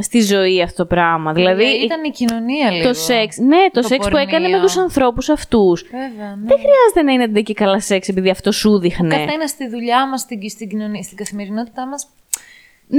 [0.00, 1.32] στη ζωή αυτό το πράγμα.
[1.32, 2.88] Δηλαδή, ήταν η κοινωνία λίγο.
[2.88, 4.60] το σεξ, ναι, το, Το σεξ που έκανε με πορνείο.
[4.60, 5.82] τους ανθρώπους αυτούς.
[5.82, 6.46] Βέβαια, ναι.
[6.46, 9.16] Δεν χρειάζεται να είναι ντε και καλά σεξ επειδή αυτό σου δείχνε.
[9.16, 12.08] Καθένα στη δουλειά μας, στην, στην, κοινωνία, στην καθημερινότητά μας,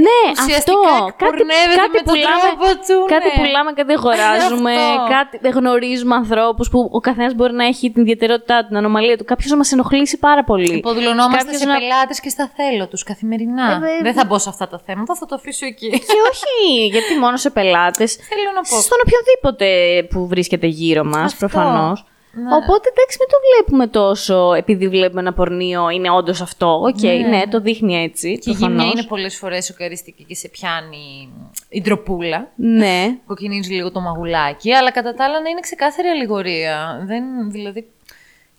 [0.06, 1.04] Ναι, Ουσιαστικά αυτό.
[1.04, 3.36] Κάτι, εκπορνεύεται κάτι με τον πουλάμε, τρόπο του, κάτι ναι.
[3.38, 5.06] πουλάμε, κάτι αγοράζουμε, Αυτό.
[5.14, 9.24] κάτι γνωρίζουμε ανθρώπους που ο καθένας μπορεί να έχει την ιδιαιτερότητά του, την ανομαλία του.
[9.32, 10.74] Κάποιος να μας ενοχλήσει πάρα πολύ.
[10.76, 13.66] υποδουλωνόμαστε Κάποιος σε να- πελάτες και στα θέλω τους καθημερινά.
[13.74, 15.88] Ε, δε- Δεν θα μπω σε αυτά τα θέματα, θα το αφήσω εκεί.
[15.90, 16.54] Και όχι,
[16.94, 18.10] γιατί μόνο σε πελάτες.
[18.30, 18.76] Θέλω να πω.
[18.86, 19.66] Στον οποιοδήποτε
[20.10, 21.46] που βρίσκεται γύρω μας, Αυτό.
[21.46, 22.04] προφανώς.
[22.32, 22.54] Ναι.
[22.54, 26.80] Οπότε εντάξει, μην το βλέπουμε τόσο επειδή βλέπουμε ένα πορνείο, είναι όντως αυτό.
[26.82, 27.46] Οκ, ναι.
[27.46, 28.38] το δείχνει έτσι.
[28.38, 28.68] Και η προφανώς.
[28.68, 31.32] γυμνία είναι πολλές φορές σοκαριστική και σε πιάνει
[31.68, 32.48] η ντροπούλα.
[32.54, 33.16] Ναι.
[33.26, 37.02] Κοκκινίζει λίγο το μαγουλάκι, αλλά κατά τα άλλα να είναι ξεκάθαρη αλληγορία.
[37.06, 37.86] Δεν, δηλαδή...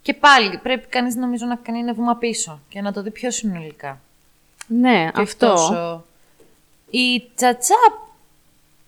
[0.01, 3.31] Και πάλι πρέπει κανείς νομίζω να κάνει ένα βήμα πίσω και να το δει πιο
[3.31, 4.01] συνολικά.
[4.67, 5.47] Ναι, Και αυτό.
[5.47, 6.05] τόσο.
[6.89, 7.75] Η Τσατσά,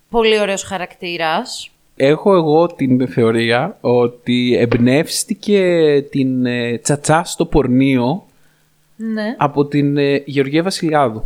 [0.09, 1.71] πολύ ωραίος χαρακτήρας.
[1.95, 5.61] Έχω εγώ την θεωρία ότι εμπνεύστηκε
[6.11, 8.25] την ε, τσατσά στο πορνείο
[8.95, 9.35] Ναι.
[9.37, 11.23] από την ε, Γεωργία Βασιλιάδου.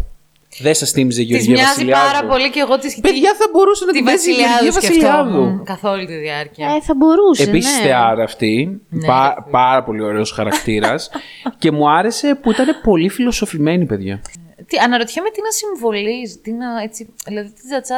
[0.59, 2.05] Δεν σας θύμιζε η Της Γεωργία μοιάζει Βασιλιάδου.
[2.11, 4.73] πάρα πολύ και εγώ της Παιδιά θα μπορούσε να τη την παίζει η Γεωργία Βασιλιάδου
[4.73, 5.29] Βασιλιάδου.
[5.31, 6.67] σκεφτόμουν καθ' όλη τη διάρκεια.
[6.75, 7.43] Ε, θα μπορούσε.
[7.43, 7.83] Επίσης ναι.
[7.85, 8.81] θεάρα αυτή.
[9.05, 11.09] πα- πάρα πολύ ωραίος χαρακτήρας.
[11.61, 14.21] και μου άρεσε που ήταν πολύ φιλοσοφημένη, παιδιά.
[14.67, 17.95] Τι, αναρωτιέμαι τι να συμβολίζει, τι να, έτσι, δηλαδή τη Τσατσά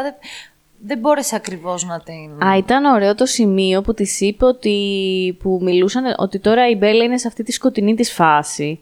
[0.81, 2.47] δεν, δεν μπόρεσε ακριβώς να την...
[2.47, 7.03] Α, ήταν ωραίο το σημείο που της είπε ότι, που μιλούσαν ότι τώρα η Μπέλα
[7.03, 8.79] είναι σε αυτή τη σκοτεινή της φάση.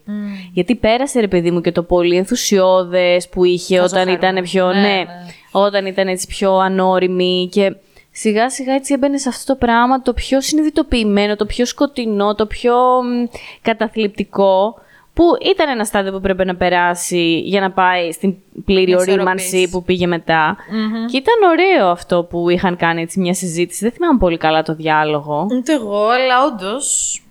[0.52, 4.38] Γιατί πέρασε ρε παιδί μου και το πολύ ενθουσιώδες που είχε όταν Χαζοχαρούμενο.
[4.38, 5.04] ήταν πιο, Ναι, ναι, ναι.
[5.50, 7.76] όταν ήταν έτσι πιο ανώριμη και
[8.10, 12.46] σιγά σιγά έτσι έμπαινε σε αυτό το πράγμα το πιο συνειδητοποιημένο, το πιο σκοτεινό, το
[12.46, 13.24] πιο μ,
[13.62, 14.74] καταθλιπτικό
[15.18, 19.12] που ήταν ένα στάδιο που πρέπει να περάσει για να πάει στην πλήρη Ισορροπής.
[19.14, 20.56] ορίμανση που πήγε μετά.
[21.10, 23.84] Και ήταν ωραίο αυτό που είχαν κάνει έτσι μια συζήτηση.
[23.84, 25.46] Δεν θυμάμαι πολύ καλά το διάλογο.
[25.50, 27.22] Ούτε εγώ, αλλά όντως.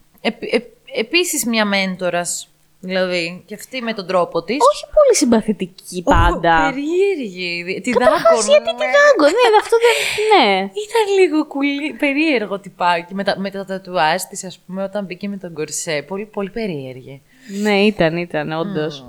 [0.95, 2.47] Επίσης μια μέντορας.
[2.79, 4.57] Δηλαδή, και αυτή με τον τρόπο της.
[4.73, 6.71] Όχι πολύ συμπαθητική πάντα.
[6.73, 7.81] Περίεργη.
[7.83, 8.47] Τη Καταρχάς, δάγκωνε.
[8.49, 9.95] γιατί τη δάγκω, ναι, αυτό δεν.
[10.31, 10.55] Ναι.
[10.59, 15.27] Ήταν λίγο κουλή, περίεργο τυπάκι με τα, με τα τατουάζ της, ας πούμε, όταν μπήκε
[15.27, 16.05] με τον κορσέ.
[16.07, 17.21] Πολύ, πολύ περίεργη.
[17.61, 19.05] Ναι, ήταν, ήταν, όντως.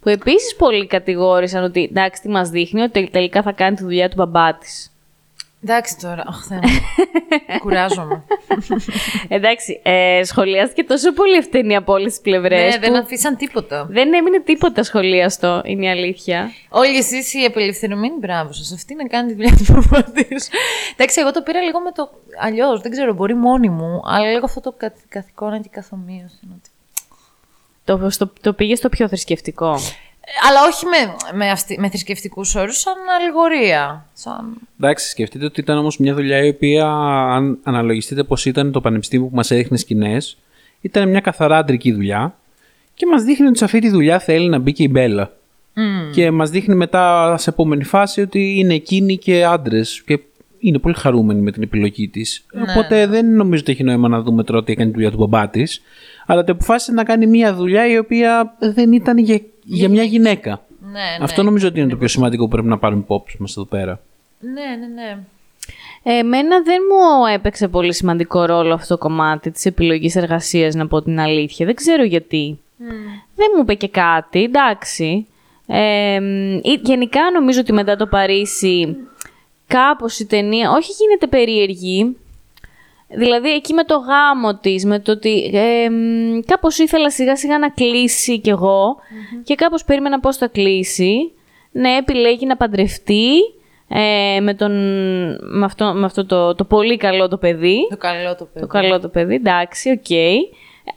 [0.00, 3.82] Που επίσης πολλοί κατηγόρησαν ότι εντάξει, τι μας δείχνει, ότι τελ- τελικά θα κάνει τη
[3.82, 4.88] δουλειά του μπαμπά της.
[5.64, 6.80] Εντάξει τώρα, αχ, Θεέ μου.
[7.62, 8.24] Κουράζομαι.
[9.28, 12.72] Εντάξει, ε, σχολιάστηκε τόσο πολύ ευθύνη από όλε τι πλευρές.
[12.74, 13.86] ναι, δεν αφήσαν τίποτα.
[13.90, 16.50] δεν έμεινε τίποτα σχολίαστο, είναι η αλήθεια.
[16.68, 18.72] Όλοι εσείς οι απελευθερωμένοι, μπράβο σας.
[18.72, 20.48] Αυτή να κάνει τη δουλειά του μπαμπά της.
[20.96, 22.80] Εντάξει, εγώ το πήρα λίγο με το αλλιώς.
[22.80, 26.38] Δεν ξέρω, μπορεί μόνη μου, αλλά λίγο αυτό το καθ, καθηκόνα και καθομοίωση.
[26.52, 26.70] ότι-
[27.84, 32.54] Το, στο, το πήγες στο πιο θρησκευτικό; Ε, Αλλά όχι με, με, αυτή, με θρησκευτικούς
[32.54, 34.06] όρους, σαν αλληγορία.
[34.12, 34.54] Σαν...
[34.80, 36.86] Εντάξει, σκεφτείτε ότι ήταν όμως μια δουλειά η οποία,
[37.30, 40.38] αν αναλογιστείτε πώς ήταν το πανεπιστήμιο που μας έδειχνε σκηνές,
[40.80, 42.34] ήταν μια καθαρά αντρική δουλειά
[42.94, 45.32] και μας δείχνει ότι σε αυτή τη δουλειά θέλει να μπει και η Μπέλα.
[46.12, 50.02] Και μας δείχνει μετά σε επόμενη φάση ότι είναι εκείνη και άντρες.
[50.06, 50.20] Και
[50.58, 52.46] είναι πολύ χαρούμενη με την επιλογή της.
[52.68, 55.48] Οπότε δεν νομίζω ότι έχει νόημα να δούμε τώρα ότι έκανε τη δουλειά του μπαμπά
[55.48, 55.82] της.
[56.26, 60.60] Αλλά ότι αποφάσισε να κάνει μια δουλειά η οποία δεν ήταν για, για μια γυναίκα.
[60.80, 61.24] Ναι, ναι.
[61.24, 64.00] Αυτό νομίζω ότι είναι το πιο σημαντικό που πρέπει να πάρουμε υπόψη μας εδώ πέρα.
[64.40, 65.18] Ναι, ναι, ναι.
[66.02, 70.86] Ε, Εμένα δεν μου έπαιξε πολύ σημαντικό ρόλο αυτό το κομμάτι της επιλογής εργασίας, να
[70.86, 71.66] πω την αλήθεια.
[71.66, 72.58] Δεν ξέρω γιατί.
[73.36, 75.26] Δεν μου είπε και κάτι, εντάξει.
[75.66, 78.96] Ε, μ, ή- γενικά νομίζω ότι μετά το Παρίσι
[79.66, 82.16] κάπως η ταινία, όχι γίνεται περίεργη,
[83.08, 87.58] δηλαδή εκεί με το γάμο της, με το ότι ε, μ, κάπως ήθελα σιγά σιγά
[87.58, 88.96] να κλείσει κι εγώ
[89.44, 91.32] και κάπως περίμενα πώς θα κλείσει.
[91.72, 93.32] Ναι, επιλέγει να παντρευτεί
[93.88, 94.72] ε, με, τον,
[95.40, 97.86] με αυτό, με αυτό το, το πολύ καλό το παιδί.
[97.90, 98.60] Το καλό το παιδί.
[98.60, 100.10] Το καλό το παιδί, εντάξει, οκ.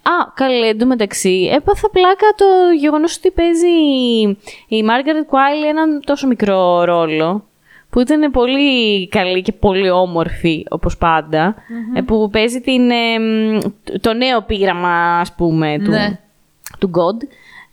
[0.02, 2.46] Α, καλέ, εντωμεταξύ, έπαθα πλάκα το
[2.80, 3.68] γεγονός ότι παίζει
[4.68, 7.47] η Margaret Qualley έναν τόσο μικρό ρόλο,
[7.90, 11.56] που ήταν πολύ καλή και πολύ όμορφη, όπως πάντα,
[11.96, 13.60] ε, που παίζει την, ε, μ,
[14.02, 16.20] το νέο πείραμα, ας πούμε, του, Ναι.
[16.80, 17.28] του God.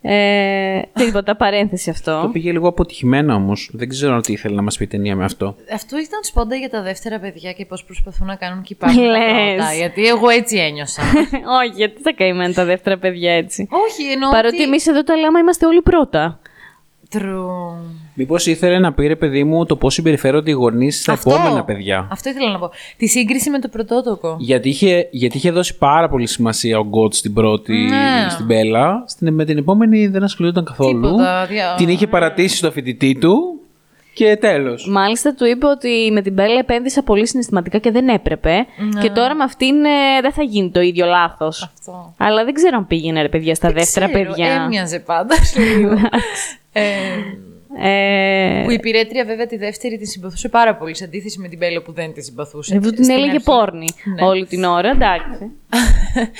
[0.07, 2.31] Ε, τίποτα, παρένθεση Το αυτό.
[2.33, 3.71] πήγε λίγο αποτυχημένα όμως.
[3.73, 5.57] Δεν ξέρω τι ήθελε να μας πει η ταινία με αυτό.
[5.75, 9.09] Αυτό ήταν σπόντα για τα δεύτερα παιδιά και πώς προσπαθούν να κάνουν και υπάρχουν τα
[9.19, 9.55] Λες.
[9.57, 9.75] πρώτα.
[9.75, 11.03] Γιατί εγώ έτσι ένιωσα.
[11.63, 13.69] Όχι, γιατί τα καημένα τα δεύτερα παιδιά έτσι.
[13.71, 14.63] Όχι, εννοώ Παρότι ότι...
[14.65, 16.41] εμείς εδώ τα λέμε είμαστε όλοι πρώτα.
[17.13, 17.21] True.
[18.15, 21.31] Μήπως ήθελε να πει ρε παιδί μου το πώς συμπεριφέρονται οι γονείς στα Αυτό.
[21.35, 22.09] επόμενα παιδιά.
[22.11, 22.71] Αυτό ήθελα να πω.
[22.97, 24.37] Τη σύγκριση με το πρωτότοκο.
[24.39, 28.27] Γιατί είχε, γιατί είχε δώσει πάρα πολύ σημασία ο Γκότς στην πρώτη, Ναι.
[28.31, 29.05] στην Μπέλα.
[29.07, 31.01] Στην, με την επόμενη δεν ασχολιόταν καθόλου.
[31.01, 33.59] Τίποτα, δια- Την είχε παρατήσει στο φοιτητή του
[34.15, 34.89] και τέλος.
[34.91, 38.67] Μάλιστα του είπε ότι με την Μπέλα επένδυσα πολύ συναισθηματικά και δεν έπρεπε.
[39.01, 41.63] Και τώρα με αυτήν ε, δεν θα γίνει το ίδιο λάθος.
[41.63, 42.15] Αυτό.
[42.19, 44.63] Αλλά δεν ξέρω αν πήγαινε ρε παιδιά στα Δεν δεύτερα ξέρω, παιδιά.
[44.65, 45.35] Έμοιαζε πάντα
[45.77, 45.91] λίγο.
[46.73, 46.83] ε,
[47.83, 51.59] Ε, που η πυρέτρια βέβαια τη δεύτερη την συμπαθούσε πάρα πολύ σε αντίθεση με την
[51.59, 52.75] Μπέλα που δεν τη συμπαθούσε.
[52.75, 53.45] εδώ την Στην έλεγε αρχή.
[53.45, 54.27] πόρνη Ναι.
[54.27, 55.51] όλη την ώρα, εντάξει.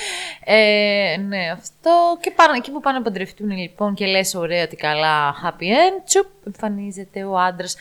[0.45, 2.17] ε, ναι, αυτό.
[2.21, 6.01] Και πάνω, εκεί που πάνε να παντρευτούν λοιπόν και λες ωραία ότι καλά happy end,
[6.05, 7.77] τσουπ, εμφανίζεται ο άντρας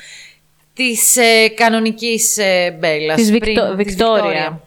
[0.75, 3.17] της ε, κανονικής ε, Μπέλας.
[3.17, 4.61] Της πριν- Βικτο- της Βικτόρια.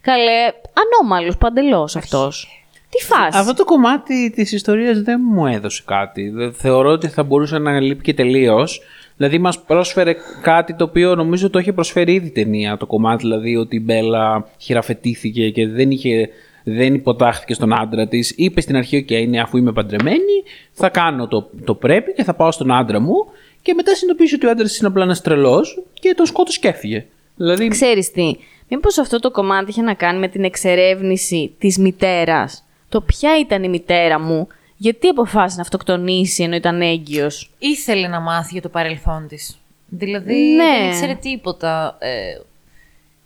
[0.00, 2.62] Καλέ, ανώμαλος παντελώς αυτός.
[2.90, 3.38] Τι φάση.
[3.38, 6.28] Αυτό το κομμάτι της ιστορίας δεν μου έδωσε κάτι.
[6.28, 8.80] Δε- Θεωρώ ότι θα μπορούσε να λείπει και τελείως.
[9.16, 12.76] Δηλαδή, μας πρόσφερε κάτι το οποίο νομίζω το είχε προσφέρει ήδη η ταινία.
[12.76, 16.28] Το κομμάτι δηλαδή ότι η Μπέλα χειραφετήθηκε και δεν, είχε,
[16.64, 18.32] δεν υποτάχθηκε στον άντρα της.
[18.36, 22.34] Είπε στην αρχή: OK, ναι, αφού είμαι παντρεμένη, θα κάνω το, το πρέπει και θα
[22.34, 23.14] πάω στον άντρα μου.
[23.62, 27.06] Και μετά συνειδητοποίησε ότι ο άντρας είναι απλά ένας τρελός και τον σκότωσε και έφυγε.
[27.36, 28.36] Δηλαδή, Ξέρεις τι,
[28.68, 32.62] μήπως αυτό το κομμάτι είχε να κάνει με την εξερεύνηση της μητέρας.
[32.88, 37.50] Το ποια ήταν η μητέρα μου, γιατί αποφάσισε να αυτοκτονήσει ενώ ήταν έγκυος.
[37.58, 39.58] Ήθελε να μάθει για το παρελθόν της.
[39.88, 40.64] Δηλαδή Ναι.
[40.64, 42.40] δεν ήξερε τίποτα ε,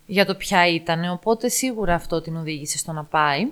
[0.06, 3.46] για το ποια ήταν, οπότε σίγουρα αυτό την οδήγησε στο να πάει.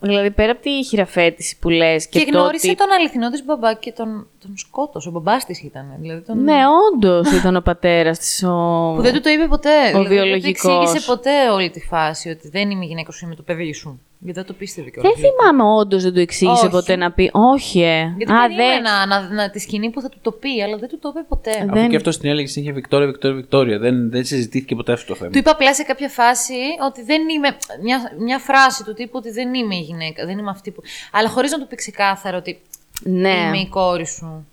[0.00, 2.76] Δηλαδή πέρα από τη χειραφέτηση που λες και, Και, το γνώρισε ότι...
[2.76, 5.08] τον αληθινό της μπαμπά και τον, τον σκότωσε.
[5.08, 5.86] Ο μπαμπάς της ήταν.
[6.00, 6.42] Δηλαδή τον...
[6.44, 6.58] Ναι,
[6.92, 8.42] όντως ήταν ο πατέρας της.
[8.42, 8.92] Ο...
[8.96, 9.70] Που δεν του το είπε ποτέ.
[9.86, 10.72] δηλαδή, Δεν του βιολογικός.
[10.84, 14.00] εξήγησε ποτέ όλη τη φάση ότι δεν είμαι η γυναίκα σου, είμαι το παιδί σου.
[14.24, 15.12] Γιατί δεν το πίστευε κιόλας.
[15.12, 16.70] Δεν θυμάμαι όντως δεν το εξήγησε Όχι.
[16.70, 17.30] ποτέ να πει.
[17.32, 18.14] Όχι, ε.
[18.16, 20.98] Γιατί Α, περίμενα να, να, τη σκηνή που θα του το πει, αλλά δεν του
[20.98, 21.50] το είπε ποτέ.
[21.58, 23.78] Δεν- Από και αυτό στην έλεγε συνέχεια Βικτόρια, Βικτόρια, Βικτόρια.
[23.78, 25.30] Δεν, δεν συζητήθηκε ποτέ αυτό το θέμα.
[25.30, 26.54] Του είπα απλά σε κάποια φάση
[26.86, 27.56] ότι δεν είμαι.
[27.82, 30.26] Μια, μια φράση του τύπου ότι δεν είμαι η γυναίκα.
[30.26, 30.82] Δεν είμαι αυτή που.
[31.12, 32.60] Αλλά χωρίς να του πει ξεκάθαρα ότι
[33.02, 33.28] Ναι.
[33.46, 34.46] είμαι η κόρη σου.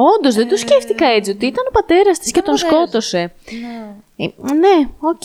[0.00, 2.86] Όντως, δεν το σκέφτηκα έτσι, ότι ήταν ο πατέρας της και Ήταν ο τον πατέρας.
[2.88, 3.32] σκότωσε.
[4.16, 5.22] Ε, Ναι, οκ.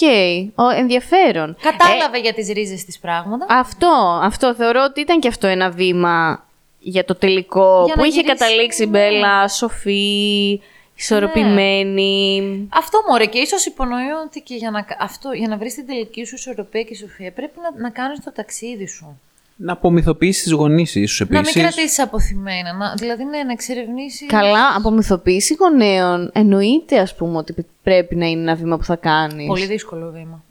[0.55, 1.57] Ο- Ενδιαφέρον.
[1.61, 3.45] Κατάλαβε για τις ρίζες της πράγματα.
[3.49, 6.45] Αυτό, αυτό θεωρώ ότι ήταν και αυτό ένα βήμα
[6.79, 8.91] για το τελικό Για που να είχε γυρίσει, καταλήξει η ναι.
[8.91, 10.61] Μπέλα, σοφή,
[10.97, 12.67] ισορροπημένη.
[12.73, 15.85] Αυτό μωρέ και ίσως υπονοεί ότι και για να, κα- αυτό, για να βρεις την
[15.87, 19.19] τελική σου ισορροπία και σοφία πρέπει να, να κάνεις το ταξίδι σου.
[19.55, 21.61] Να απομυθοποιήσεις τις γονείς ίσω Να μην επίσης.
[21.61, 22.73] κρατήσεις αποθυμένα.
[22.73, 24.25] Να, δηλαδή, ναι, να εξερευνήσει.
[24.25, 28.95] Καλά, από μυθοποίηση γονέων εννοείται ας πούμε ότι πρέπει να είναι ένα βήμα που θα
[28.95, 29.47] κάνεις.
[29.47, 30.43] Πολύ δύσκολο βήμα.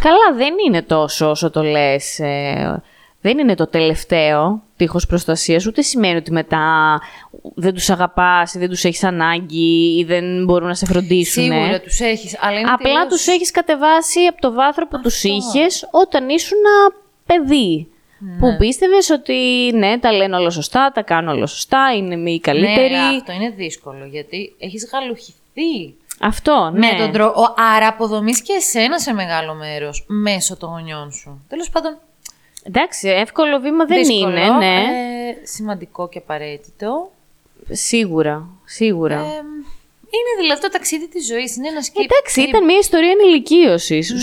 [0.00, 2.18] Καλά, δεν είναι τόσο όσο το λες.
[2.18, 2.82] ε,
[3.20, 6.98] δεν είναι το τελευταίο τείχος προστασίας, ούτε σημαίνει ότι μετά
[7.54, 11.42] δεν τους αγαπάς ή δεν τους έχεις ανάγκη ή δεν μπορούν να σε φροντίσουν.
[11.42, 12.36] Σίγουρα τους έχεις.
[12.40, 16.58] Αλλά είναι Απλά τελείως- τους έχεις κατεβάσει από το βάθρο που τους είχες όταν ήσουν
[17.26, 17.88] παιδί.
[18.22, 18.38] Ναι.
[18.38, 22.90] Που πίστευες ότι ναι, τα λένε όλα σωστά, τα κάνουν όλα σωστά, είναι οι καλύτεροι.
[22.90, 25.94] Ναι, αλλά αυτό είναι δύσκολο γιατί έχεις γαλουχηθεί.
[26.20, 26.92] Αυτό, ναι.
[26.92, 27.54] Με τον τρόπο.
[27.76, 31.44] Άρα αποδομεί και εσένα σε μεγάλο μέρος μέσω των γονιών σου.
[31.48, 31.98] Τέλος πάντων.
[32.62, 34.74] Εντάξει, εύκολο βήμα δεν δύσκολο, είναι, ναι.
[34.74, 37.10] ε, σημαντικό και απαραίτητο.
[37.70, 39.14] Σίγουρα, σίγουρα.
[39.14, 39.44] Ε,
[40.12, 41.56] είναι δηλαδή το ταξίδι της ζωής.
[41.56, 42.06] Είναι ένας σκύλο.
[42.10, 44.20] Εντάξει, ήταν μια ιστορία ενηλικίωσης Ναι.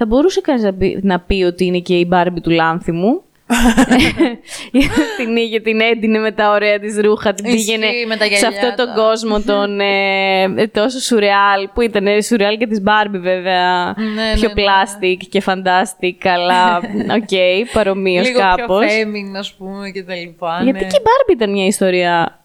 [0.00, 0.04] Ουσιαστικά.
[0.04, 3.22] Θα μπορούσε κανείς να πει, να πει ότι είναι και η Barbie του Λάνθιμου.
[5.18, 8.30] την είχε, την έντυνε με τα ωραία της ρούχα, την Ισχύει, πήγαινε με τα σε
[8.30, 9.02] γυαλιά αυτόν τον τα.
[9.02, 14.32] κόσμο τον ε, ε, τόσο σουρεάλ, που ήταν ε, σουρεάλ και της Barbie βέβαια, Ναι,
[14.34, 14.54] πιο ναι, ναι.
[14.54, 16.76] πλάστικ και fantastic, αλλά
[17.18, 18.78] οκ, παρομοίως Λίγο κάπως.
[18.78, 20.60] πιο femin, ας πούμε, και τα λοιπά.
[20.62, 20.86] Γιατί ναι.
[20.86, 22.39] και η Barbie ήταν μια ιστορία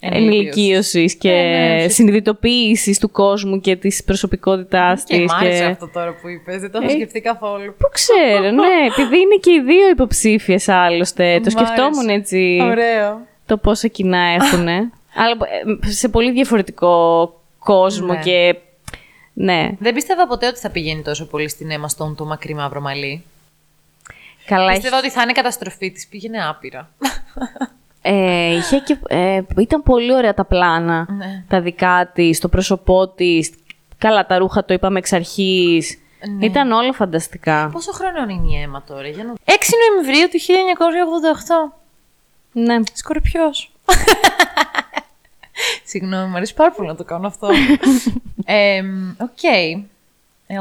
[0.00, 1.90] ενηλικίωσης και Ε, ναι, ουσιαστικά.
[1.94, 5.32] συνειδητοποίησης του κόσμου και της προσωπικότητάς Και της.
[5.32, 6.60] μ' άρεσε αυτό τώρα που είπες.
[6.60, 7.74] Δεν το έχω Ε, σκεφτεί καθόλου.
[7.78, 11.40] Πού ξέρω, ναι, επειδή είναι και οι δύο υποψήφιες άλλωστε.
[11.40, 12.12] Το Μ' σκεφτόμουν άρεσε.
[12.12, 13.20] έτσι Ωραίο.
[13.46, 14.66] το πόσα κοινά έχουν.
[15.14, 15.36] Αλλά
[15.84, 18.20] ε, σε πολύ διαφορετικό κόσμο Ναι.
[18.22, 18.56] και.
[19.32, 19.68] Ναι.
[19.78, 23.24] Δεν πίστευα ποτέ ότι θα πηγαίνει τόσο πολύ στην Emma Stone το μακρύ μαύρο μαλλί.
[24.46, 26.06] Καλά, Πίστευα ότι θα είναι καταστροφή της.
[26.08, 26.90] Πήγαινε άπειρα.
[28.10, 31.06] Ε, είχε και, ε, ήταν πολύ ωραία τα πλάνα.
[31.10, 31.44] Ναι.
[31.48, 33.52] Τα δικά της, το πρόσωπό της.
[33.98, 35.98] Καλά, τα ρούχα το είπαμε εξ αρχής.
[36.38, 36.46] Ναι.
[36.46, 37.70] Ήταν όλα φανταστικά.
[37.72, 39.32] Πόσο χρόνο είναι η Emma τώρα, για να...
[39.32, 39.36] 6
[39.90, 40.38] Νοεμβρίου του
[41.70, 41.74] 1988.
[42.52, 42.76] Ναι.
[42.92, 43.72] Σκορπιός.
[45.84, 47.48] Συγγνώμη, μου αρέσει πάρα πολύ να το κάνω αυτό.
[48.50, 48.82] Ε,
[49.20, 49.42] Οκ.
[50.46, 50.58] Ε, 88.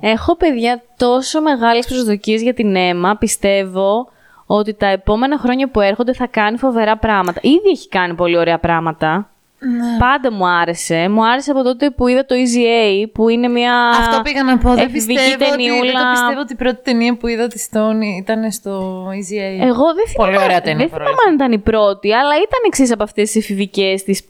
[0.00, 3.16] Έχω παιδιά τόσο μεγάλες προσδοκίες για την αίμα.
[3.16, 4.10] Πιστεύω
[4.52, 7.40] ότι τα επόμενα χρόνια που έρχονται θα κάνει φοβερά πράγματα.
[7.42, 9.30] Ήδη έχει κάνει πολύ ωραία πράγματα.
[9.62, 9.98] Ναι.
[9.98, 11.08] Πάντα μου άρεσε.
[11.08, 12.58] Μου άρεσε από τότε που είδα το Easy
[13.06, 14.68] A, που είναι μια Αυτό πήγα να πω.
[14.74, 15.92] Δεν εφηβική πιστεύω, ότι, δεν ταινιούλα.
[16.02, 19.66] το πιστεύω ότι η πρώτη ταινία που είδα της Stone ήταν στο Easy A.
[19.66, 22.60] Εγώ δεν θυμάμαι, Πολύ ωραία ταινία, δεν παρόλα θυμάμαι αν ήταν η πρώτη, αλλά ήταν
[22.66, 24.22] εξής από αυτές τις εφηβικές της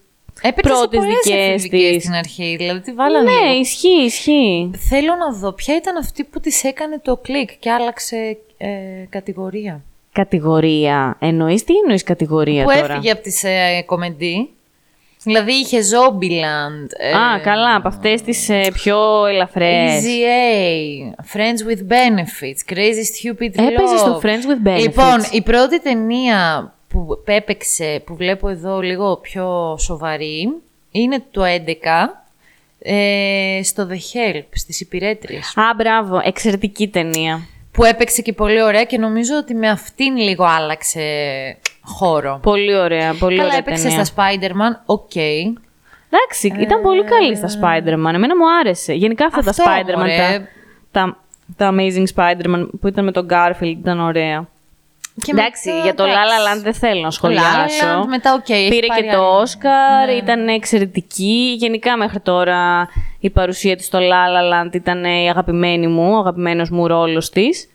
[0.42, 2.02] Έπαιξε σε πρώτες πολλές δικές εφηβικές της.
[2.02, 2.54] στην αρχή.
[2.58, 3.60] Δηλαδή τη βάλανε Ναι, λίγο.
[3.60, 4.70] ισχύει, ισχύει.
[4.88, 8.68] Θέλω να δω ποια ήταν αυτή που της έκανε το κλικ και άλλαξε ε,
[9.08, 11.16] κατηγορία; Κατηγορία.
[11.20, 14.50] Εννοείς τι εννοείς κατηγορία που τώρα; έφυγε από τις ε, κομεντί.
[15.22, 16.88] Δηλαδή είχε Zombieland.
[16.96, 20.02] ε, Α, καλά, από αυτές τις ε, πιο ελαφρές.
[20.02, 23.70] Easy A, Friends with Benefits, Crazy Stupid Love.
[23.70, 24.80] Έπαιζες στο Friends with Benefits.
[24.80, 30.48] Λοιπόν, η πρώτη ταινία που έπαιξε, που βλέπω εδώ λίγο πιο σοβαρή,
[30.90, 32.24] είναι το 11,
[32.78, 35.56] ε, στο The Help, στις υπηρέτριες.
[35.56, 37.46] Α, μπράβο, εξαιρετική ταινία.
[37.72, 41.02] Που έπαιξε και πολύ ωραία και νομίζω ότι με αυτήν λίγο άλλαξε
[41.82, 42.38] χώρο.
[42.42, 44.04] Πολύ ωραία, πολύ Καλά ωραία έπαιξε ταινία.
[44.04, 45.14] στα Spider-Man, οκ.
[46.12, 48.14] Εντάξει, ήταν πολύ καλή στα Spider-Man.
[48.14, 48.92] Εμένα μου άρεσε.
[48.92, 50.48] Γενικά αυτά Αυτό, τα Spider-Man, μωρέ.
[50.90, 51.16] τα, τα,
[51.56, 54.48] τα Amazing Spider-Man που ήταν με τον Garfield ήταν ωραία.
[55.22, 56.28] Και εντάξει, μετά, για το La εντάξει.
[56.36, 57.46] La Land δεν θέλω να La σχολιάσω.
[58.00, 59.26] La Land, μετά, οκ, έχει Πήρε πάρει και το άλλη.
[59.26, 59.40] Ναι.
[59.40, 61.54] Όσκαρ, ήταν εξαιρετική.
[61.58, 62.88] Γενικά μέχρι τώρα
[63.20, 67.30] η παρουσία της στο La La Land ήταν η αγαπημένη μου, ο αγαπημένος μου ρόλος
[67.30, 67.70] της.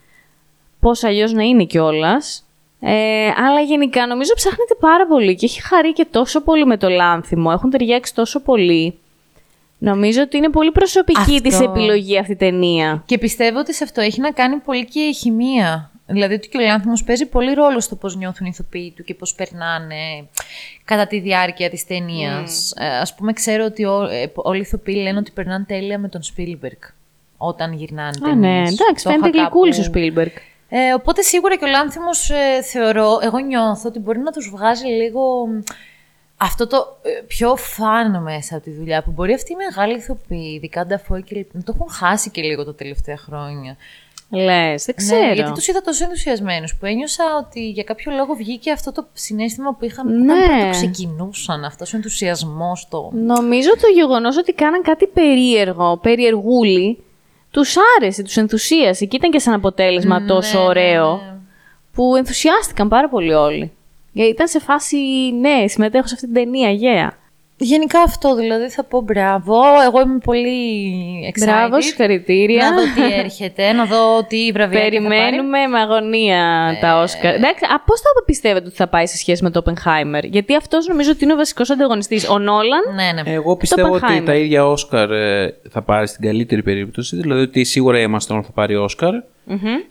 [0.79, 2.45] Πώς αλλιώς να είναι κιόλας.
[2.79, 6.89] Ε, αλλά γενικά νομίζω ψάχνεται πάρα πολύ και έχει χαρεί και τόσο πολύ με το
[6.89, 7.49] λάνθιμο.
[7.53, 8.99] Έχουν ταιριάξει τόσο πολύ.
[9.77, 11.41] Νομίζω ότι είναι πολύ προσωπική Αυτό.
[11.41, 13.03] της επιλογή αυτή η ταινία.
[13.05, 15.91] Και πιστεύω ότι σε αυτό έχει να κάνει πολύ και η χημεία.
[16.07, 19.13] Δηλαδή ότι και ο Λάνθιμος παίζει πολύ ρόλο στο πώς νιώθουν οι ηθοποιοί του και
[19.13, 20.27] πώς περνάνε
[20.85, 22.73] κατά τη διάρκεια της ταινίας.
[22.77, 26.07] Ε, ας πούμε ξέρω ότι ό, ε, όλοι οι ηθοποιοί λένε ότι περνάνε τέλεια με
[26.09, 26.89] τον Spielberg
[27.37, 28.71] όταν γυρνάνε Α, ναι, ταινίες.
[28.79, 30.31] εντάξει, Το φαίνεται είχα γλυκούλης ο κάπου- Spielberg.
[30.69, 34.85] Ε, οπότε σίγουρα και ο Λάνθιμος ε, θεωρώ, εγώ νιώθω ότι μπορεί να τους βγάζει
[34.87, 35.59] λίγο μ,
[36.37, 40.53] αυτό το ε, πιο φαν μέσα από τη δουλειά που μπορεί αυτοί οι μεγάλοι ηθοποιοί,
[40.55, 43.77] ειδικά Νταφόι και να το έχουν χάσει και λίγο τα τελευταία χρόνια.
[44.29, 45.25] Λες, δεν ξέρω.
[45.25, 49.07] Ναι, γιατί τους είδα τόσο ενθουσιασμένους που ένιωσα ότι για κάποιο λόγο βγήκε αυτό το
[49.13, 50.33] συνέστημα που είχαν Ναι.
[50.33, 53.09] όταν πρώτο ξεκινούσαν, αυτός ο ενθουσιασμός το...
[53.13, 57.03] Νομίζω το γεγονός ότι κάναν κάτι περίεργο, περιεργούλη,
[57.51, 61.15] τους άρεσε, τους ενθουσίασε και ήταν και σαν αποτέλεσμα Ναι, τόσο ναι, ωραίο.
[61.15, 61.33] ναι.
[61.93, 63.71] Που ενθουσιάστηκαν πάρα πολύ όλοι.
[64.11, 64.97] Γιατί ήταν σε φάση,
[65.39, 67.17] ναι, συμμετέχω σε αυτή την ταινία, yeah.
[67.57, 69.55] Γενικά αυτό δηλαδή θα πω μπράβο.
[69.85, 70.51] Εγώ είμαι πολύ
[71.33, 71.45] excited.
[71.45, 72.69] Μπράβο, συγχαρητήρια.
[72.69, 74.97] Να δω τι έρχεται, να δω τι βραβεία θα πάρει.
[74.97, 76.79] Περιμένουμε με αγωνία Ε.
[76.81, 77.33] τα Όσκαρ.
[77.33, 80.87] Εντάξει, α, πώς θα πιστεύετε ότι θα πάει σε σχέση με το Oppenheimer; Γιατί αυτός
[80.87, 82.29] νομίζω ότι είναι ο βασικός ανταγωνιστής.
[82.29, 82.81] Ο Νόλαν.
[82.95, 83.31] Ναι, ναι.
[83.33, 84.25] Εγώ πιστεύω ότι Oppenheimer.
[84.25, 87.15] τα ίδια Όσκαρ ε, θα πάρει στην καλύτερη περίπτωση.
[87.15, 89.13] Δηλαδή ότι σίγουρα η Emma Stone θα πάρει Όσκαρ.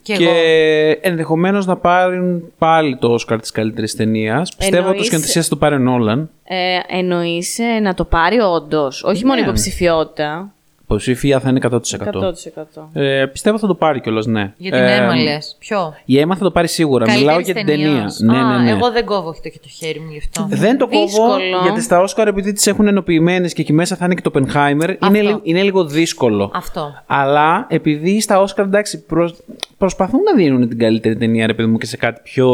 [0.03, 0.99] Και, Και, εγώ.
[1.01, 4.55] ενδεχομένως να πάρουν πάλι το Όσκαρ της καλύτερης ταινίας.
[4.57, 6.31] Πιστεύω ότι Εννοείς- ο σκηνοθεσία θα το πάρει ο Νόλαν.
[6.45, 9.03] Ε, εννοείς ε, να το πάρει όντως.
[9.05, 9.47] Όχι μόνο Ναι.
[9.47, 10.53] υποψηφιότητα.
[10.95, 11.77] Υποψήφια θα είναι 100%.
[11.77, 12.89] 100%.
[12.93, 14.53] Ε, πιστεύω θα το πάρει κιόλας, ναι.
[14.57, 15.57] Για την Ε, Έμα λες.
[15.59, 17.05] Ποιο; Η Έμα θα το πάρει σίγουρα.
[17.11, 17.87] Μιλάω Καλύτερης για την ταινία.
[17.93, 18.19] ταινίας.
[18.21, 18.71] Ναι, Α, ναι, ναι.
[18.71, 20.47] Εγώ δεν κόβω το και το χέρι μου γι' αυτό.
[20.57, 21.63] Δεν το κόβω Δύσκολο.
[21.63, 24.95] γιατί στα Όσκαρ επειδή τις έχουν ενοποιημένες και εκεί μέσα θα είναι και το Oppenheimer.
[25.09, 26.51] Είναι, λι- είναι λίγο δύσκολο.
[26.55, 26.93] Αυτό.
[27.07, 29.43] Αλλά επειδή στα Όσκαρ εντάξει προσ-
[29.79, 32.49] προσπαθούν να δίνουν την καλύτερη ταινία ρε παιδί μου και σε κάτι πιο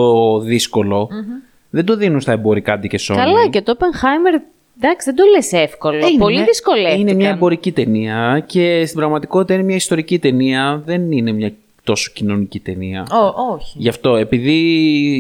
[0.44, 1.08] δύσκολο.
[1.70, 3.14] Δεν το δίνουν στα εμπορικά αντί και Sony.
[3.16, 4.40] Καλά, και το Oppenheimer,
[4.80, 5.96] εντάξει, δεν το λες εύκολο.
[5.96, 7.00] Ε, είναι Πολύ μια- δυσκολεύτηκαν.
[7.00, 10.82] Είναι μια εμπορική ταινία και στην πραγματικότητα είναι μια ιστορική ταινία.
[10.84, 11.52] Δεν είναι μια
[11.84, 13.06] τόσο κοινωνική ταινία.
[13.12, 13.74] Ω, όχι.
[13.78, 14.56] Γι' αυτό, επειδή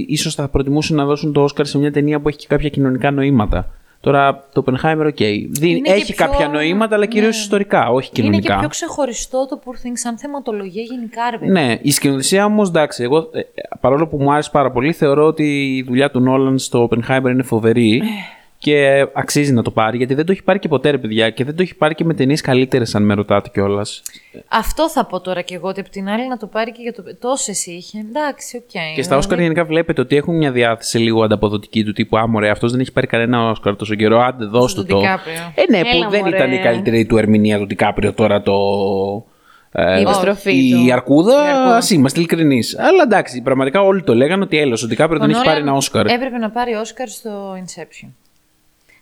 [0.08, 3.10] ίσως θα προτιμούσαν να δώσουν το Όσκαρ σε μια ταινία που έχει και κάποια κοινωνικά
[3.10, 3.68] νοήματα.
[4.02, 5.16] Τώρα το Oppenheimer, οκ.
[5.16, 7.40] Δι- Είναι και Έχει πιο- κάποια νοήματα, αλλά κυρίως ναι.
[7.42, 8.52] ιστορικά, όχι Είναι κοινωνικά.
[8.54, 11.52] και πιο ξεχωριστό το Poor Things σαν θεματολογία γενικά, ρε παιδί.
[11.52, 13.40] Ναι, η σκηνοθεσία όμως, εντάξει, εγώ ε,
[13.80, 17.42] παρόλο που μου άρεσε πάρα πολύ, θεωρώ ότι η δουλειά του Νόλαν στο Oppenheimer είναι
[17.42, 18.02] φοβερή
[18.62, 21.44] και αξίζει να το πάρει, γιατί δεν το έχει πάρει και ποτέ, ρε παιδιά, και
[21.44, 24.02] δεν το έχει πάρει και με ταινίες καλύτερες, αν με ρωτάτε κιόλας.
[24.48, 26.92] Αυτό θα πω τώρα κι εγώ, ότι απ' την άλλη να το πάρει και για
[26.92, 27.02] το.
[27.20, 27.98] Τόσες είχε.
[27.98, 28.94] Εντάξει, οκ.
[28.94, 32.50] Και στα Όσκαρ γενικά βλέπετε ότι έχουν μια διάθεση λίγο ανταποδοτική του τύπου Α, μωρέ,
[32.50, 34.20] αυτός δεν έχει πάρει κανένα Όσκαρ τόσο καιρό.
[34.20, 34.98] Άντε, δώσ' του Στο το.
[34.98, 35.34] Ντικάπριο.
[35.54, 36.36] Ε, ναι, Έλα, που δεν μωρέ.
[36.36, 38.54] ήταν η καλύτερη του ερμηνεία του Ντικάπριο τώρα το.
[39.72, 40.92] ε, Η επιστροφή η του.
[40.92, 41.76] Αρκούδα, Η Αρκούδα.
[41.76, 42.78] ας είμαστε ειλικρινείς.
[42.78, 46.06] Αλλά εντάξει, πραγματικά όλοι το λέγανε ότι έλο, ο Ντικάπριο δεν έχει πάρει ένα Όσκαρ.
[46.06, 48.08] Έπρεπε να πάρει Όσκαρ στο Inception.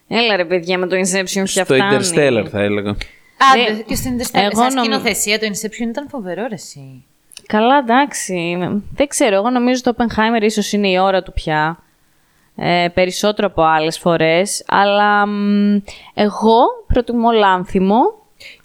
[0.09, 1.97] Έλα ρε παιδιά με το Inception πια Στο φτάνει.
[1.97, 2.91] Interstellar θα έλεγα.
[2.91, 4.41] Άντε, Δεν- και στην Interstellar.
[4.51, 7.05] Εγώ Σαν νομ- σκηνοθεσία το Inception ήταν φοβερό, ρε, εσύ.
[7.47, 8.59] Καλά, εντάξει.
[8.95, 9.35] Δεν ξέρω.
[9.37, 11.83] Εγώ νομίζω το Oppenheimer ίσως είναι η ώρα του πια.
[12.57, 14.65] Ε, περισσότερο από άλλες φορές.
[14.69, 15.77] Αλλά μ,
[16.15, 18.01] εγώ προτιμώ λάνθιμο.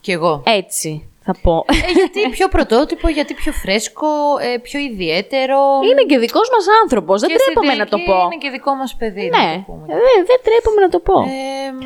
[0.02, 0.44] Κι εγώ.
[0.46, 1.66] Έτσι θα πω.
[1.68, 4.08] Ε, γιατί πιο πρωτότυπο, γιατί πιο φρέσκο,
[4.54, 5.58] ε, πιο ιδιαίτερο.
[5.92, 7.20] είναι και δικός μας άνθρωπος.
[7.22, 8.18] Δεν Και στην τρέπομαι να το τελική πω.
[8.26, 9.86] Είναι και δικό μας παιδί, να Ναι, το πούμε.
[9.88, 11.18] δεν δεν τρέπομαι να το πω.
[11.20, 11.80] Ε, μ,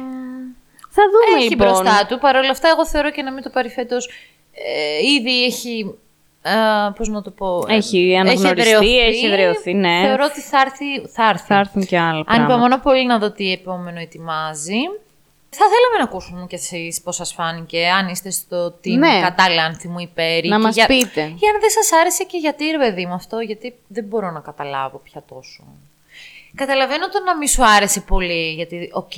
[0.96, 1.68] θα δούμε έχει λοιπόν.
[1.68, 2.18] μπροστά του.
[2.20, 4.10] Παρ' όλα αυτά, εγώ θεωρώ και να μην το πάρει φέτος.
[4.54, 5.96] Ε, ήδη έχει.
[6.42, 7.64] Α, πώς να το πω.
[7.68, 10.00] ε, Έχει αναγνωριστεί, έχει εδραιωθεί, ναι.
[10.04, 11.08] Θεωρώ ότι θα έρθει.
[11.16, 11.46] Θα έρθει.
[11.48, 12.34] Θα έρθουν και άλλα πράγματα.
[12.54, 14.80] Ανυπομονώ πολύ να δω τι επόμενο ετοιμάζει.
[15.60, 19.20] Θα θέλαμε να ακούσουμε κι εσείς πώς σας φάνηκε, αν είστε στο team Ναι.
[19.22, 20.46] κατά λάνθιμου υπέρ.
[20.46, 20.86] Να και μας για...
[20.86, 21.22] πείτε.
[21.22, 24.40] Για αν δεν σας άρεσε και γιατί ρε παιδί μου αυτό, γιατί δεν μπορώ να
[24.40, 25.64] καταλάβω πια τόσο.
[26.56, 29.14] Καταλαβαίνω το να μη σου άρεσε πολύ, γιατί, οκ,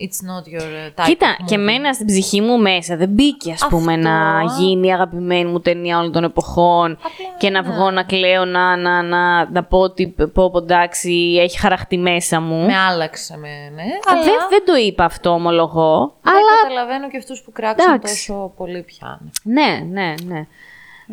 [0.00, 1.58] it's not your uh, type Κοίτα, of και movie.
[1.58, 4.08] εμένα στην ψυχή μου μέσα δεν μπήκε, ας πούμε, Αυτό.
[4.08, 6.98] να γίνει η αγαπημένη μου ταινία όλων των εποχών
[7.38, 11.58] και να βγω να κλαίω, να, να, να, να πω ότι πω, πω, εντάξει, έχει
[11.58, 12.64] χαραχτεί μέσα μου.
[12.66, 13.82] Με άλλαξε με, ναι.
[13.82, 16.14] Α, Αλλά δεν, δεν το είπα αυτό, ομολογώ.
[16.22, 18.26] δεν Αλλά καταλαβαίνω και αυτούς που κράξαν Εντάξει.
[18.26, 19.20] τόσο πολύ πια.
[19.42, 20.46] ναι, ναι, ναι.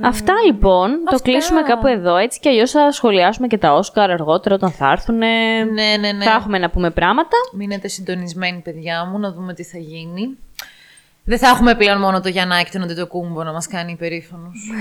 [0.01, 1.29] Αυτά λοιπόν, το Αυτά.
[1.29, 2.15] κλείσουμε κάπου εδώ.
[2.15, 5.17] Έτσι κι αλλιώς θα σχολιάσουμε και τα Όσκαρ αργότερα όταν θα έρθουν.
[5.17, 6.23] Ναι, ναι, ναι.
[6.23, 7.37] Θα έχουμε να πούμε πράγματα.
[7.53, 10.37] Μείνετε συντονισμένοι, παιδιά μου, να δούμε τι θα γίνει.
[11.23, 14.71] Δεν θα έχουμε πλέον μόνο το Γιαννάκη τον Αντετοκούμπο να μας κάνει υπερήφανος.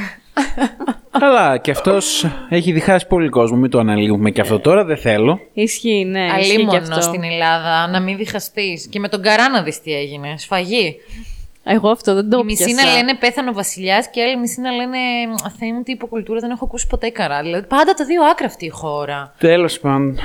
[1.19, 3.57] Καλά, και αυτός έχει διχάσει πολύ κόσμο.
[3.57, 5.41] Μην το αναλύουμε και αυτό τώρα, δεν θέλω.
[5.53, 6.25] Ισχύει, ναι.
[6.25, 7.01] ισχύει και Αλίμονο αυτό.
[7.01, 8.87] στην Ελλάδα, να μην διχαστείς.
[8.87, 10.35] Και με τον Καρά να δεις τι έγινε.
[10.39, 10.97] Σφαγή.
[11.65, 12.85] Εγώ αυτό δεν το Η μισή πιάσα.
[12.87, 14.97] να λένε πέθανε ο βασιλιάς και η άλλη μισή να λένε
[15.59, 17.43] Θεέ μου τι υποκουλτούρα δεν έχω ακούσει ποτέ καρά.
[17.43, 19.35] Δηλαδή πάντα τα δύο άκρα αυτή η χώρα.
[19.39, 20.19] Τέλος πάντων.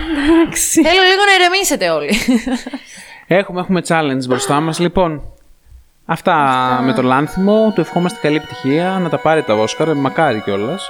[0.44, 0.82] Εντάξει.
[0.82, 2.12] Θέλω λίγο να ηρεμήσετε όλοι.
[3.28, 4.80] Έχουμε, έχουμε challenge μπροστά μας.
[4.80, 5.22] Λοιπόν,
[6.06, 6.36] αυτά,
[6.84, 7.72] με το λάνθιμο.
[7.76, 8.90] Του ευχόμαστε καλή επιτυχία.
[8.90, 10.90] Να τα πάρει τα Όσκαρ, μακάρι κιόλας.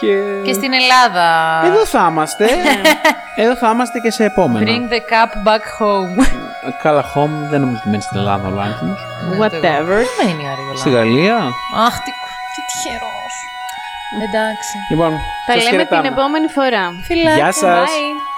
[0.00, 0.14] και...
[0.44, 1.26] και στην Ελλάδα.
[1.66, 2.48] Εδώ θα είμαστε.
[3.42, 4.66] Εδώ θα είμαστε και σε επόμενα.
[4.66, 6.26] Bring the cup back home.
[6.82, 9.00] Καλά, home δεν νομίζω ότι μένει στην Ελλάδα ο λάνθιμος.
[9.40, 10.00] Whatever.
[10.24, 11.34] Μένει άρη Στη Γαλλία.
[11.86, 12.10] Αχ, τι,
[12.54, 13.34] τι τυχερός.
[14.28, 14.74] Εντάξει.
[14.90, 15.10] Λοιπόν,
[15.46, 16.08] Τα σας λέμε την χαιρετάμε.
[16.08, 16.84] επόμενη φορά.
[17.06, 17.34] Φιλάκια.
[17.34, 17.88] Γεια σας.
[17.90, 18.35] Bye.